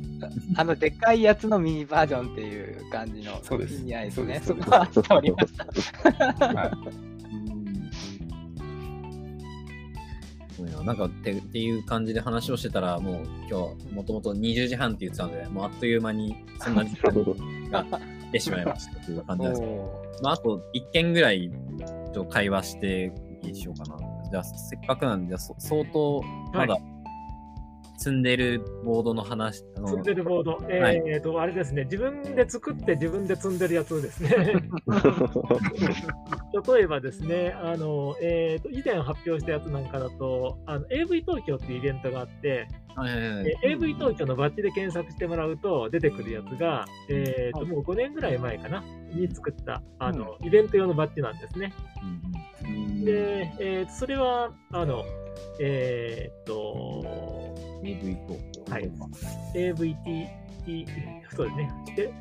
[0.56, 4.40] あの、でっかいやつのミニバージョンっていう感じのそうです意味合いですね。
[4.44, 5.64] そこは伝わりました。
[6.46, 7.15] はい
[10.56, 17.12] そうやなんかってっていう感じで話をしてたら、もう今日もともと20時半って言ってたので、もうあっという間にそんな時間
[17.70, 21.50] が来てしまいましたという感じなんですけど、まあ、あと1件ぐらい
[22.14, 23.12] と会話して
[23.42, 23.98] いいでしょうかな。
[24.30, 26.22] じゃあ、せっかくなんで、相当
[26.54, 26.78] まだ
[27.98, 30.58] 積んでるボードの話、あの積んでるボード。
[30.68, 34.30] えーはいえーと、あれですね、自分で作って自分で積んでるやつですね。
[36.74, 48.82] 例えばですね、あの、えーと、以前発表したやつなんかだと、あの AV 東京っていうイベントがあって、はいはいはいえー AV 東京のバッジで検索してもらうと出てくるやつが、えーと、もう5年ぐらい前かな、
[49.12, 51.72] に作った、あの、イベント用のバッジなんですね。
[52.64, 55.04] うんで、えーとそれは、あの、
[55.60, 57.55] えーっと、
[57.92, 58.16] うん AV
[58.64, 58.90] と、はい
[59.54, 60.28] AVT、
[61.34, 61.70] そうですね。
[61.96, 62.12] で、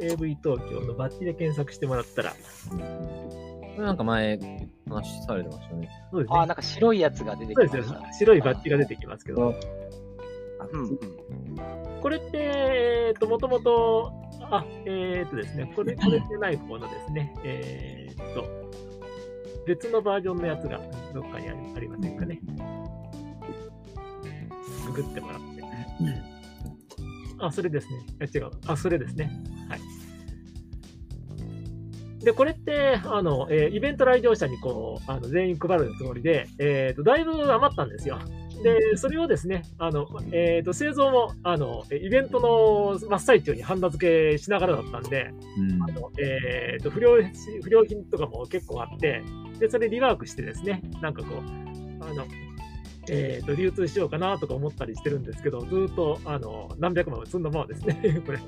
[0.00, 2.34] AV 東京のバッジで検索してもらったら、
[2.72, 4.38] うんこれなんか前
[4.88, 5.88] 話されてましたね。
[6.10, 6.46] そうですねあ、。
[6.46, 8.12] なんか白いやつが出てきそうですよました。。
[8.14, 9.54] 白いバッジが出てきますけど、
[12.02, 14.12] これって、えーっと、もともと、
[14.50, 18.44] あ、えーっとですね、これ、これってない方のですね、えーっと、
[19.66, 20.80] 別のバージョンのやつが
[21.14, 22.40] どっかにありありませんかね。
[24.90, 25.60] ググってもらって。
[27.40, 27.94] あ、それですね。
[28.20, 28.50] あ違う。
[28.66, 29.30] あ、それですね。
[29.68, 29.80] はい。
[32.24, 38.18] で、これって、あの、えーイベント来場者にこう、あの全員配るつもりで、えっ、と、だいぶ余ったんですよ。
[38.62, 47.16] で、それをですね、あの、えっ、と、製造も、あの、えイベントの真っ最中にハンダ付けしながらだったんで、うんあの、えっ、と、不良、
[47.62, 49.22] 不良品とかも結構あって、
[49.58, 52.26] で、それリワークしてですね、なんかこう、あの、
[53.12, 58.38] えっ、と、流通しようかなとか思ったりしてるんですけど、ずーっと、あの、何百万積んだままですね、 これ。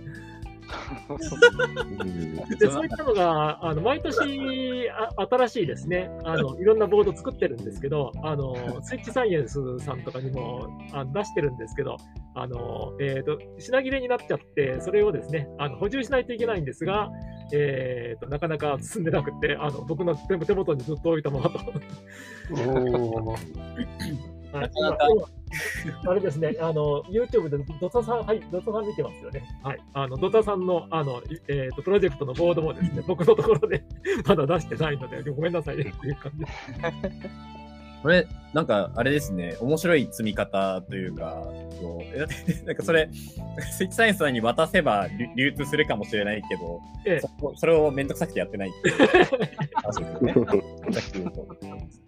[2.58, 11.96] で、そういったのが、あの、毎年あ、新しいですね、あの、いろんなボード作ってるんですけど、あの、スイッチサイエンスさんとかにもあ出してるんですけど、
[12.34, 17.10] あの、えっ、と、品切れになっちゃって、それをですね、あの、補充しないといけないんですが、
[17.52, 21.58] えっ、と、なかなか進んでなくて、あの、僕の手手元にずっと置いたままと。
[24.60, 29.44] なかなか今あれですね、あの、YouTube でドタさん、はい、ドタさん見てますよね。
[29.62, 29.78] はい。
[29.92, 33.84] あの、ドタさんの、あの、いえっ、と、プロジェクトのボードもですね、 僕のところで
[34.26, 36.52] まだ出してないので、ごめんなさいねっていう感じです。
[38.02, 41.42] これ、なんか、あれですね、面白い積み方というか、
[41.80, 42.34] こうえだって
[42.66, 43.08] なんかそれ、
[43.70, 45.06] スイッチサイエンスさんに渡せば
[45.36, 48.96] 流流通するかもしれないけど、ええそこそれをめんどくさくてやってないっていう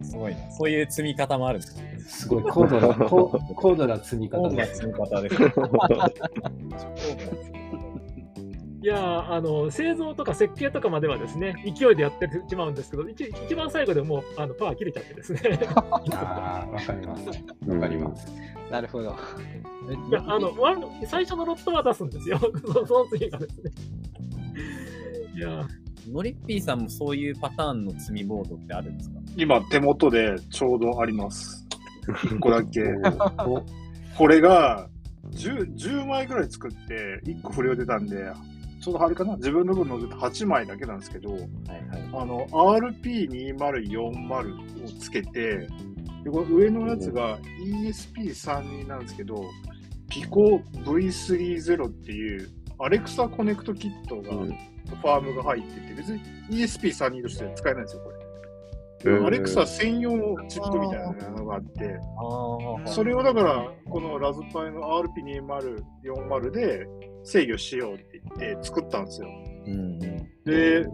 [0.05, 0.51] すごいな。
[0.51, 1.97] そういう積み方もあるんですね。
[1.99, 4.87] すごい高度な、高高度な積み方です。
[4.91, 5.35] 高度な積み方です。
[8.85, 15.39] いやーあの、製造とか設計とかまではですね、勢いでやってしまうんですけど、一一番最後でもう、あの、パワー切れちゃってですね。
[16.13, 17.27] ああ、わかります。
[17.67, 18.27] わかります。
[18.69, 19.09] なるほど。
[19.09, 19.17] 方
[20.07, 22.37] いや、あの、ワン最初のロットは出すんですよ。
[22.63, 23.71] そその次がですね。
[25.35, 25.67] いやー
[26.13, 29.19] ノリッピーさんもそういうパターンの積みボードってあるんですか？
[29.35, 31.65] 今手元でちょうどあります。
[32.05, 32.83] 1個だけ。
[33.47, 33.63] お
[34.15, 34.87] これが
[35.31, 38.31] 10、10枚ぐらい作って、1個不良出たんで、
[38.85, 39.35] ちょうどあれかな？
[39.37, 41.51] 自分の分載せて8枚だけなんですけど、はいはい。
[42.13, 45.67] あの、RP2040 をつけて、
[46.23, 49.43] でこの上のやつが ESP32 なんですけど、
[50.07, 52.47] ピコ V30 っていう、
[52.77, 56.21] アレクサコネクトキットが、ファームが入ってて、別に
[56.51, 58.14] ESP32 として使えないんですよ、これ。
[59.07, 61.99] アレクサ専用のチップみたいなのがあって、
[62.85, 66.87] それをだから、このラズパイの RP2040 で
[67.23, 69.27] 制御しようって言って作ったんですよ。
[69.67, 69.99] うんうん。
[70.43, 70.85] で、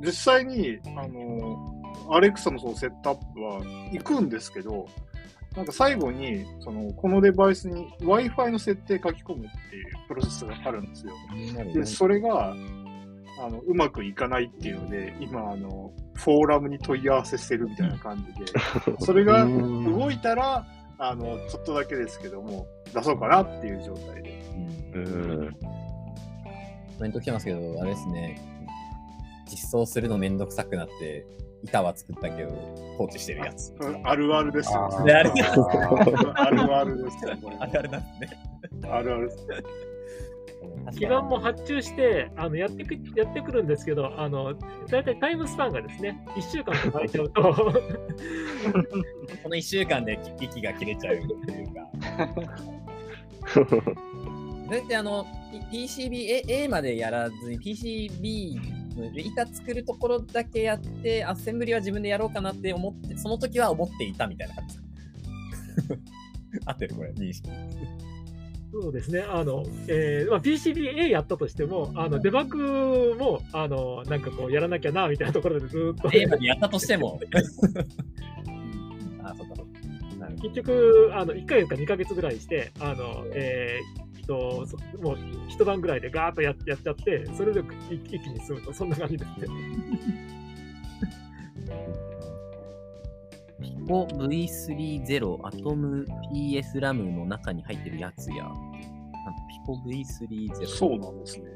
[0.00, 1.74] 実際に、あの、
[2.10, 3.60] アレクサのそのセットアップは
[3.92, 4.86] 行くんですけど、
[5.56, 11.12] なんか最後に、その、このデバイスに Wi-Fi の設定書き込むっていうプロセスがあるんですよ。
[11.74, 12.54] で、それが、
[13.40, 18.52] あの、うまくいかないっていうので、今、あの、フォーラムに問い合わせしてるみたいな感じで、
[19.00, 20.66] それが動いたら、
[20.98, 24.42] あの、ちょっとだけですけども、出そうかなっていう状態で。
[24.94, 25.52] うんうん。
[25.52, 28.40] コメント来てますけど、あれですね。
[29.48, 31.24] 実装するのめんどくさくなって、
[31.62, 32.50] 板は作ったけど、
[32.96, 33.72] 放置してるやつ。
[34.04, 34.88] あるあるですよ。
[35.00, 35.30] あで ある
[36.76, 37.56] あるですよ、これ。
[37.60, 38.90] あれあれなんですね。
[38.90, 39.46] あるあるです。
[40.86, 44.54] 確基板も発注して、あのやってくやってくるんですけど、あの
[44.88, 47.52] 大体タイムスパンがですね、1週間とかちゃうと、こ
[49.48, 51.88] の1週間で息が切れちゃうっていうか。
[54.68, 55.26] それってあの、
[55.70, 65.94] P- PCB、A, A までやらずに PCB の板作るところだけやって、アッセンブリは自分でやろうかなって思って、その時は思っていたみたいな感じですか
[66.66, 67.48] 合ってるこれ、認識。
[68.70, 76.10] そうですね、あの、えーまあ、PCBA やったとしても、あのデバッグも、あの、なんかこう、やらなきゃな、みたいなところでずーっと。
[76.12, 77.18] A までやったとしても。
[79.24, 79.54] あ、そっか
[80.42, 85.18] 結局、あの1ヶ月か2ヶ月ぐらいして、あのえーっとそもう
[85.48, 89.46] 一晩ぐらいでガーッとややっちゃって、それで一一気に済むと、そんな感じですね。
[93.88, 98.44] ピコ V30 アトム PS ラムの中に入ってるやつや。
[99.48, 100.66] ピコ V30。
[100.66, 101.46] そうなんですね。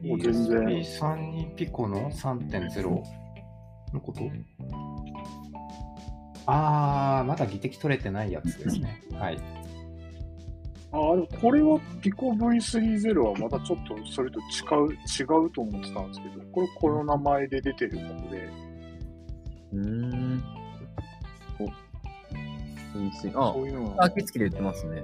[0.00, 3.02] もう全然 ESP32 ピコの3.0
[3.92, 4.22] のこと？
[6.46, 9.02] あー、まだ技的取れてないやつですね。
[9.14, 9.38] はい。
[10.92, 14.42] ああ、でもこれはピコ V30 はまたちょっとそれと違
[14.86, 18.48] う、違うと思ってたんですけど、これこの名前で出てるので、
[19.72, 20.49] うーん。
[22.94, 25.02] お V30 あそう、いうのあ、は、キツキで売ってますね。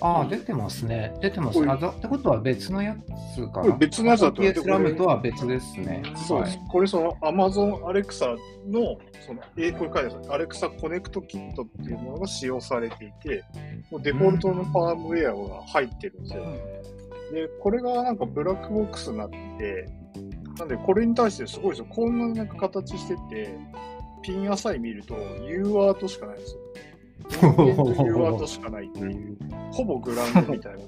[0.00, 1.14] あー、出てますね。
[1.20, 2.94] 出てますあざってことは別のや
[3.34, 3.62] つかな。
[3.62, 6.02] これ別のやつだと思って PS ラムとは別ですね。
[6.26, 6.58] そうです。
[6.58, 13.44] はいこれその Amazon Alexa の、その、えこれ書いてある Alexa コネクトキットっていうものが使用されていて、
[13.90, 16.44] もうデフォルトのファームウェアが入ってるんですよ。
[17.32, 19.88] で、これがなんかブラックボックスになってて、
[20.58, 21.86] なんでこれに対してすごいですよ。
[21.88, 23.56] こんななんか形してて、
[24.22, 25.14] ピンアサイ見ると
[25.48, 26.60] U ワードしかないんですよ。
[27.28, 29.36] 人間と U ワードしかないっていう、
[29.72, 30.78] ほぼグラウンドみたいな。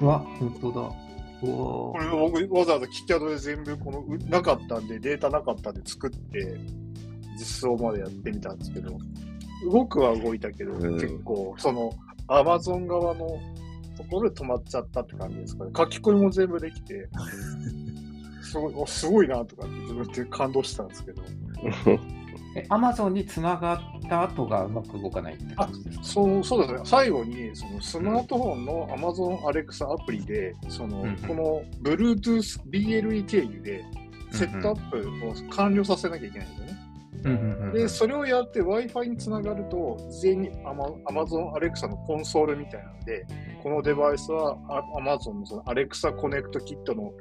[0.00, 1.06] うわ、本当だ。
[1.42, 6.58] おこれ僕わざわざキッキャドで全部このうなかったんでデータなかったんで作って
[7.38, 8.98] 実装までやってみたんですけど
[9.70, 11.92] 動くは動いたけど、うん結構その
[12.28, 13.38] アマゾン側の
[13.96, 17.08] ところで止まっちゃったって感じですかね書き込みも全部できて
[18.42, 21.22] すごいおすごいなとかって自分で感動したんですけど
[21.86, 21.98] え、
[22.68, 26.04] アマゾンにつながった後がうまく動かないって感じですか？
[26.04, 26.80] そうそうですね。
[26.84, 31.16] 最後にそのスマートフォンの Amazon Alexa アプリでその、うんうん。
[31.16, 33.84] この Bluetooth BLE 経由で
[34.32, 36.78] セットアップを完了させなきゃいけないんですよね。
[37.24, 37.72] うんうんうんうん。
[37.72, 43.26] で、それをやって Wi-Fi につながると、事前に Amazon Alexa のコンソールみたいなので、
[43.62, 47.12] このデバイスはあ Amazon のその Alexa コネクトキットの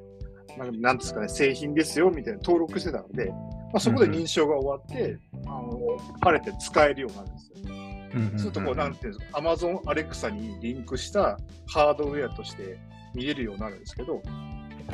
[0.58, 3.36] なんなんですかね、製品ですよみたいな登録してたので、ま
[3.76, 5.80] あ、そこで認証が終わって、あの
[6.22, 7.56] 晴れて使えるようになるんですよ。
[7.66, 7.72] うん
[8.16, 11.38] うんうんそうするとこう、なんていうんですか、Amazon Alexa にリンクした
[11.68, 12.80] ハードウェアとして
[13.14, 14.22] 見れるようになるんですけど、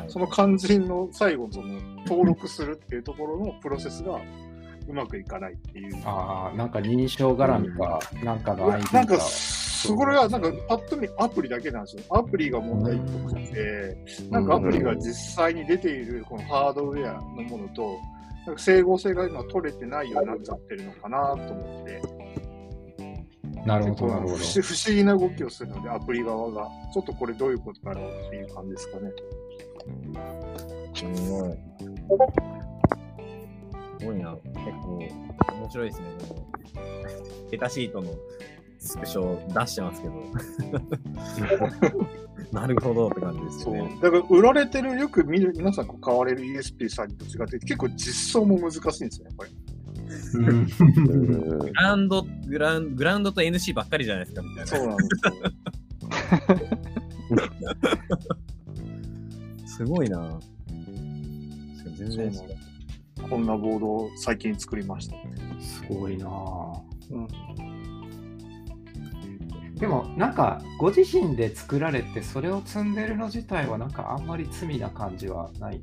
[0.08, 4.20] その肝心の最後のその登録するっていうところのプロセスが
[4.88, 6.02] うまくいかないっていう。
[6.04, 9.20] ああ、なんか認証絡みか、なんかのんか、か。
[9.86, 12.02] そこが、なんか、パッと見アプリだけなんですよ。
[12.10, 13.96] アプリが問題っぽくて、
[14.30, 17.98] なんかアプリが実際に出ているこのハードウェアのものと、
[18.46, 22.02] なんか整合性が今取れてないようになっちゃってるのかなと思って、
[23.64, 24.36] なるほど、なるほど。
[24.36, 26.68] 不思不思議な動きをするので、アプリ側が。
[26.92, 29.12] ちょっとこれどういうことだろうっていう感じですかね。
[30.94, 31.52] すごい。
[34.00, 34.32] すごいな。
[34.32, 34.44] 結
[34.82, 36.06] 構、面白いですね。
[36.28, 36.46] この
[37.50, 38.10] データシートの
[38.82, 40.14] スクショ出してますけど。
[42.52, 43.88] なるほどって感じですね。。
[44.02, 49.50] だから売られてる、よく見る、皆さんこう買われる ESP さんと違って、結構実装も難しいんですよね、これ。
[50.34, 50.66] グ
[51.74, 54.66] ラウンド、グラウングラウンドと NC ばっかりじゃないですか、みたいな。
[54.66, 55.34] そうなんですよ。
[59.66, 60.40] すごいな。
[61.96, 62.48] 全然そう
[63.30, 65.14] こんなボードを最近作りました。
[65.60, 66.80] すごいなぁ
[67.10, 67.28] うん
[69.82, 75.80] でもなんかご自身で作られてそれを積んでるの自体はなんかあんまり罪な感じはない、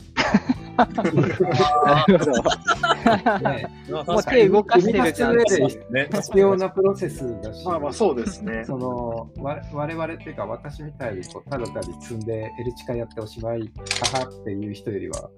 [3.44, 5.38] ね、もう手動かしてるじゃん。
[5.38, 8.64] 必要なプロセスだしまあまあそうですね。
[8.66, 13.70] そのわ我々っていうか私みたいにこうただ単に積んで L チカやっておしまい
[14.14, 15.30] ははっていう人よりは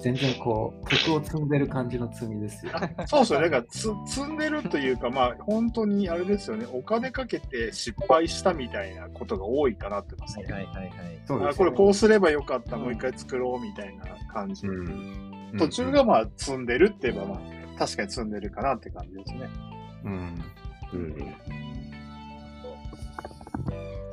[0.00, 2.72] 全然こう曲を積んでる感じの積みですよ。
[3.06, 3.50] そうですよね。
[3.50, 6.66] だからつ積んでるというか、まあ本当にあれですよね。
[6.72, 10.44] お金かけて失敗したみたいなことが多いかなってますね。
[10.44, 10.90] はいはいはいはい。
[11.24, 14.66] あそうですよこれこうすればよかった、もう一回作ろうみたいな感じ。
[14.66, 19.48] うん途中がまあ積んでるって言えば、まあ確かに積んでるかなって感じですね。
[20.04, 20.44] うん
[20.92, 21.34] うん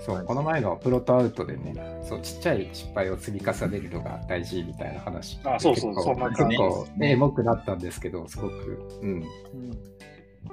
[0.05, 1.73] そう、この前のプロトアウトでね、
[2.03, 5.39] そう、ちっちゃい失敗を積み重ねるのが大事みたいな話。
[5.43, 9.09] あそうそう結構そんな感じ結構、エモくなったんですけど、すごく、うん。
[9.09, 9.25] うん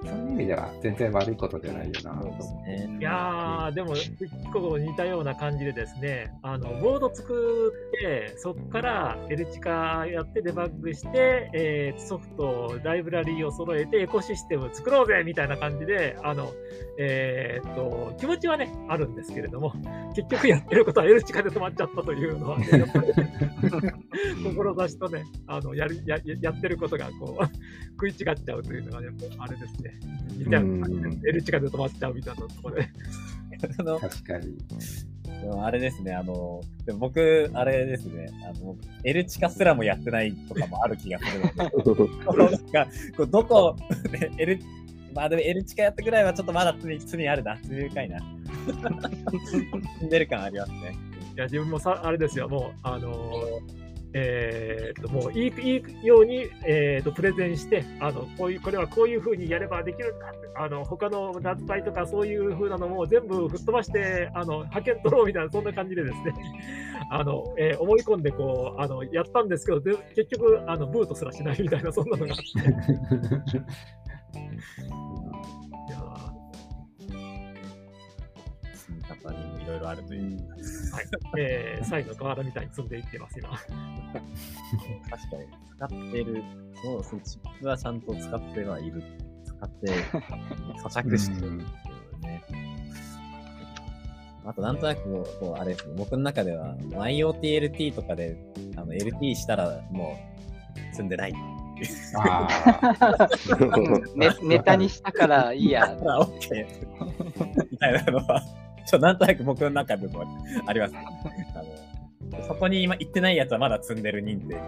[0.04, 2.26] そういう意味では全然悪いことじゃないよなと
[2.66, 2.96] ね。
[2.98, 4.18] いやー、でも、結
[4.52, 16.52] 構似たような感じでですね、あの、ボード作って、そこからエルチカやってデバッグして、えーソフト、ライブラリーを揃えてエコシステム作ろうぜみたいな感じで、あの、
[16.98, 19.72] えーっと、気持ちはね、あるんですけれども、
[20.14, 23.12] 結局やってることはエルチカで止まっちゃったというのはね、 やっぱり
[24.44, 27.44] 志とね、あの、やる、や、ややってることがこう、
[27.92, 30.00] 食い違っちゃうというのが、やっぱあれですね。
[30.36, 32.88] 似たような感じでうんエルチカで止まっちゃうみたいなところで。
[33.78, 34.00] あのう。
[34.00, 34.56] 確かに。
[35.42, 42.86] でもあれですね、あの、でも僕、あれですね、あの、エルチカすらもやってないとかもある気がするので、 なんか
[43.16, 43.76] こうどこ、
[44.12, 44.60] ね、エル、
[45.14, 48.18] まあでもエルチカやったぐらいはちょっとまだ罪、罪あるな、罪深いな。
[49.98, 50.96] 死んでる感ありますね。
[51.34, 53.82] いや、自分もさ、あれですよ、もう、あのー
[54.14, 66.34] えーと、もういい、いいように、えーと、プレゼンして、あの、こういう、これはこういうふうにやればできるんだって、あの、他の脱退とかそういうふうなのも全部吹っ飛ばして、あの、派遣取ろうみたいな、そんな感じでですね、
[67.10, 73.62] あの、えー思い込んで、こう、あの、やったんですけど、で結局、あの、ブートすらしないみたいな、そんなのがあって。
[79.14, 80.22] 方にもいろいろあるという。
[80.22, 80.36] ー
[80.92, 81.06] はい。
[81.38, 83.48] えー、サイの河原みたいに積んでいってます、今。
[83.50, 83.66] 確か
[85.36, 86.42] に、使ってる、
[86.82, 89.02] そうですね、チップはちゃんと使ってはいる。
[89.44, 89.90] 使って、
[90.84, 91.58] 咀嚼してるっていう
[92.22, 92.42] ね。
[94.44, 98.36] あと、なんとなくもう、こうあれですね、僕の中では、IoTLT とかで、
[98.76, 100.22] あの、LT したらもう、
[100.94, 101.32] 積んでない。
[104.42, 105.96] ネタにしたからいいや!
[107.70, 108.40] みたいなのは、
[108.86, 110.24] ちょ、なんとなく僕の中でも
[110.66, 111.06] あります、ね。
[111.54, 111.62] あ
[112.38, 114.62] の、そこに今行ってないやつはまだ積んでる認定みたい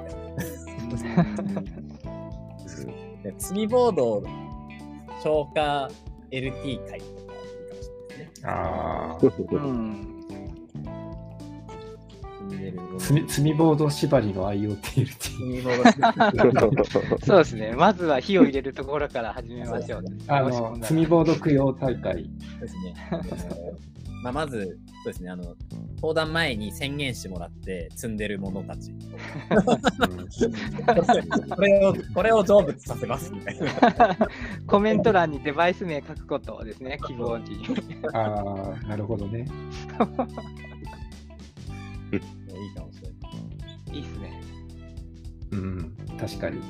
[1.17, 1.25] な。
[3.23, 4.23] で積みボード
[5.23, 5.89] 消化
[6.31, 8.31] LT 会とかいいかもしれないですね。
[8.45, 8.51] あ。
[8.51, 9.21] ああ。
[9.51, 10.15] うん
[12.99, 14.51] 積み積みボード縛りのド
[17.25, 17.73] そうですね。
[17.77, 20.05] まずは火を入れるところから始めましょう。
[20.29, 22.31] あの、積みボード供養大会。
[22.61, 22.95] ですね。
[24.25, 25.55] えーまあ、まず、そうですね、あの、
[25.97, 28.91] 登壇前に宣言してもらって積んでる者たち。
[31.55, 34.17] これを、これを成仏させますみたいな。
[34.67, 37.59] コメント欄にデバイス名書くことですね、希望に。
[38.15, 39.45] ああ、なるほどね。
[42.11, 42.21] いい
[42.75, 43.15] かもしれな
[43.93, 43.93] い。
[43.93, 44.41] いいっすね。
[45.53, 46.63] うん、確かに。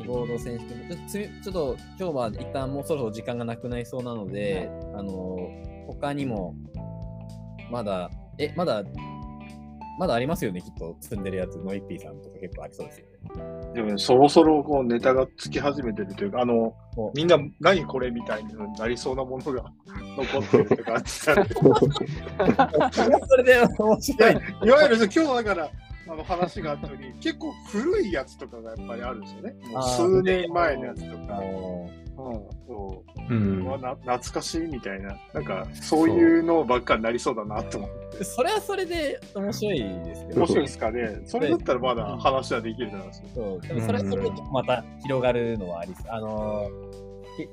[0.00, 5.36] 積みボード選手権ちょっと今日は一旦もうそろそろ時間がなくなりそうなので、あの、
[5.86, 6.54] 他にも、
[7.70, 8.82] まだ、え、まだ、
[9.98, 13.12] まだありますよね、きっと積んでるやつ、ノイッピーさんとか結構ありそうですよね。
[13.74, 19.64] でもね、そろそろこうネタがつき始めてるというか、あのお、みんな何これみたいになりそうなものが
[20.16, 21.54] 残ってるとかあってたんで
[23.28, 24.32] それで面白い。
[24.32, 25.70] いわゆる今日だから、
[26.10, 29.54] あの話があったように、 結構古いやつとかがやっぱりあるんですよね。
[29.96, 31.40] 数年前のやつとか。
[32.20, 38.18] もそううん懐かしいみたいな、なんかそういうのばっかになりそうだなと思って。
[38.18, 41.20] うそれはそれで面白いですけど面、白いですかね。
[41.24, 43.28] それだったらまだ話はできると思いますよ。
[43.34, 47.09] そうでもそれはそれでまた広がるのはありあのき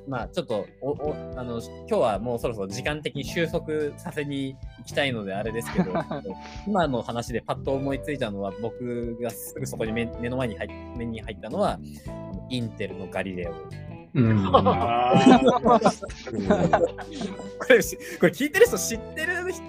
[0.07, 3.67] まあちょっとおおあの今日はもうそろそろ時間的に収束
[3.97, 5.93] させに行きたいのであれですけど
[6.67, 13.53] 今の話でパッと思いついたのは僕がすぐそこに目目の前に入っ目に入ったのはあのインテルのガリレオ。
[14.15, 14.49] うん。
[14.53, 15.13] あ
[17.59, 19.61] これしこれ聞いてる人知ってる人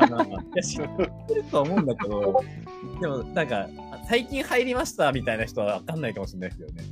[0.00, 0.24] かな？
[0.24, 0.88] いや知っ
[1.26, 2.44] てると思うんだけど
[3.00, 3.68] でもなんか
[4.08, 6.82] 最近入りましたみたいな人は分かんないかもしれないですよね。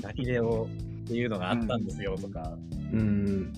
[0.00, 0.68] ガリレオ
[1.04, 2.56] っていうのがあったんですよとか、
[2.92, 3.52] うん。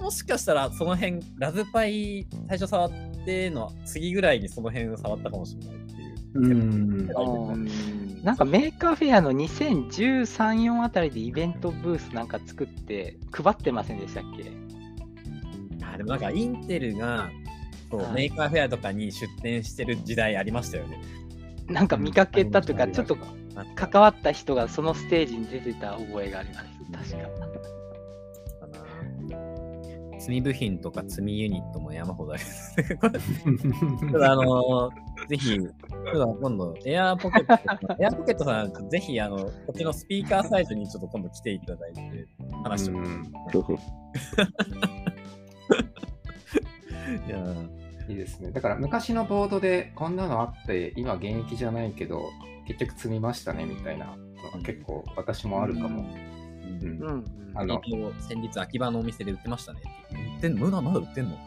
[0.00, 2.90] もしかしたらその辺、ラズパイ最初触っ
[3.24, 6.14] ての次ぐらいにその辺を触ったかもしれないっていう。
[6.34, 7.08] うん。
[7.08, 10.24] ーなんかメーカーフェアの2013、
[10.64, 14.50] 4あたりでイベントブースなんか作って配ってませんでしたっけ？
[15.84, 17.30] あでもなんかインテルが
[17.90, 21.00] そう、はいメーカーフェアとかに出店してる時代ありましたよね。
[21.68, 23.16] なんか見かけたというか、ちょっと
[23.74, 26.48] 関わった人がそのステージに出てた覚えがあり
[26.92, 27.14] ます。
[27.14, 27.28] 確か。
[27.38, 27.46] な
[30.18, 32.76] 積み部品とか積みユニットも山ほどあります。
[34.12, 34.90] ただあの
[35.28, 42.26] ぜひ、今度、エアーポケット、エアーポケットさん、ぜひ、あの、こっちのスピーカーサイトにちょっと今度来ていただいて、
[42.62, 42.94] 話を。
[42.94, 43.22] うん
[47.26, 47.38] いや
[48.08, 48.50] いいですね。
[48.52, 52.30] だから昔のボードでこんなのあって、今現役じゃないけど、
[52.66, 54.12] 結局積みましたねみたいなの
[54.52, 56.00] が結構私もあるかも。
[56.00, 56.36] うん
[57.02, 57.24] うん
[57.58, 57.80] あの
[58.28, 59.80] 先日秋葉のお店で売ってましたね。
[60.34, 61.38] 売ってんのまだまだ売ってんの？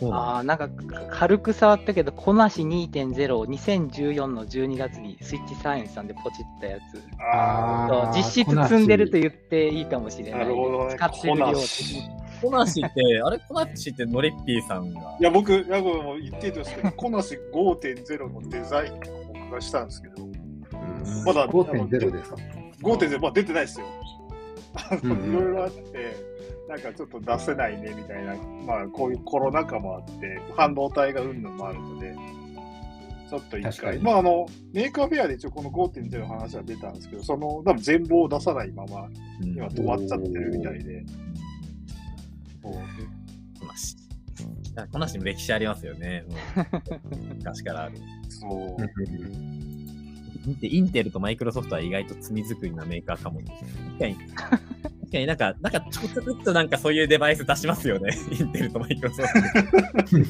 [0.12, 0.68] ああ、なんか
[1.10, 7.00] 軽く触ったけど、こなし2.0を2014の12月にスイッチサイエンスさんでポチったやつ。
[7.32, 10.44] ああー実質積んでると言っていいかもしれあ、な。
[10.44, 10.94] ないるほどね。
[10.96, 12.23] 使ってる量的こなしに。
[12.40, 15.16] コナシって、あれコナシってノリッピーさんが。
[15.20, 15.22] い。
[15.22, 18.98] や、僕、いやこれもう言っていいですけど、こなし5.0のデザインを
[19.32, 20.32] 僕がしたんですけど、うん。
[21.24, 22.36] まだ5.0ですか
[22.82, 23.86] ？5.0、まあ出てないですよ。
[25.02, 26.16] いろいろあって、
[26.68, 28.34] なんかちょっと出せないねみたいな、
[28.66, 32.14] まあこういうコロナ禍もあって、半導体がうんぬんもあるので、
[33.28, 34.02] ちょっと一回、確かに。
[34.02, 39.08] まああの、メーカーフェアで一応この5.0の話は出たんですけど、その、多分全貌を出さないまま、
[39.42, 39.48] うん。
[39.56, 41.04] 今止まっちゃってるみたいで、
[42.70, 43.96] コナシ。
[44.76, 46.24] あコナシも歴史ありますよね。
[47.36, 47.98] 昔からある。
[48.28, 48.76] そう。
[50.60, 53.40] でインテルとマイクロソフトは意外と罪作りなメーカーかも。
[53.40, 54.14] 確かに。
[54.14, 54.38] 確
[55.12, 58.14] かになんか、なんかちょっとずつなんかそういうデバイス出しますよね。
[58.30, 59.28] インテルとマイクロソフ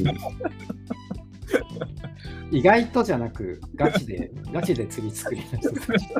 [0.05, 0.11] ト。
[2.51, 6.15] 意外とじゃなく、ガチで、ガチで釣り作りの人たちって。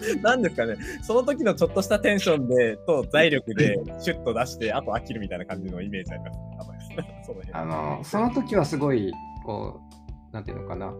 [0.22, 6.32] なんですかね、その時のちょっとしたテンションで、と財力で シュッと出して、あと飽きるみたいな感じのイメージありま
[6.80, 7.22] すね。
[7.24, 9.12] その辺あの、その時はすごい、
[9.44, 9.80] こ
[10.32, 10.94] う、なんていうのかな、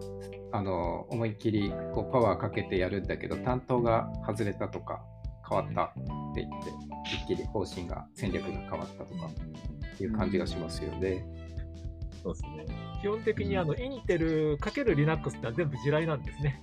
[0.52, 5.04] あの、思いっきりこうパワーかけてやるんだけど、担当が外れたとか、
[5.48, 6.70] 変わったって言って、
[7.14, 11.24] 一気に方針が、戦略が変わったとかっていう感じがしますよね。
[12.24, 12.64] そうですね。
[13.02, 16.62] 基本的にあのインテルかける Linux ってのは全部地雷なんですね。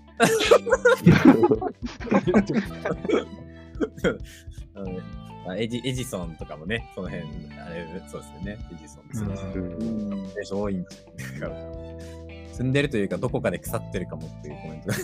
[5.48, 7.28] あエジエジソンとかもね、その辺、
[7.60, 8.58] あれ、そうですよね。
[8.72, 9.52] エジソンもそうですね。
[9.54, 9.58] う
[10.16, 11.60] んでしょ、インチだから。
[12.52, 14.96] 積んでるというか、どこかで腐ってるかもっていうコメントが。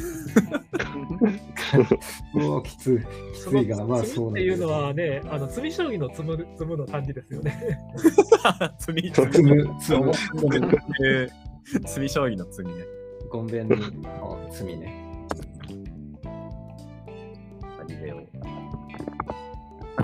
[2.47, 2.99] うわ、きつい、
[3.33, 7.79] きついが、まあ積そうなんみっていうのだはね、あの積み将棋の積む積むの漢字ですよね。
[8.79, 10.11] 積み、積む、積む、
[10.59, 11.29] む。
[11.85, 12.83] 積み将棋の積みね。
[13.29, 13.77] ゴンベンの
[14.51, 15.07] 積みね。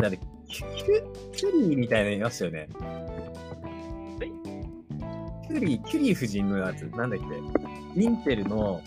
[0.01, 2.67] だって、キュキュリーみたいなのいましたよね。
[5.47, 7.19] キュリー、キュリー夫人のやつ、なんだっ
[7.95, 8.01] け？
[8.01, 8.81] インテルの、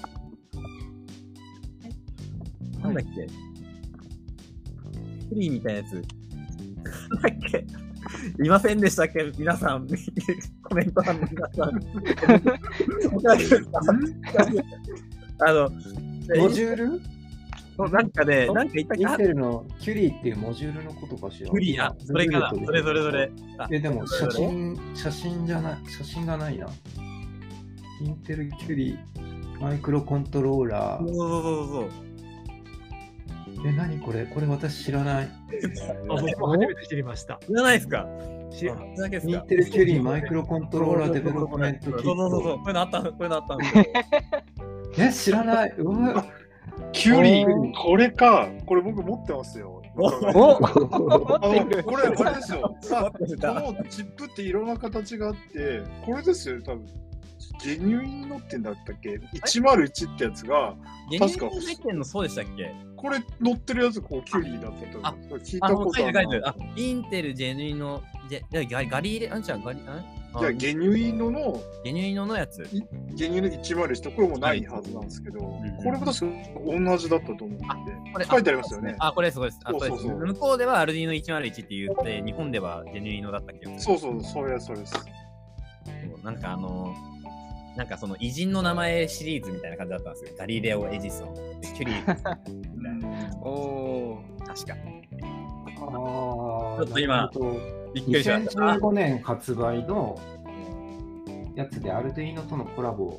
[2.83, 3.27] なんだっけ、
[5.28, 7.66] キュリーみたいなやつ、なんだっけ？
[8.45, 9.33] いませんでしたっけ？
[9.39, 9.87] 皆さん、
[10.62, 11.81] コメント欄の皆さん。
[15.47, 15.70] あの、
[16.37, 17.01] モジュール？
[17.78, 21.51] なんかね、なんか言ったインかテルのキュリーっていうモジュールのことかしら。
[21.51, 23.31] キュリー、あ、それかな、それそれそれ。
[23.59, 26.66] あえ、でも写それ真、写真じゃない、写真がないな。
[28.01, 31.07] インテルキュリー、マイクロコントローラー。
[31.07, 31.89] そうそうそうそう。
[33.66, 34.27] え、何これ？
[34.27, 35.28] これ私知らない。
[35.28, 35.28] あ
[36.09, 37.39] 僕も初めて知りました。
[37.47, 38.07] 知らないですか？
[38.51, 39.32] しあそれだけですか？
[39.32, 42.57] インテルキュリーマイクロコントローラーデベロップメントキそうそうそうそう。
[42.59, 43.85] ッこういうのあった、こういうのあったんですよ。
[44.97, 45.03] ト。
[45.09, 45.74] え、知らない。
[45.78, 46.27] うわ
[46.93, 48.49] キュリおー、これか。
[48.65, 49.83] これ僕持ってますよ。
[49.97, 50.57] おあの、
[51.85, 52.77] これあれですよ。
[52.93, 53.19] あこ
[53.73, 56.87] のチップっていろんな形があって、これですよ、多分。
[57.61, 60.75] ジェニュインのってんだったっけ ?101 ってやつが、
[61.11, 62.75] ゲニュー入ってんのそうでしたっけ？
[62.97, 65.29] これ乗ってるやつ、こう、キュリーだったと思う。
[65.31, 66.23] これ聞いあ、たことあるな。
[66.23, 66.73] 書いてる書いてる。
[66.77, 70.05] あ、インテル、ジェヌイノ、ジェ、いやガガリーレ、あんちゃん、ガリ、あ？
[70.39, 72.63] じゃあ、ゲニュイノの、ゲニュイノのやつ。
[73.15, 76.27] ゲニュイノ101って、これもないはずなんですけど、これも確か
[76.65, 77.65] 同じだったと思って
[78.13, 78.97] これ書いてありますよね。
[78.99, 79.61] あ、これです、これです。
[79.65, 84.93] あ、そう向こうではアルディーノ101って言って、日本ではジェニュイノだったっけそうそう、それそれです。
[84.95, 86.95] そうなんかあの、
[87.77, 90.31] なんかその偉人の名前シリーズみたいな感じだったんですよ。
[90.39, 91.35] ガリレオ・エジソン、
[91.77, 91.99] キュリー
[92.75, 93.37] みたいな。
[93.43, 94.75] お確か。
[95.79, 97.31] あちょーっと今
[97.97, 98.73] びっくりしました。
[98.73, 100.20] あ2015年発売の
[101.55, 103.18] やつでアルディーノとのコラボ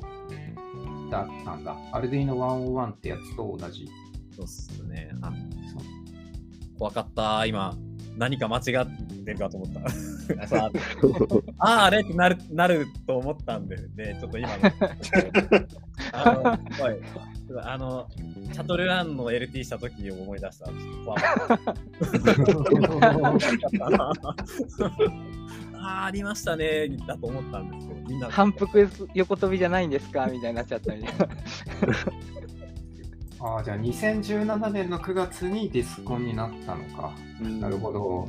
[1.10, 1.76] だったんだ。
[1.90, 3.88] アルディーノ101ってやつと同じ。
[4.36, 5.10] そうっすね。
[5.20, 5.32] あ、
[6.78, 7.76] 怖かった、今。
[8.18, 8.64] 何か間違っ
[9.24, 10.46] てるかと思った。
[10.46, 10.70] さ
[11.58, 12.00] あ あー、あれ？
[12.02, 14.54] ってなるなると思ったんで、ね、ちょっと今の。
[16.12, 16.96] あの、おい
[17.62, 18.06] あの、
[18.52, 20.66] シャトルランの LT した時を思い出した。
[25.80, 28.28] ああ、ありましたね、だと思ったんですけど、みんな。
[28.30, 30.26] 反復横跳びじゃないんですか？
[30.26, 31.28] みたいになっちゃったみたいな。
[33.40, 37.14] ああ、じゃあ2017年の9月にディスコンになったのか。
[37.60, 38.28] なるほど。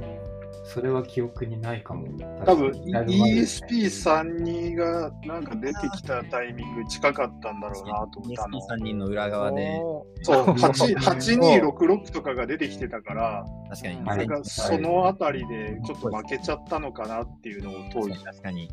[0.72, 2.06] それは記憶にないかも。
[2.46, 8.60] 多分確かにだいぶ前ですね ESP32 がなんか出てきたタイミング近かったんだろうなと思ったの。
[8.60, 9.82] ESP3 人の裏側で、
[10.22, 18.24] そう、 8 8266とかが出てきてたから、確かに、はいなんかそのあたりでちょっと負けちゃったのかなっていうのを当時。
[18.24, 18.70] 確かに。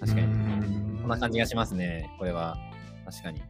[0.00, 0.26] 確かに。
[0.26, 2.56] うんこんな感じがしますね、これは。
[3.04, 3.40] 確かに。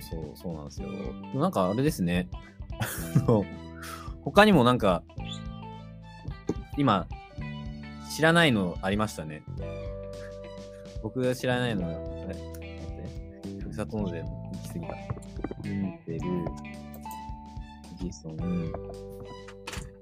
[0.00, 0.88] そうそう、そうなんですよ。
[1.34, 2.28] なんかあれですね。
[4.22, 5.02] 他にもなんか、
[6.76, 7.06] 今、
[8.14, 9.42] 知らないのありましたね。
[11.02, 12.78] 僕が知らないのは、あれ待って。
[13.60, 14.96] ふるさと納税の行き過ぎた。
[15.68, 16.20] インテル、
[18.00, 18.36] ギソン、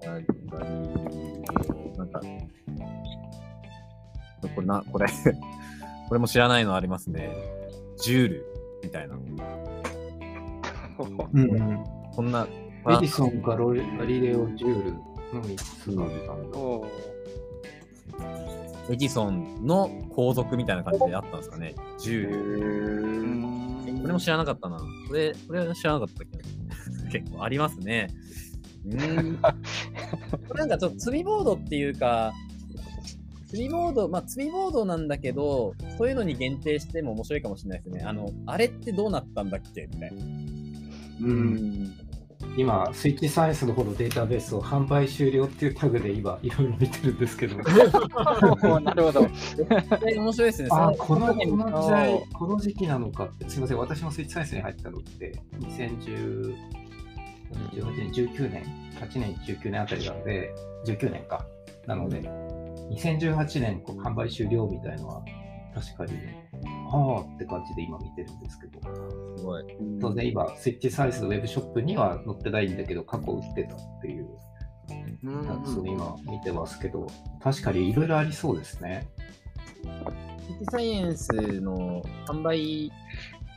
[0.04, 0.64] ガリガリ
[1.98, 2.20] なんか、
[4.54, 5.06] これな、これ、
[6.08, 7.30] これも知らないのありますね。
[7.98, 8.46] ジュール
[8.82, 9.16] みたいな。
[10.98, 11.84] うんうん
[12.14, 12.46] こんな、
[12.90, 16.58] エジソン、ガロリガリレオ、ジュールの3つが出たんだ。
[18.90, 21.74] エジソンの皇族みたいな感じであったんですかね。
[21.98, 23.02] ジュール。
[23.02, 24.78] うんこれも知らなかったな。
[25.08, 26.26] これ、これは知らなかったっ
[27.10, 28.08] け 結構ありますね。
[28.86, 29.38] うーん。
[30.48, 32.32] これなんかちょっと積みボードっていうか、
[33.46, 38.02] 積みボード、まあ積みボードなんだけど、そういうのに限定しても面白いかもしれないですね。
[38.04, 39.88] あの、あれってどうなったんだっけ？
[39.90, 40.22] みたいな。
[41.20, 41.94] うん
[42.56, 47.56] 今、スイッチサイエンスの方のデータベースを販売終了っていうタグで今、いろいろ見てるんですけど。
[47.56, 49.28] なるほど。
[50.16, 50.68] 面白いですね。
[50.70, 56.54] あそこのこの時代あ、 この時期なのかって、すみません、私もスイッチサイエンスに入ったのって、2010
[57.72, 58.62] 18年、19年、
[59.00, 60.54] 8年、19年あたりなので、
[60.86, 61.46] 19年か。
[61.86, 62.20] なので、
[62.90, 65.22] 2018年こう販売終了みたいのは、
[65.74, 66.12] 確かに、
[66.88, 68.80] はあって感じで今見てるんですけど、
[69.36, 69.64] すごい。
[70.00, 74.28] 当然今、スイッチサイエンスのウェブショップには載ってないんだけど、過去売ってたっていう
[75.24, 77.06] うんやつを今見てますけど、
[77.42, 79.08] 確かにいろいろありそうですね。
[79.82, 81.28] シティサイエンス
[81.60, 82.92] の販売、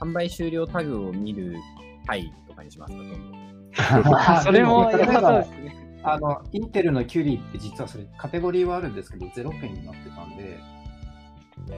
[0.01, 1.57] 販売終了タグを見る
[2.05, 5.67] 回とかにしますか、今度 あ それも良さそう例えばですね。
[6.03, 10.57] あの、インテルのキュリーって実はそれカテゴリーはあるんですけど、0件になってたんで、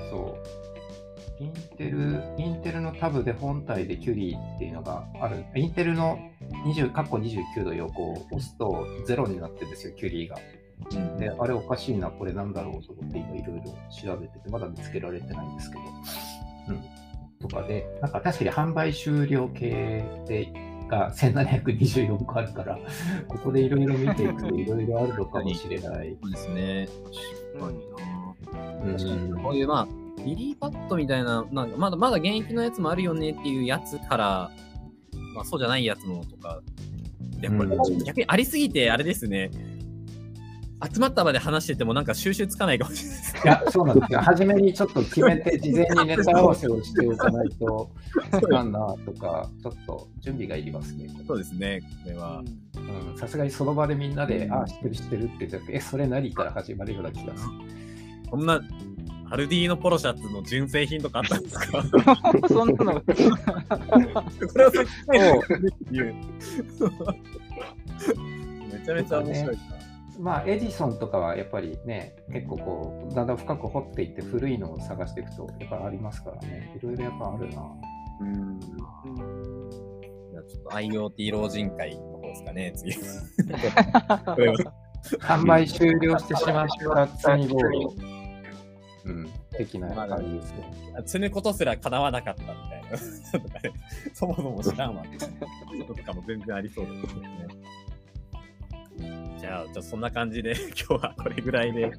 [0.09, 0.37] そ
[1.39, 1.43] う。
[1.43, 5.45] インテル、インテルのタブで本体でキュリーっていうのがある。
[5.55, 6.19] インテルの
[6.65, 10.37] 20、括弧29度横を押すと0になってるんですよ、キュリーが。
[11.17, 15.81] で、あれおかしいな、これなんだろうと思って今いろいろ調べてて、まだ見つけられてないんですけど。
[16.69, 17.47] うん。
[17.47, 20.51] とかで、なんか確かに販売終了系で、
[20.89, 22.79] が1724個あるから、
[23.27, 26.17] ここでいろいろ見ていくといろいろあるのかもしれない。
[26.31, 26.89] ですね。
[27.55, 28.08] 確かにな。
[29.43, 29.87] こういう、まあ、
[30.23, 34.51] ビリーパッドみたいな、なんかまだまだ現役のやつもあるよねっていうやつから、
[35.35, 36.61] まあ、そうじゃないやつもとか、
[37.41, 39.51] いやこれ、うん逆にありすぎて、あれですね。
[40.93, 43.37] 集まった場で話しててもなんか収集つかないかもしれないです。
[43.43, 44.19] いや、そうなんですよ。
[44.21, 47.91] 初めにちょっと決めて、事前にネタ合わせをしておかないと、
[48.37, 51.09] いかんなとか、ちょっと準備がいりますね。
[51.27, 52.41] そうですね、これは。
[52.75, 57.51] うんさすがにその場でみんなで、ああ、知ってる知ってるって言っちゃって、え、それ何から始まるような気がする。
[58.29, 58.61] こんな、
[59.31, 61.83] アルディーノポロシャツの純正品とかあったんですか？
[62.49, 63.01] そんなの。
[63.01, 63.03] こ
[64.57, 66.15] れを説明するっていう。
[68.73, 69.61] めちゃめちゃ面白いな。
[70.19, 76.75] まあ、エジソンとかはやっぱりね、結構こう、だんだん深く掘っていって、古いのを探していくと、やっぱありますからね。
[76.77, 77.63] いろいろやっぱあるな。
[78.21, 82.91] うんじゃあちょっと IoT 老人会の方ですかね、次。
[85.21, 87.07] 販売終了してしまった
[87.37, 88.18] 積みボード。
[89.09, 90.71] うん、的な感じですね。
[91.05, 92.97] 積むことすら叶わなかったみたいな。
[94.13, 95.03] そもそも知らんわ。
[95.87, 97.47] とかも全然ありそうですね。
[99.39, 100.53] じゃあ、じゃあそんな感じで
[100.89, 101.91] 今日はこれぐらいで、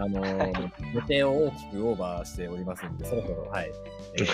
[0.00, 3.70] あのー予定を大きくオーバーしておりますんで、そろそろ、はい、
[4.18, 4.26] えー、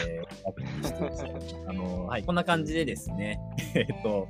[0.83, 1.35] して
[1.69, 3.41] あのーはい、こんな感じでですね、
[3.75, 4.29] えっと、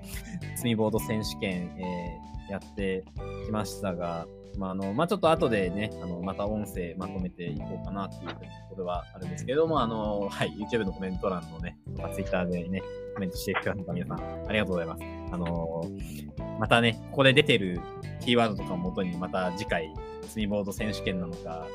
[0.57, 3.05] 積みボード選手権、えーやって
[3.45, 4.27] きましたが、
[4.57, 8.43] まあ、あの、まあ、ちょっと後でね、あの、また音声まとめていこうかなっていうとこ
[8.79, 12.83] ろはあるんですけども、あの、はい、YouTube のコメント欄のね、とか Twitter でね、
[13.15, 15.03] コメントしてくださった皆さん、ありがとうございます。
[15.33, 15.85] あの、
[16.59, 17.81] またね、ここで出てる
[18.21, 19.93] キーワードとかをもとに、また次回、
[20.27, 21.67] スミボード選手権なのか、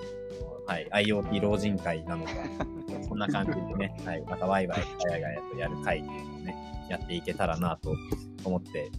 [0.67, 2.31] はい、IoT 老人会なのか、
[3.07, 6.55] そんな感じでね、はい、またワイワイガヤガヤとやる会っていうのをね、
[6.89, 7.95] やっていけたらなと
[8.43, 8.89] 思って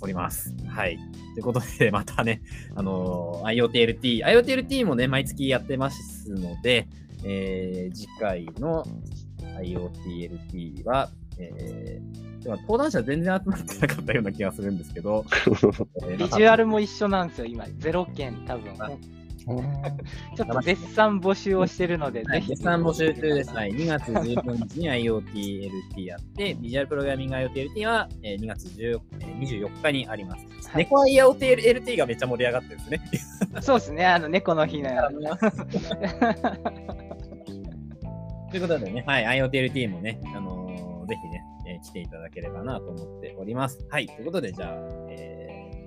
[0.00, 0.54] おります。
[0.66, 0.98] はい。
[1.34, 2.42] ということで、またね、
[2.74, 6.88] あのー IoTLT、IoTLT もね、毎月やってますので、
[7.24, 8.84] えー次回の
[9.58, 15.24] IoTLT は、えー、では登壇者全然集まってなかったような気がするんですけど、
[16.02, 17.64] えービジュアルも一緒なんですよ、今。
[17.64, 18.74] 0件多分。
[20.36, 22.24] ちょっと絶賛募集をしてるので。
[22.24, 23.54] 絶賛募集中です。
[23.54, 30.44] はい、2月19日に IoTLT やって、ビジュアルプログラミング IoTLT は、えー2月10えー24日にあります。
[30.70, 33.00] はい猫 IoTLT がめっちゃ盛り上がってるんですね。
[33.60, 35.08] そうですね、あの猫の日のや
[38.50, 43.86] ということでね、はい、IoTLT もね、あのーぜひね、えー来ていただければなと思っております。
[43.90, 44.72] はい、ということで、じゃあ、
[45.08, 45.86] えー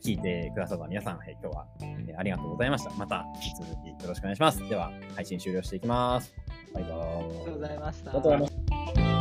[0.00, 2.90] 聞いてくださった皆さん、はい、今日は、えーありがとうございました。
[2.94, 4.68] また引き続きよろしくお願いします。
[4.68, 6.34] では、配信終了していきます。
[6.72, 6.98] バイバーイ。
[7.00, 9.17] ありがとうございました。